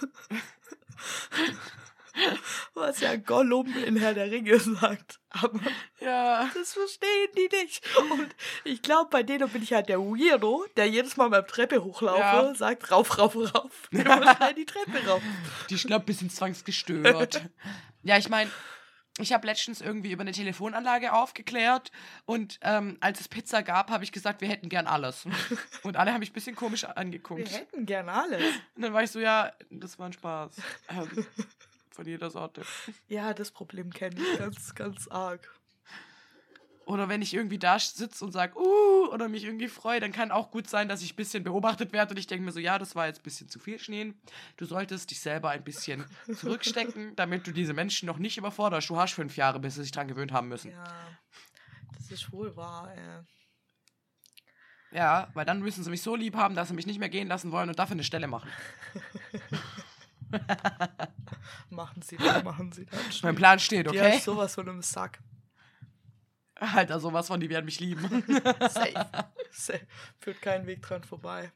[2.73, 5.19] Was ja Gollum in Herr der Ringe sagt.
[5.29, 5.59] Aber
[6.01, 6.49] Ja.
[6.53, 7.81] das verstehen die nicht.
[8.11, 8.35] Und
[8.65, 12.19] ich glaube, bei denen bin ich halt der Weirdo, der jedes Mal beim Treppe hochlaufe,
[12.19, 12.53] Ja.
[12.55, 13.71] sagt rauf, rauf, rauf.
[13.91, 15.21] Immer schnell die Treppe rauf.
[15.69, 17.41] Die ist, glaub, ein bisschen zwangsgestört.
[18.03, 18.51] ja, ich meine,
[19.19, 21.91] ich habe letztens irgendwie über eine Telefonanlage aufgeklärt
[22.25, 25.25] und ähm, als es Pizza gab, habe ich gesagt, wir hätten gern alles.
[25.83, 27.49] Und alle haben mich ein bisschen komisch angeguckt.
[27.49, 28.43] Wir hätten gern alles.
[28.75, 30.55] Und dann war ich so, ja, das war ein Spaß.
[30.89, 31.25] Ähm,
[31.89, 32.61] von jeder Sorte.
[33.07, 35.49] Ja, das Problem kenne ich ganz, ganz arg.
[36.85, 40.31] Oder wenn ich irgendwie da sitze und sage, uh, oder mich irgendwie freue, dann kann
[40.31, 42.79] auch gut sein, dass ich ein bisschen beobachtet werde und ich denke mir so, ja,
[42.79, 44.13] das war jetzt ein bisschen zu viel Schnee.
[44.57, 46.05] Du solltest dich selber ein bisschen
[46.35, 48.89] zurückstecken, damit du diese Menschen noch nicht überforderst.
[48.89, 50.71] Du hast fünf Jahre, bis sie sich dran gewöhnt haben müssen.
[50.71, 50.83] Ja,
[51.93, 52.91] das ist wohl wahr.
[52.95, 53.21] Äh.
[54.97, 57.27] Ja, weil dann müssen sie mich so lieb haben, dass sie mich nicht mehr gehen
[57.27, 58.49] lassen wollen und dafür eine Stelle machen.
[61.69, 62.99] machen sie dann, machen sie dann.
[63.23, 64.13] Mein Plan steht, okay?
[64.15, 65.19] Ja, sowas von einem Sack.
[66.61, 68.23] Alter, sowas von, die werden mich lieben.
[68.59, 68.93] Safe.
[69.51, 69.87] Safe.
[70.19, 71.51] Führt keinen Weg dran vorbei.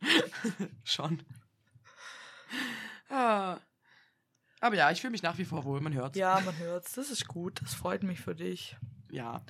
[0.84, 1.22] Schon.
[3.10, 3.58] Ah.
[4.60, 6.16] Aber ja, ich fühle mich nach wie vor wohl, man hört's.
[6.16, 6.94] Ja, man hört's.
[6.94, 7.60] Das ist gut.
[7.60, 8.76] Das freut mich für dich.
[9.10, 9.44] Ja.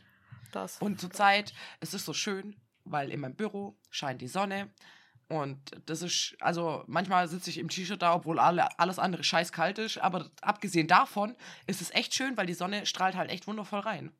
[0.51, 0.79] Das.
[0.79, 4.71] Und zurzeit ist es so schön, weil in meinem Büro scheint die Sonne.
[5.29, 9.53] Und das ist, also manchmal sitze ich im T-Shirt da, obwohl alle, alles andere scheiß
[9.53, 9.99] kalt ist.
[9.99, 11.37] Aber abgesehen davon
[11.67, 14.13] ist es echt schön, weil die Sonne strahlt halt echt wundervoll rein.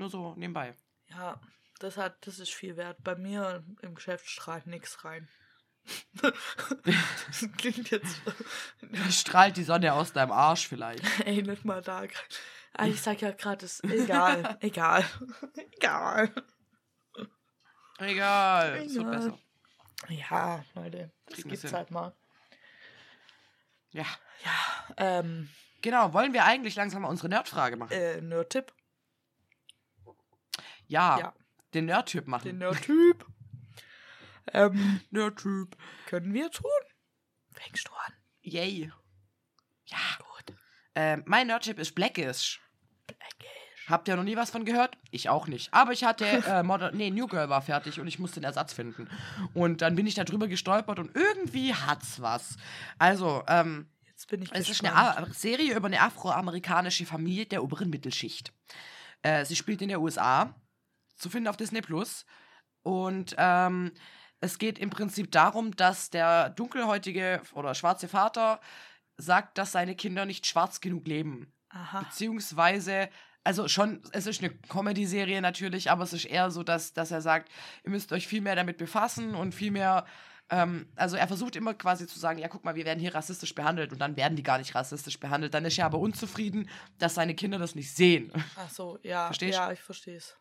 [0.00, 0.74] Nur so nebenbei.
[1.10, 1.38] Ja,
[1.78, 3.04] das hat, das ist viel wert.
[3.04, 5.28] Bei mir im Geschäft strahlt nichts rein.
[6.22, 8.22] das klingt jetzt.
[9.10, 11.04] Strahlt die Sonne aus deinem Arsch vielleicht.
[11.26, 12.04] Ey, nicht mal da.
[12.72, 14.56] Ah, ich sag ja gerade, ist egal.
[14.62, 15.04] egal.
[15.76, 16.32] egal.
[17.98, 18.76] Egal.
[18.76, 19.16] Es wird Egal.
[19.16, 19.38] besser.
[20.08, 21.12] Ja, Leute.
[21.26, 22.16] Das Kriegen gibt's halt mal.
[23.90, 24.06] Ja.
[24.42, 25.50] Ja, ähm,
[25.82, 27.92] Genau, wollen wir eigentlich langsam mal unsere Nerdfrage machen?
[27.92, 28.72] äh, Nerd-Tipp.
[30.90, 31.34] Ja, ja.
[31.74, 32.44] den Nerd-Typ machen.
[32.44, 33.26] Den Nerd-Typ.
[34.52, 35.76] ähm, Nerd-Typ.
[36.06, 36.70] können wir tun?
[37.52, 38.12] Fängst du an?
[38.42, 38.92] Yay.
[39.86, 39.98] Ja.
[40.18, 40.56] Gut.
[40.94, 42.60] Ähm, mein Nerd-Typ ist Blackish.
[43.06, 43.88] Blackish.
[43.88, 44.98] Habt ihr noch nie was von gehört?
[45.10, 45.72] Ich auch nicht.
[45.72, 48.72] Aber ich hatte, äh, Modern, nee, New Girl war fertig und ich musste den Ersatz
[48.72, 49.08] finden.
[49.54, 52.56] Und dann bin ich da drüber gestolpert und irgendwie hat's was.
[52.98, 53.88] Also, ähm,
[54.20, 58.52] Jetzt bin ich es ist eine A Serie über eine afroamerikanische Familie der oberen Mittelschicht.
[59.22, 60.54] Äh, sie spielt in der USA,
[61.20, 62.24] zu finden auf Disney Plus.
[62.82, 63.92] Und ähm,
[64.40, 68.60] es geht im Prinzip darum, dass der dunkelhäutige oder schwarze Vater
[69.16, 71.52] sagt, dass seine Kinder nicht schwarz genug leben.
[71.68, 72.00] Aha.
[72.00, 73.10] Beziehungsweise,
[73.44, 77.20] also schon, es ist eine Comedy-Serie natürlich, aber es ist eher so, dass, dass er
[77.20, 77.50] sagt,
[77.84, 80.06] ihr müsst euch viel mehr damit befassen und viel mehr,
[80.48, 83.54] ähm, also er versucht immer quasi zu sagen, ja, guck mal, wir werden hier rassistisch
[83.54, 85.52] behandelt und dann werden die gar nicht rassistisch behandelt.
[85.52, 86.68] Dann ist er aber unzufrieden,
[86.98, 88.32] dass seine Kinder das nicht sehen.
[88.56, 89.26] Ach so, ja.
[89.26, 89.58] Verstehst?
[89.58, 90.39] Ja, ich verstehe es.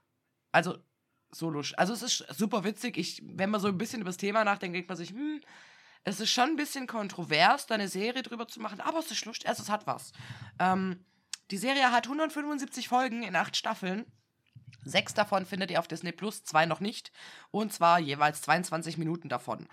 [0.51, 0.77] Also,
[1.31, 1.73] so lusch.
[1.77, 2.97] Also es ist super witzig.
[2.97, 5.41] Ich, wenn man so ein bisschen über das Thema nachdenkt, denkt man sich, hm,
[6.03, 9.25] es ist schon ein bisschen kontrovers, da eine Serie drüber zu machen, aber es ist
[9.25, 10.11] lustig, also es hat was.
[10.57, 11.05] Ähm,
[11.51, 14.05] die Serie hat 175 Folgen in acht Staffeln.
[14.85, 17.11] Sechs davon findet ihr auf Disney Plus, zwei noch nicht.
[17.51, 19.67] Und zwar jeweils 22 Minuten davon.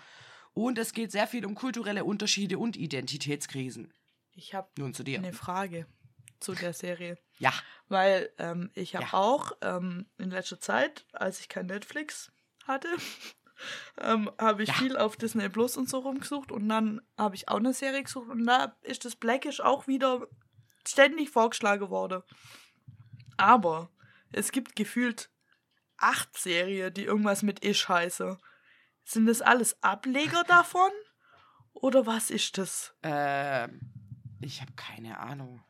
[0.53, 3.93] Und es geht sehr viel um kulturelle Unterschiede und Identitätskrisen.
[4.33, 5.19] Ich habe Nun zu dir.
[5.19, 5.87] eine Frage
[6.39, 7.17] zu der Serie.
[7.39, 7.53] Ja.
[7.89, 9.13] Weil ähm, ich habe Ja.
[9.13, 12.31] auch ähm, in letzter Zeit, als ich kein Netflix
[12.65, 12.87] hatte,
[14.01, 14.75] ähm, habe ich Ja.
[14.75, 18.29] viel auf Disney Plus und so rumgesucht und dann habe ich auch eine Serie gesucht
[18.29, 20.27] und da ist das Blackish auch wieder
[20.87, 22.23] ständig vorgeschlagen worden.
[23.37, 23.89] Aber
[24.31, 25.29] es gibt gefühlt
[25.97, 28.37] acht Serien, die irgendwas mit Ish heißen.
[29.03, 30.91] Sind das alles Ableger davon?
[31.73, 32.93] Oder was ist das?
[33.03, 33.79] Ähm,
[34.41, 35.63] ich habe keine Ahnung.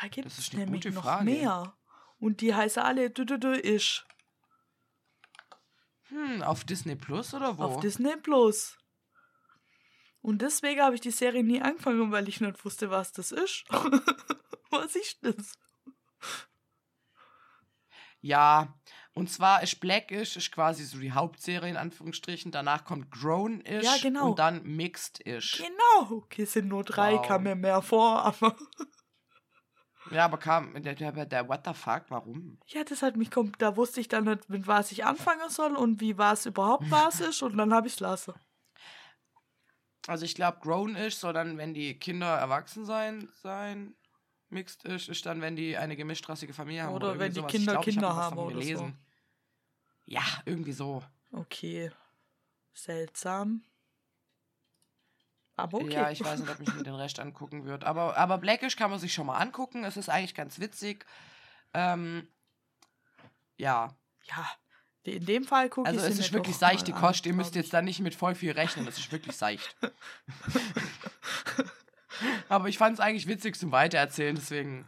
[0.00, 1.24] Da gibt es nämlich gute noch Frage.
[1.24, 1.74] mehr.
[2.18, 4.04] Und die heißen alle dü dü dü ish.
[6.08, 7.62] Hm, auf Disney Plus oder wo?
[7.64, 8.76] Auf Disney Plus.
[10.22, 13.64] Und deswegen habe ich die Serie nie angefangen, weil ich nicht wusste, was das ist.
[14.70, 15.52] was ist das?
[18.20, 18.74] Ja,
[19.14, 22.50] und zwar ist Blackish ist quasi so die Hauptserie in Anführungsstrichen.
[22.50, 24.30] Danach kommt Grown-ish Ja, genau.
[24.30, 25.58] und dann Mixed-ish.
[25.58, 26.16] Genau.
[26.16, 27.26] Okay, es sind nur drei, Wow.
[27.26, 28.56] kam mir mehr vor, aber.
[30.10, 32.58] Ja, aber kam der, der, der What the fuck, warum?
[32.68, 33.60] Ja, das hat mich kommt.
[33.60, 37.20] Da wusste ich dann nicht, mit was ich anfangen soll und wie was überhaupt was
[37.20, 38.34] ist und dann habe ich es lassen.
[40.06, 43.96] Also ich glaube, Grown-ish soll dann, wenn die Kinder erwachsen sein, sein.
[44.48, 46.94] Mixed-ish ist dann, wenn die eine gemischtrassige Familie haben.
[46.94, 47.52] Oder irgendwie wenn die sowas.
[47.52, 48.60] Kinder glaub, Kinder hab haben oder so.
[48.60, 48.98] gelesen.
[50.04, 51.02] Ja, irgendwie so.
[51.32, 51.90] Okay.
[52.72, 53.64] Seltsam.
[55.56, 55.94] Aber okay.
[55.94, 57.86] Ja, ich weiß nicht, ob ich mir den Rest angucken würde.
[57.86, 59.84] Aber, aber Blackish kann man sich schon mal angucken.
[59.84, 61.06] Es ist eigentlich ganz witzig.
[61.72, 62.28] Ähm,
[63.56, 63.94] ja,
[64.28, 64.46] Ja,
[65.04, 67.26] in dem Fall gucke ich also es ist wirklich seichte an, Kost.
[67.26, 68.86] Ihr müsst jetzt da nicht mit voll viel rechnen.
[68.86, 69.76] Es ist wirklich seicht.
[72.48, 74.84] aber ich fand es eigentlich witzig zum Weitererzählen, deswegen.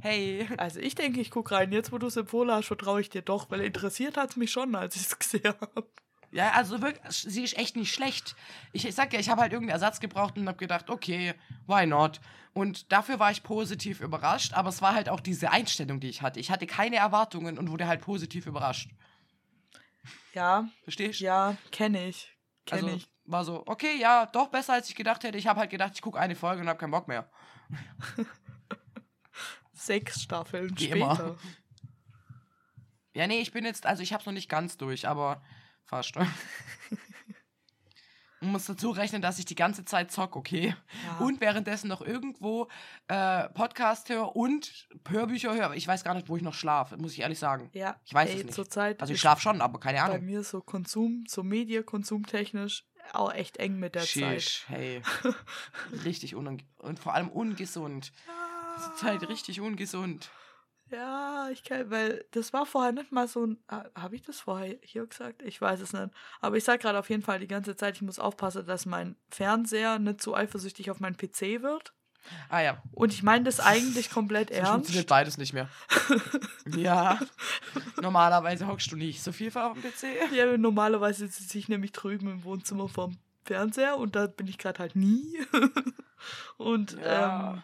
[0.00, 0.48] Hey.
[0.56, 1.70] Also ich denke, ich gucke rein.
[1.70, 4.50] Jetzt, wo du es empfohlen hast, vertraue ich dir doch, weil interessiert hat es mich
[4.50, 5.86] schon, als ich es gesehen habe.
[6.30, 8.36] Ja, also wirklich, sie ist echt nicht schlecht.
[8.72, 11.34] Ich, ich sag ja, ich habe halt irgendeinen Ersatz gebraucht und habe gedacht, okay,
[11.66, 12.20] why not?
[12.52, 16.20] Und dafür war ich positiv überrascht, aber es war halt auch diese Einstellung, die ich
[16.20, 16.38] hatte.
[16.40, 18.90] Ich hatte keine Erwartungen und wurde halt positiv überrascht.
[20.34, 20.68] Ja.
[20.82, 21.24] Verstehst du?
[21.24, 22.36] Ja, kenne ich.
[22.66, 23.08] Kenne also, ich.
[23.24, 25.38] war so, okay, ja, doch besser als ich gedacht hätte.
[25.38, 27.30] Ich habe halt gedacht, ich gucke eine Folge und habe keinen Bock mehr.
[29.72, 30.96] Sechs Staffeln Wie später.
[30.98, 31.36] immer.
[33.14, 35.42] Ja, nee, ich bin jetzt, also ich habe es noch nicht ganz durch, aber
[35.88, 36.14] fast.
[38.40, 40.76] Man muss dazu rechnen, dass ich die ganze Zeit zock, okay?
[41.06, 41.24] Ja.
[41.24, 42.68] Und währenddessen noch irgendwo
[43.08, 45.74] äh, Podcast höre und Hörbücher höre.
[45.74, 47.68] Ich weiß gar nicht, wo ich noch schlafe, muss ich ehrlich sagen.
[47.72, 48.54] Ja, Ich weiß ey, es nicht.
[48.54, 50.24] Zurzeit Also ich schlafe schon, aber keine bei Ahnung.
[50.24, 54.42] mir so Konsum, so Medienkonsumtechnisch auch echt eng mit der Zeit.
[54.42, 55.02] Sheesh, hey.
[56.04, 58.12] richtig unang und vor allem ungesund.
[58.76, 60.30] Diese Zeit richtig ungesund.
[60.90, 63.58] Ja, ich kann, weil das war vorher nicht mal so ein.
[63.94, 65.42] Habe ich das vorher hier gesagt?
[65.42, 66.08] Ich weiß es nicht.
[66.40, 69.16] Aber ich sage gerade auf jeden Fall die ganze Zeit, ich muss aufpassen, dass mein
[69.30, 71.92] Fernseher nicht zu eifersüchtig auf meinen PC wird.
[72.50, 74.72] Ah ja, Und ich meine das eigentlich komplett so ernst.
[74.72, 75.68] funktioniert beides nicht mehr.
[76.76, 77.18] ja,
[78.00, 80.32] normalerweise hockst du nicht so viel auf dem PC.
[80.34, 84.78] Ja, normalerweise sitze ich nämlich drüben im Wohnzimmer vorm Fernseher und da bin ich gerade
[84.78, 85.38] halt nie.
[86.58, 87.52] und Ja.
[87.54, 87.62] ähm,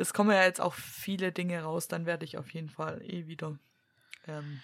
[0.00, 3.26] es kommen ja jetzt auch viele Dinge raus, dann werde ich auf jeden Fall eh
[3.26, 3.58] wieder.
[4.26, 4.60] Ähm,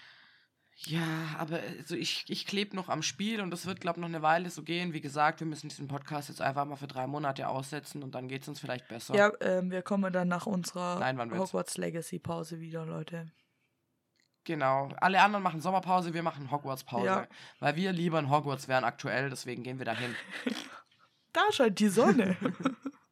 [0.85, 4.09] Ja, aber also ich, ich klebe noch am Spiel und das wird, glaube ich, noch
[4.09, 4.93] eine Weile so gehen.
[4.93, 8.27] Wie gesagt, wir müssen diesen Podcast jetzt einfach mal für drei Monate aussetzen und dann
[8.27, 9.15] geht es uns vielleicht besser.
[9.15, 11.19] Ja, ähm, wir kommen dann nach unserer Nein?
[11.19, 13.31] Hogwarts Legacy Pause wieder, Leute.
[14.43, 14.89] Genau.
[15.01, 17.05] Alle anderen machen Sommerpause, wir machen Hogwarts-Pause.
[17.05, 17.27] Ja.
[17.59, 20.15] Weil wir lieber in Hogwarts wären aktuell, deswegen gehen wir dahin.
[21.33, 22.35] Da scheint die Sonne.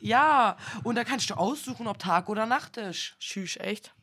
[0.00, 3.16] ja, und da kannst du aussuchen, ob Tag oder Nacht ist.
[3.18, 3.94] Tschüss, echt?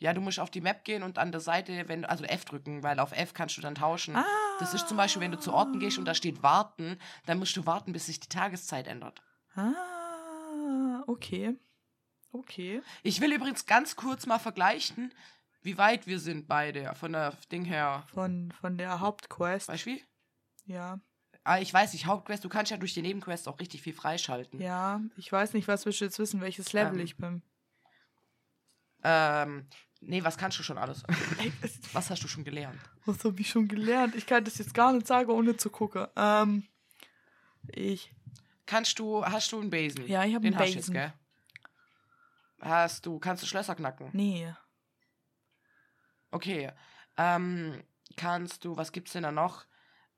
[0.00, 2.84] Ja, du musst auf die Map gehen und an der Seite, wenn also F drücken,
[2.84, 4.14] weil auf F kannst du dann tauschen.
[4.14, 4.24] Ah.
[4.60, 7.56] Das ist zum Beispiel, wenn du zu Orten gehst und da steht warten, dann musst
[7.56, 9.22] du warten, bis sich die Tageszeit ändert.
[9.56, 11.56] Ah, okay.
[12.32, 12.82] Okay.
[13.02, 15.12] Ich will übrigens ganz kurz mal vergleichen,
[15.62, 18.04] wie weit wir sind beide von der Ding her.
[18.14, 19.68] Von, von der Hauptquest.
[19.68, 20.04] Weißt du wie?
[20.66, 21.00] Ja.
[21.48, 24.60] Ah, ich weiß nicht, Hauptquest, du kannst ja durch die Nebenquest auch richtig viel freischalten.
[24.60, 27.04] Ja, ich weiß nicht, was willst du jetzt wissen, welches Level Ähm.
[27.06, 27.40] ich bin.
[29.02, 29.66] Ähm,
[30.02, 31.04] nee, was kannst du schon alles?
[31.94, 32.78] Was hast du schon gelernt?
[33.06, 34.14] Was habe ich schon gelernt?
[34.14, 36.06] Ich kann das jetzt gar nicht sagen, ohne zu gucken.
[36.16, 36.64] Ähm,
[37.68, 38.12] ich.
[38.66, 40.06] Kannst du, hast du einen Basen?
[40.06, 41.14] Ja, ich hab Den einen hast du jetzt?
[42.60, 44.10] Hast du, kannst du Schlösser knacken?
[44.12, 44.52] Nee.
[46.30, 46.72] Okay.
[47.16, 47.82] Ähm,
[48.16, 49.64] kannst du, was gibt's denn da noch?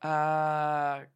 [0.03, 1.07] Äh,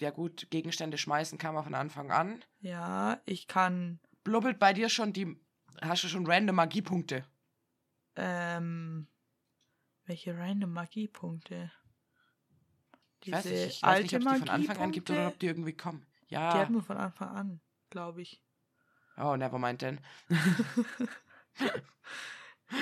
[0.00, 2.42] ja gut, Gegenstände schmeißen kann man von Anfang an.
[2.60, 4.00] Ja, ich kann.
[4.24, 5.36] Blubbelt bei dir schon die,
[5.80, 7.24] hast du schon random Magiepunkte?
[8.16, 9.08] Ähm.
[10.04, 11.70] Welche random Magiepunkte?
[13.24, 15.38] Ich weiß Diese nicht, ich weiß nicht, ob die von Anfang an gibt oder ob
[15.38, 16.04] die irgendwie kommen.
[16.28, 16.58] Die Ja.
[16.58, 17.60] hatten wir von Anfang an,
[17.90, 18.42] glaube ich.
[19.16, 20.00] Oh, never mind denn.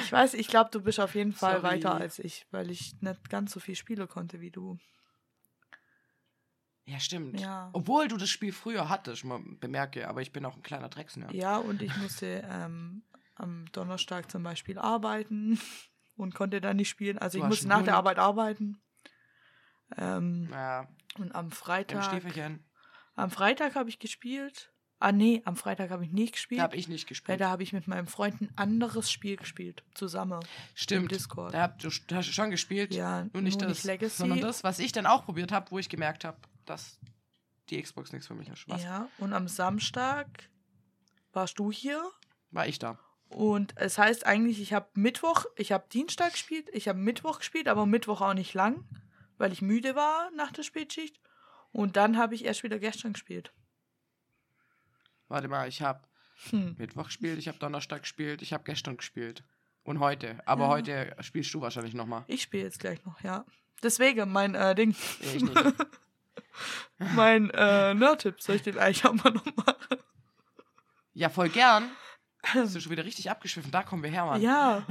[0.02, 1.76] Ich weiß, ich glaube, du bist auf jeden Fall Sorry.
[1.76, 4.78] weiter als ich, weil ich nicht ganz so viel spielen konnte wie du.
[6.90, 7.38] Ja, stimmt.
[7.38, 7.70] Ja.
[7.72, 11.32] Obwohl du das Spiel früher hattest, man bemerke, aber ich bin auch ein kleiner Drecksnerd.
[11.32, 13.02] Ja, und ich musste ähm,
[13.36, 15.60] am Donnerstag zum Beispiel arbeiten
[16.16, 17.16] und konnte dann nicht spielen.
[17.18, 17.94] Also Du ich musste nach der.
[17.96, 18.80] Arbeit arbeiten.
[19.96, 20.88] Ähm, Ja,
[21.18, 22.22] und am im Freitag.
[23.14, 24.72] Am Freitag habe ich gespielt.
[25.02, 26.58] Ah nee, am Freitag habe ich nicht gespielt.
[26.58, 27.40] Da habe ich nicht weil gespielt.
[27.40, 29.82] da habe ich mit meinem Freund ein anderes Spiel gespielt.
[29.94, 30.40] Zusammen.
[30.42, 31.10] Im Stimmt.
[31.10, 31.54] Discord.
[31.54, 32.94] Da habt du da hast du schon gespielt.
[32.94, 34.16] Ja, nur nicht nur das, nicht Legacy.
[34.16, 36.36] sondern das, was ich dann auch probiert habe, wo ich gemerkt habe,
[36.70, 36.98] dass
[37.68, 38.68] die Xbox nichts für mich ist.
[38.68, 38.82] Was?
[38.82, 40.26] Ja, und am Samstag
[41.32, 42.02] warst du hier.
[42.50, 42.98] War ich da?
[43.28, 47.68] Und es heißt eigentlich, ich habe Mittwoch, ich habe Dienstag gespielt, ich habe Mittwoch gespielt,
[47.68, 48.84] aber Mittwoch auch nicht lang,
[49.38, 51.20] weil ich müde war nach der Spätschicht.
[51.70, 53.52] Und dann habe ich erst wieder gestern gespielt.
[55.28, 56.00] Warte mal, ich habe
[56.50, 56.74] Hm.
[56.78, 59.44] Mittwoch gespielt, ich habe Donnerstag gespielt, ich habe gestern gespielt.
[59.84, 60.40] Und heute.
[60.46, 60.68] Aber Ja.
[60.70, 62.24] heute spielst du wahrscheinlich nochmal.
[62.28, 63.44] Ich spiele jetzt gleich noch, ja.
[63.82, 65.54] Deswegen mein äh, Ding, Ich nicht.
[66.98, 69.98] mein äh, Nerd-Tipp, soll ich den eigentlich auch mal noch machen?
[71.14, 71.90] ja, voll gern.
[72.54, 73.70] Bist du schon wieder richtig abgeschwiffen.
[73.70, 74.40] Da kommen wir her, Mann.
[74.40, 74.86] Ja.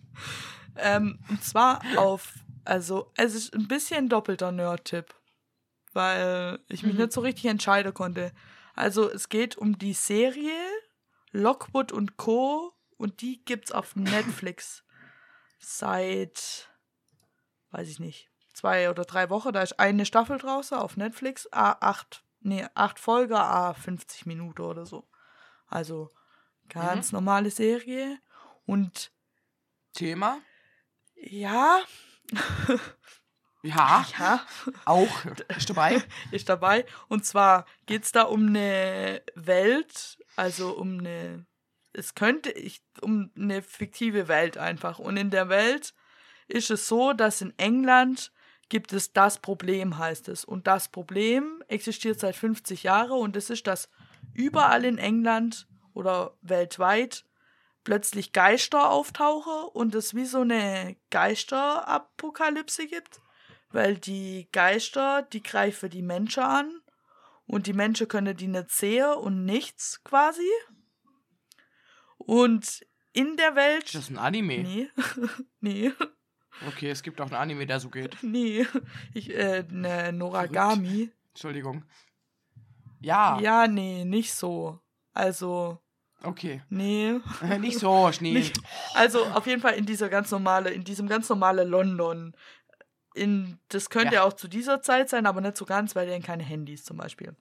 [0.76, 2.32] ähm, und zwar auf,
[2.64, 5.14] also es ist ein bisschen doppelter Nerd-Tipp,
[5.92, 7.00] weil ich mich Mhm.
[7.02, 8.32] nicht so richtig entscheiden konnte.
[8.74, 10.56] Also es geht um die Serie
[11.30, 12.72] Lockwood und Co.
[12.96, 14.82] und die gibt's auf Netflix
[15.60, 16.68] seit,
[17.70, 19.52] weiß ich nicht, zwei oder drei Wochen.
[19.52, 24.62] Da ist eine Staffel draußen auf Netflix, a acht, nee, acht Folgen, a 50 Minuten
[24.62, 25.08] oder so.
[25.66, 26.10] Also
[26.68, 28.18] Ganz normale Serie.
[28.64, 29.12] Und
[29.92, 30.40] Thema?
[31.14, 31.80] ja,
[33.64, 34.44] Ja, ja,
[34.86, 35.24] auch.
[35.56, 36.02] Ist dabei?
[36.32, 36.84] ist dabei.
[37.06, 41.46] Und zwar geht es da um eine Welt, also um eine,
[41.92, 44.98] es könnte, ich, um eine fiktive Welt einfach.
[44.98, 45.94] Und in der Welt
[46.48, 48.32] ist es so, dass in England
[48.72, 50.46] gibt es das Problem, heißt es.
[50.46, 53.90] Und das Problem existiert seit 50 Jahren und es ist, dass
[54.32, 57.26] überall in England oder weltweit
[57.84, 63.20] plötzlich Geister auftauchen und es wie so eine Geisterapokalypse gibt,
[63.72, 66.80] weil die Geister, die greifen die Menschen an
[67.44, 70.48] und die Menschen können die nicht sehen und nichts quasi.
[72.16, 73.84] Und in der Welt.
[73.84, 74.62] Ist das ein Anime?
[74.62, 74.90] Nee.
[75.60, 75.92] nee.
[76.68, 78.16] Okay, es gibt auch einen Anime, der so geht.
[78.22, 78.66] Nee.
[79.14, 81.10] Ich, äh, ne Noragami.
[81.30, 81.84] Entschuldigung.
[83.00, 84.78] Ja, Ja, nee, nicht so.
[85.14, 85.78] Also,
[86.22, 86.62] okay.
[86.68, 87.14] nee.
[87.58, 88.32] Nicht so, Schnee.
[88.32, 88.60] Nicht,
[88.94, 92.34] also auf jeden Fall in dieser ganz normale, in diesem ganz normale London.
[93.14, 94.22] In, das könnte Ja.
[94.24, 96.96] auch zu dieser Zeit sein, aber nicht so ganz, weil die haben keine Handys zum
[96.96, 97.34] Beispiel.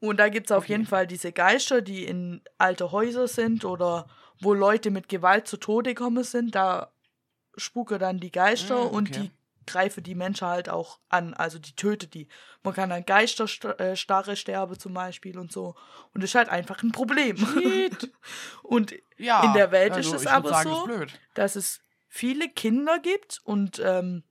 [0.00, 0.72] Und da gibt es auf Okay.
[0.72, 4.08] jeden Fall diese Geister, die in alte Häuser sind oder
[4.40, 6.54] wo Leute mit Gewalt zu Tode kommen sind.
[6.54, 6.92] Da
[7.58, 9.20] spuke dann die Geister Mm, und okay.
[9.20, 9.30] die
[9.66, 11.34] greife die Menschen halt auch an.
[11.34, 12.26] Also die tötet die.
[12.62, 15.74] Man kann an Geisterstarre sterben zum Beispiel und so.
[16.14, 17.36] Und das ist halt einfach ein Problem.
[17.36, 18.10] Shit.
[18.62, 19.44] und Ja.
[19.44, 23.40] In der Welt also ist es aber sagen, so, Ist dass es viele Kinder gibt
[23.44, 24.22] und ähm,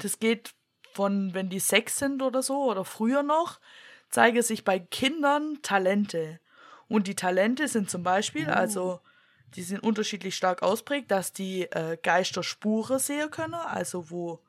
[0.00, 0.54] das geht
[0.92, 3.60] von, wenn die sechs sind oder so oder früher noch,
[4.08, 6.40] zeige sich bei Kindern Talente.
[6.88, 8.52] Und die Talente sind zum Beispiel, Oh.
[8.52, 9.00] also
[9.56, 14.40] die sind unterschiedlich stark ausprägt, dass die äh, Geisterspuren sehen können, also wo,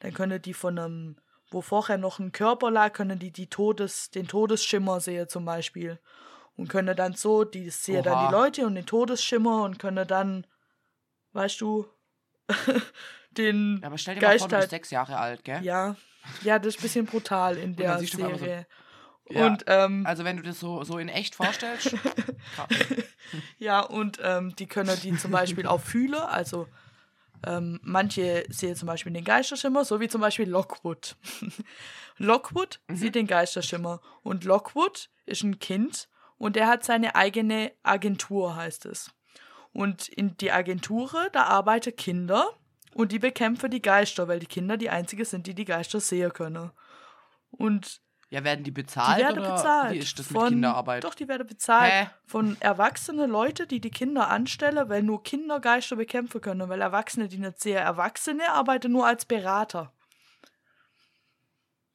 [0.00, 1.16] dann können die von einem,
[1.50, 5.98] wo vorher noch ein Körper lag, können die, die Todes, den Todesschimmer sehen zum Beispiel.
[6.56, 10.44] Und können dann so, die sehen dann die Leute und den Todesschimmer und können dann,
[11.32, 11.86] weißt du,
[13.30, 15.62] den Ja, aber stell dir mal vor, du Geist bist sechs Jahre alt, gell?
[15.62, 15.94] ja,
[16.42, 18.66] ja, das ist ein bisschen brutal in der Serie.
[19.30, 21.94] Ja, Und ähm, Also wenn du das so, so in echt vorstellst.
[23.58, 26.14] ja, und ähm, die können die zum Beispiel auch fühlen.
[26.14, 26.66] Also
[27.46, 31.16] ähm, manche sehen zum Beispiel den Geisterschimmer, so wie zum Beispiel Lockwood.
[32.16, 32.96] Lockwood Mhm.
[32.96, 34.00] sieht den Geisterschimmer.
[34.22, 39.10] Und Lockwood ist ein Kind und der hat seine eigene Agentur, heißt es.
[39.72, 42.48] Und in die Agentur, da arbeiten Kinder
[42.94, 46.32] und die bekämpfen die Geister, weil die Kinder die einzigen sind, die die Geister sehen
[46.32, 46.70] können.
[47.50, 48.00] Und
[48.30, 49.94] Ja, werden die die bezahlt werden oder bezahlt.
[49.94, 51.02] wie ist das von, mit Kinderarbeit?
[51.02, 51.92] Doch, die werden bezahlt.
[51.92, 52.10] Hä?
[52.26, 56.68] Von erwachsenen Leuten, die die Kinder anstellen, weil nur Kinder Geister bekämpfen können.
[56.68, 59.94] Weil Erwachsene, die nicht sehr Erwachsene, arbeiten nur als Berater.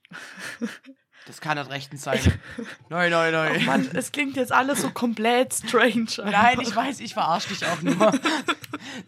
[1.25, 2.19] Das kann nicht rechtens sein.
[2.89, 3.59] Neu, neu, neu.
[3.61, 6.09] Mann, es klingt jetzt alles so komplett strange.
[6.17, 8.11] Nein, ich weiß, ich verarsche dich auch nur.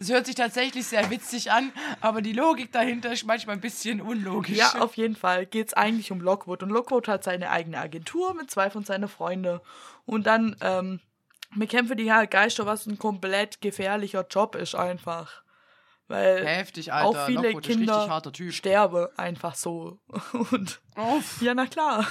[0.00, 4.00] Es hört sich tatsächlich sehr witzig an, aber die Logik dahinter ist manchmal ein bisschen
[4.00, 4.56] unlogisch.
[4.56, 6.62] Ja, auf jeden Fall geht es eigentlich um Lockwood.
[6.62, 9.60] Und Lockwood hat seine eigene Agentur mit zwei von seinen Freunden.
[10.06, 11.00] Und dann ähm,
[11.54, 15.42] bekämpfen die halt Geister, was ein komplett gefährlicher Job ist einfach.
[16.08, 17.08] Weil Heftig, Alter.
[17.22, 18.52] auch viele Lockwood Kinder harter Typ.
[18.52, 19.98] sterbe einfach so.
[20.52, 21.42] Und Uff.
[21.42, 22.06] ja, na klar.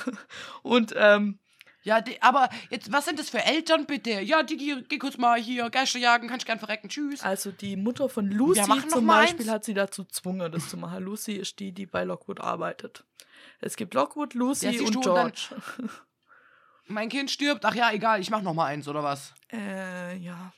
[0.63, 1.39] Und ähm,
[1.83, 4.19] Ja, die, aber jetzt, was sind das für Eltern bitte?
[4.19, 7.21] Ja, Digi, geh kurz mal hier Geister jagen, kannst gern verrecken, tschüss.
[7.23, 9.49] also die Mutter von Lucy zum Beispiel eins.
[9.51, 11.03] hat sie dazu gezwungen, das zu machen.
[11.03, 13.05] Lucy ist die, die bei Lockwood arbeitet.
[13.61, 15.49] Es gibt Lockwood, Lucy Ja, und du, und dann- George.
[16.87, 19.33] Mein Kind stirbt, ach ja, egal, ich mach noch mal eins, oder was?
[19.53, 20.51] äh, ja.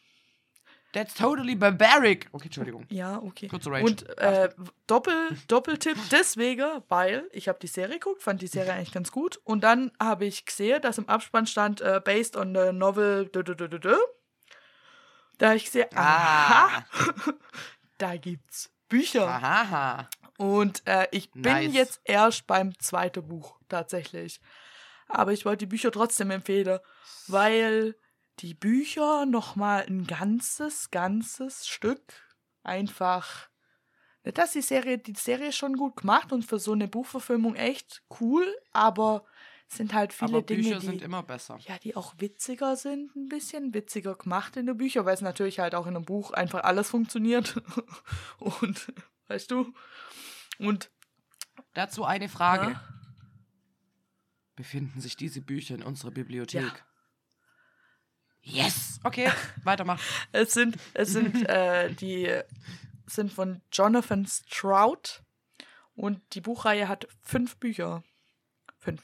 [0.98, 2.28] That's totally barbaric.
[2.32, 2.86] Okay, Entschuldigung.
[2.90, 3.48] Ja, okay.
[3.48, 3.84] Kurzer Rage.
[3.86, 4.50] Und äh,
[4.88, 9.40] Doppel, Doppeltipp deswegen, weil ich habe die Serie geguckt, fand die Serie eigentlich ganz gut.
[9.44, 13.30] Und dann habe ich gesehen, dass im Abspann stand, äh, based on the novel.
[13.34, 13.96] dü- dü- dü.
[15.38, 16.86] Da habe ich gesehen, aha, Ah.
[17.98, 19.28] da gibt's Bücher.
[19.28, 20.10] Aha.
[20.38, 21.74] Und äh, ich bin Nice.
[21.74, 24.40] jetzt erst beim zweiten Buch tatsächlich.
[25.08, 26.80] Aber ich wollte die Bücher trotzdem empfehlen,
[27.28, 27.96] weil
[28.40, 32.02] die Bücher nochmal ein ganzes, ganzes Stück
[32.64, 33.50] einfach.
[34.24, 37.56] Nicht, dass die Serie, die Serie ist schon gut gemacht und für so eine Buchverfilmung
[37.56, 39.26] echt cool, aber
[39.70, 41.58] es sind halt viele Aber Dinge, Bücher die, sind immer besser.
[41.62, 45.60] ja, die auch witziger sind, ein bisschen witziger gemacht in den Büchern, weil es natürlich
[45.60, 47.62] halt auch in einem Buch einfach alles funktioniert.
[48.40, 48.94] und,
[49.28, 49.74] weißt du?
[50.60, 50.90] Und
[51.74, 52.72] Dazu eine Frage.
[52.72, 52.84] Ja?
[54.56, 56.64] Befinden sich diese Bücher in unserer Bibliothek?
[56.64, 56.74] Ja.
[58.48, 59.00] Yes!
[59.04, 59.30] Okay,
[59.64, 60.02] weitermachen.
[60.32, 62.34] es sind, es sind, äh, die
[63.06, 65.22] sind von Jonathan Stroud
[65.96, 68.04] und die Buchreihe hat fünf Bücher.
[68.80, 69.02] Fünf.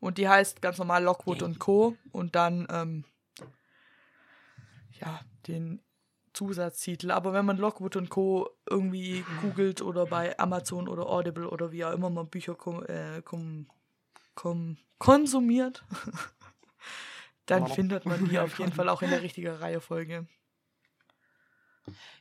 [0.00, 1.96] Und die heißt ganz normal Lockwood und Co.
[2.12, 3.04] Und dann, ähm,
[5.00, 5.82] ja, den
[6.34, 7.10] Zusatztitel.
[7.10, 8.50] Aber wenn man Lockwood und Co.
[8.68, 13.22] irgendwie googelt oder bei Amazon oder Audible oder wie auch immer man Bücher kom äh,
[13.22, 13.68] kom
[14.34, 15.84] kom konsumiert,
[17.46, 20.26] dann findet man die auf jeden Fall auch in der richtigen Reihenfolge.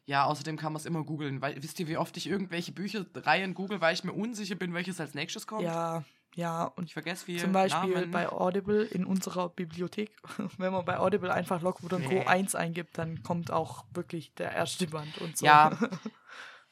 [0.05, 1.41] Ja, außerdem kann man es immer googeln.
[1.41, 4.99] Weil, wisst ihr, wie oft ich irgendwelche Bücherreihen google, weil ich mir unsicher bin, welches
[4.99, 5.63] als nächstes kommt?
[5.63, 6.03] Ja,
[6.35, 6.65] ja.
[6.65, 8.11] Und Ich vergesse wie zum Beispiel Namen.
[8.11, 10.11] bei Audible in unserer Bibliothek,
[10.57, 12.13] wenn man bei Audible einfach Lockwood und Co.
[12.13, 12.25] Nee.
[12.25, 15.45] 1 eingibt, dann kommt auch wirklich der erste Band und so.
[15.45, 15.77] Ja.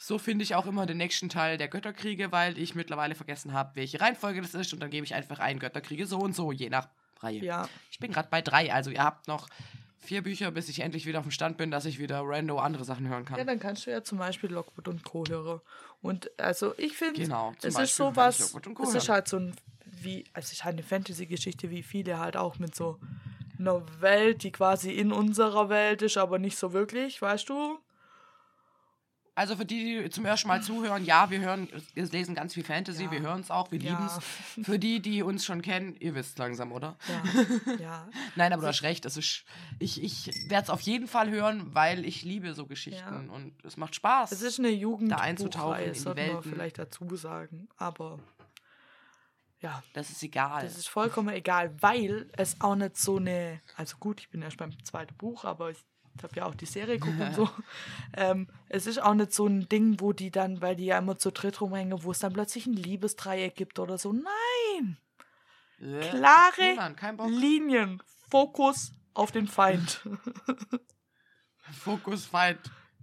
[0.03, 3.75] So finde ich auch immer den nächsten Teil der Götterkriege, weil ich mittlerweile vergessen habe,
[3.75, 4.73] welche Reihenfolge das ist.
[4.73, 6.89] Und dann gebe ich einfach ein Götterkriege so und so, je nach
[7.23, 7.43] Reihe.
[7.43, 7.68] ja.
[7.91, 9.48] Ich bin gerade bei drei, also ihr habt noch
[9.99, 12.84] vier Bücher, bis ich endlich wieder auf dem Stand bin, dass ich wieder rando andere
[12.84, 13.38] Sachen hören kann.
[13.38, 15.23] Ja, dann kannst du ja zum Beispiel Lockwood und Co.
[15.27, 15.61] hören.
[16.02, 18.84] Und also ich finde, Genau, es Beispiel ist so kann ich was, Lockwood und Co.
[18.84, 22.57] es ist halt so ein, wie, es ist halt eine Fantasy-Geschichte, wie viele halt auch
[22.57, 22.99] mit so
[23.60, 27.77] einer Welt, die quasi in unserer Welt ist, aber nicht so wirklich, weißt du?
[29.41, 32.63] Also für die, die zum ersten Mal zuhören, ja, wir hören, wir lesen ganz viel
[32.63, 33.11] Fantasy, Ja.
[33.11, 33.89] wir hören es auch, wir Ja.
[33.93, 34.65] lieben es.
[34.68, 36.95] Für die, die uns schon kennen, ihr wisst langsam, oder?
[37.07, 37.23] Ja,
[37.80, 38.09] ja.
[38.35, 39.03] Nein, aber du hast recht.
[39.03, 39.43] Das ist,
[39.80, 43.77] ich ich werde es auf jeden Fall hören, weil ich liebe so Geschichten und es
[43.77, 44.31] macht Spaß.
[44.31, 44.69] Es ist eine
[45.18, 46.43] einzutauchen in die Welten.
[46.43, 47.68] vielleicht dazu sagen.
[47.77, 48.19] Aber
[49.59, 50.61] ja, das ist egal.
[50.63, 53.59] das ist vollkommen egal, weil es auch nicht so eine.
[53.76, 55.84] Also gut, ich bin erst beim zweiten Buch, aber ich
[56.23, 57.49] habe ja auch die Serie geguckt und so.
[58.13, 61.17] Ähm, es ist auch nicht so ein Ding, wo die dann, weil die ja immer
[61.17, 64.13] zu dritt rumhängen, wo es dann plötzlich ein Liebesdreieck gibt oder so.
[64.13, 64.97] Nein!
[65.79, 67.29] Äh, Klare Bock.
[67.29, 68.01] Linien.
[68.29, 70.07] Fokus auf den Feind.
[71.71, 72.59] Fokus Feind.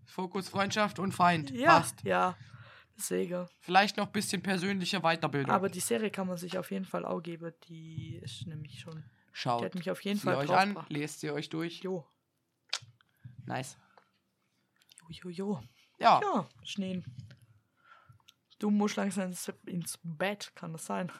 [0.06, 1.50] Fokus Freundschaft und Feind.
[1.50, 2.02] ja, Passt.
[2.02, 2.36] ja.
[2.96, 3.46] Deswegen.
[3.60, 5.52] Vielleicht noch ein bisschen persönliche Weiterbildung.
[5.54, 7.52] Aber die Serie kann man sich auf jeden Fall auch geben.
[7.68, 8.94] Die ist nämlich schon.
[8.94, 9.02] Die
[9.32, 11.80] Schaut hat mich auf jeden Fall euch an, lest sie euch durch.
[11.82, 12.04] Jo.
[13.48, 13.78] Nice.
[15.08, 15.62] Jo, jo, jo.
[15.98, 17.02] Ja, Ja, Schneen.
[18.58, 21.10] Du musst langsam ins, ins Bett, kann das sein?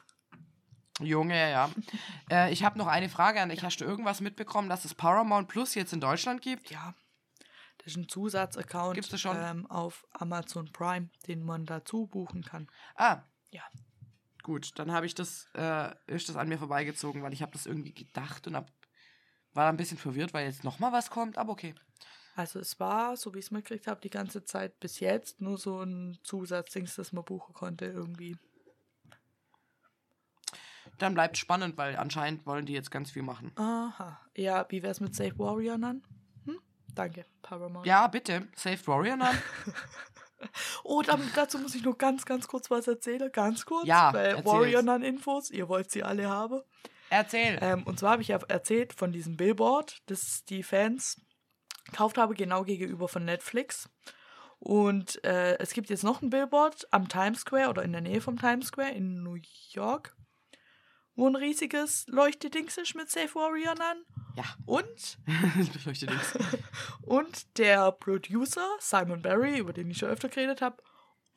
[1.01, 1.71] Junge, ja.
[2.31, 3.63] äh, ich habe noch eine Frage an dich.
[3.63, 6.71] Hast du irgendwas mitbekommen, dass es Paramount Plus jetzt in Deutschland gibt?
[6.71, 6.95] Ja.
[7.79, 9.37] Das ist ein Zusatzaccount Gibt's das schon?
[9.41, 12.69] Ähm, auf Amazon Prime, den man dazu buchen kann.
[12.95, 13.23] Ah.
[13.51, 13.63] Ja.
[14.43, 17.65] Gut, dann habe ich das, äh, ist das an mir vorbeigezogen, weil ich habe das
[17.65, 18.71] irgendwie gedacht und hab,
[19.55, 21.75] war da ein bisschen verwirrt, weil jetzt nochmal was kommt, aber okay.
[22.39, 25.59] Also es war, so wie ich es mitgekriegt habe, die ganze Zeit bis jetzt nur
[25.59, 28.37] so ein Zusatzdings, das man buchen konnte irgendwie.
[30.99, 33.51] Dann bleibt spannend, weil anscheinend wollen die jetzt ganz viel machen.
[33.57, 34.21] Aha.
[34.37, 36.05] Ja, wie wär's mit Safe Warrior dann?
[36.45, 36.61] Hm?
[36.95, 37.85] Danke, Paramount.
[37.85, 39.37] Ja, bitte, Saved Warrior dann.
[40.85, 43.29] Oh, dann, dazu muss ich nur ganz, ganz kurz was erzählen.
[43.33, 43.89] Ganz kurz.
[43.89, 44.13] Ja.
[44.45, 46.61] Warrior Nun Infos, ihr wollt sie alle haben.
[47.11, 47.59] Erzähl.
[47.61, 51.21] Ähm, und zwar habe ich ja erzählt von diesem Billboard, das die Fans
[51.91, 53.89] gekauft haben, genau gegenüber von Netflix.
[54.59, 58.21] Und äh, es gibt jetzt noch ein Billboard am Times Square oder in der Nähe
[58.21, 59.39] vom Times Square in New
[59.71, 60.17] York,
[61.15, 64.05] wo ein riesiges Leuchtedings ist mit Safe Warrior Nun.
[64.37, 65.19] ja, Und
[65.87, 66.39] nichts.
[67.03, 70.83] und der Producer Simon Barry, über den ich schon öfter geredet habe,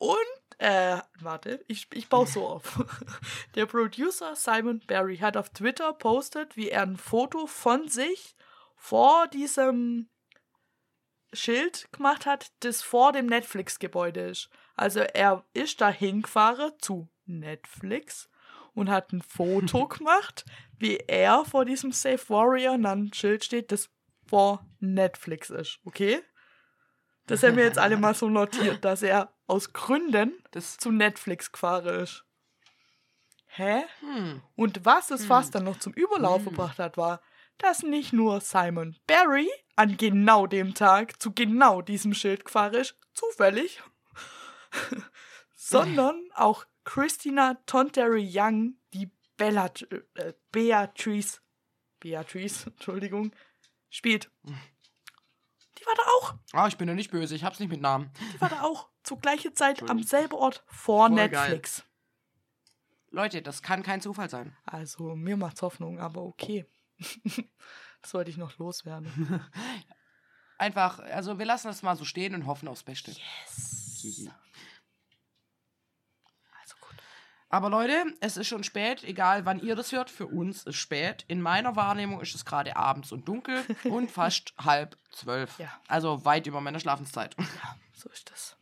[0.02, 2.84] und, äh, warte, ich, ich baue so auf.
[3.54, 8.34] Der Producer Simon Barry hat auf Twitter postet, wie er ein Foto von sich
[8.74, 10.08] vor diesem
[11.32, 14.50] Schild gemacht hat, das vor dem Netflix-Gebäude ist.
[14.76, 18.28] Also er ist da hingefahren zu Netflix
[18.74, 20.44] und hat ein Foto gemacht,
[20.78, 23.90] wie er vor diesem Safe Warrior und dann ein Schild steht, das
[24.26, 26.22] vor Netflix ist, okay?
[27.26, 31.52] Das haben wir jetzt alle mal so notiert, dass er aus Gründen Das, zu Netflix
[31.52, 32.24] gefahren ist.
[33.46, 33.84] Hä?
[34.00, 35.52] hm, Und was das Fass Hm.
[35.52, 36.52] dann noch zum Überlauf Hm.
[36.52, 37.20] gebracht hat, war,
[37.58, 42.96] dass nicht nur Simon Barry an genau dem Tag zu genau diesem Schild gefahren ist,
[43.14, 43.82] zufällig,
[45.54, 49.70] sondern auch Christina Tonterry Young, die Bella,
[50.14, 51.40] äh, Beatrice,
[52.00, 53.32] Beatrice, Entschuldigung,
[53.88, 54.30] spielt.
[55.78, 56.34] Die war da auch.
[56.52, 58.10] ah, ich bin ja nicht böse, ich hab's nicht mit Namen.
[58.34, 58.88] Die war da auch.
[59.02, 61.30] Zur gleichen Zeit am selben Ort vor Voll geil.
[61.30, 61.84] Netflix.
[63.10, 64.56] Leute, das kann kein Zufall sein.
[64.64, 66.66] Also, mir macht's Hoffnung, aber okay.
[68.02, 69.40] Das wollte ich noch loswerden.
[70.58, 73.10] Einfach, also wir lassen das mal so stehen und hoffen aufs Beste.
[73.10, 74.28] Yes.
[76.60, 76.96] Also gut.
[77.48, 81.24] Aber Leute, es ist schon spät, egal wann ihr das hört, für uns ist spät.
[81.26, 85.58] In meiner Wahrnehmung ist es gerade abends und dunkel und fast halb zwölf.
[85.58, 85.80] Ja.
[85.88, 87.34] Also weit über meiner Schlafenszeit.
[87.38, 88.56] Ja, so ist das.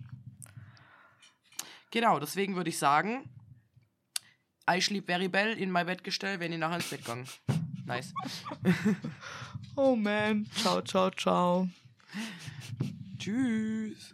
[1.91, 3.29] Genau, deswegen würde ich sagen,
[4.71, 7.29] I sleep very well in my Bettgestell, wenn ihr nachher ins Bett gegangen.
[7.91, 8.13] Nice.
[9.77, 10.47] Oh man.
[10.55, 11.69] Ciao, ciao, ciao.
[13.19, 14.13] Tschüss.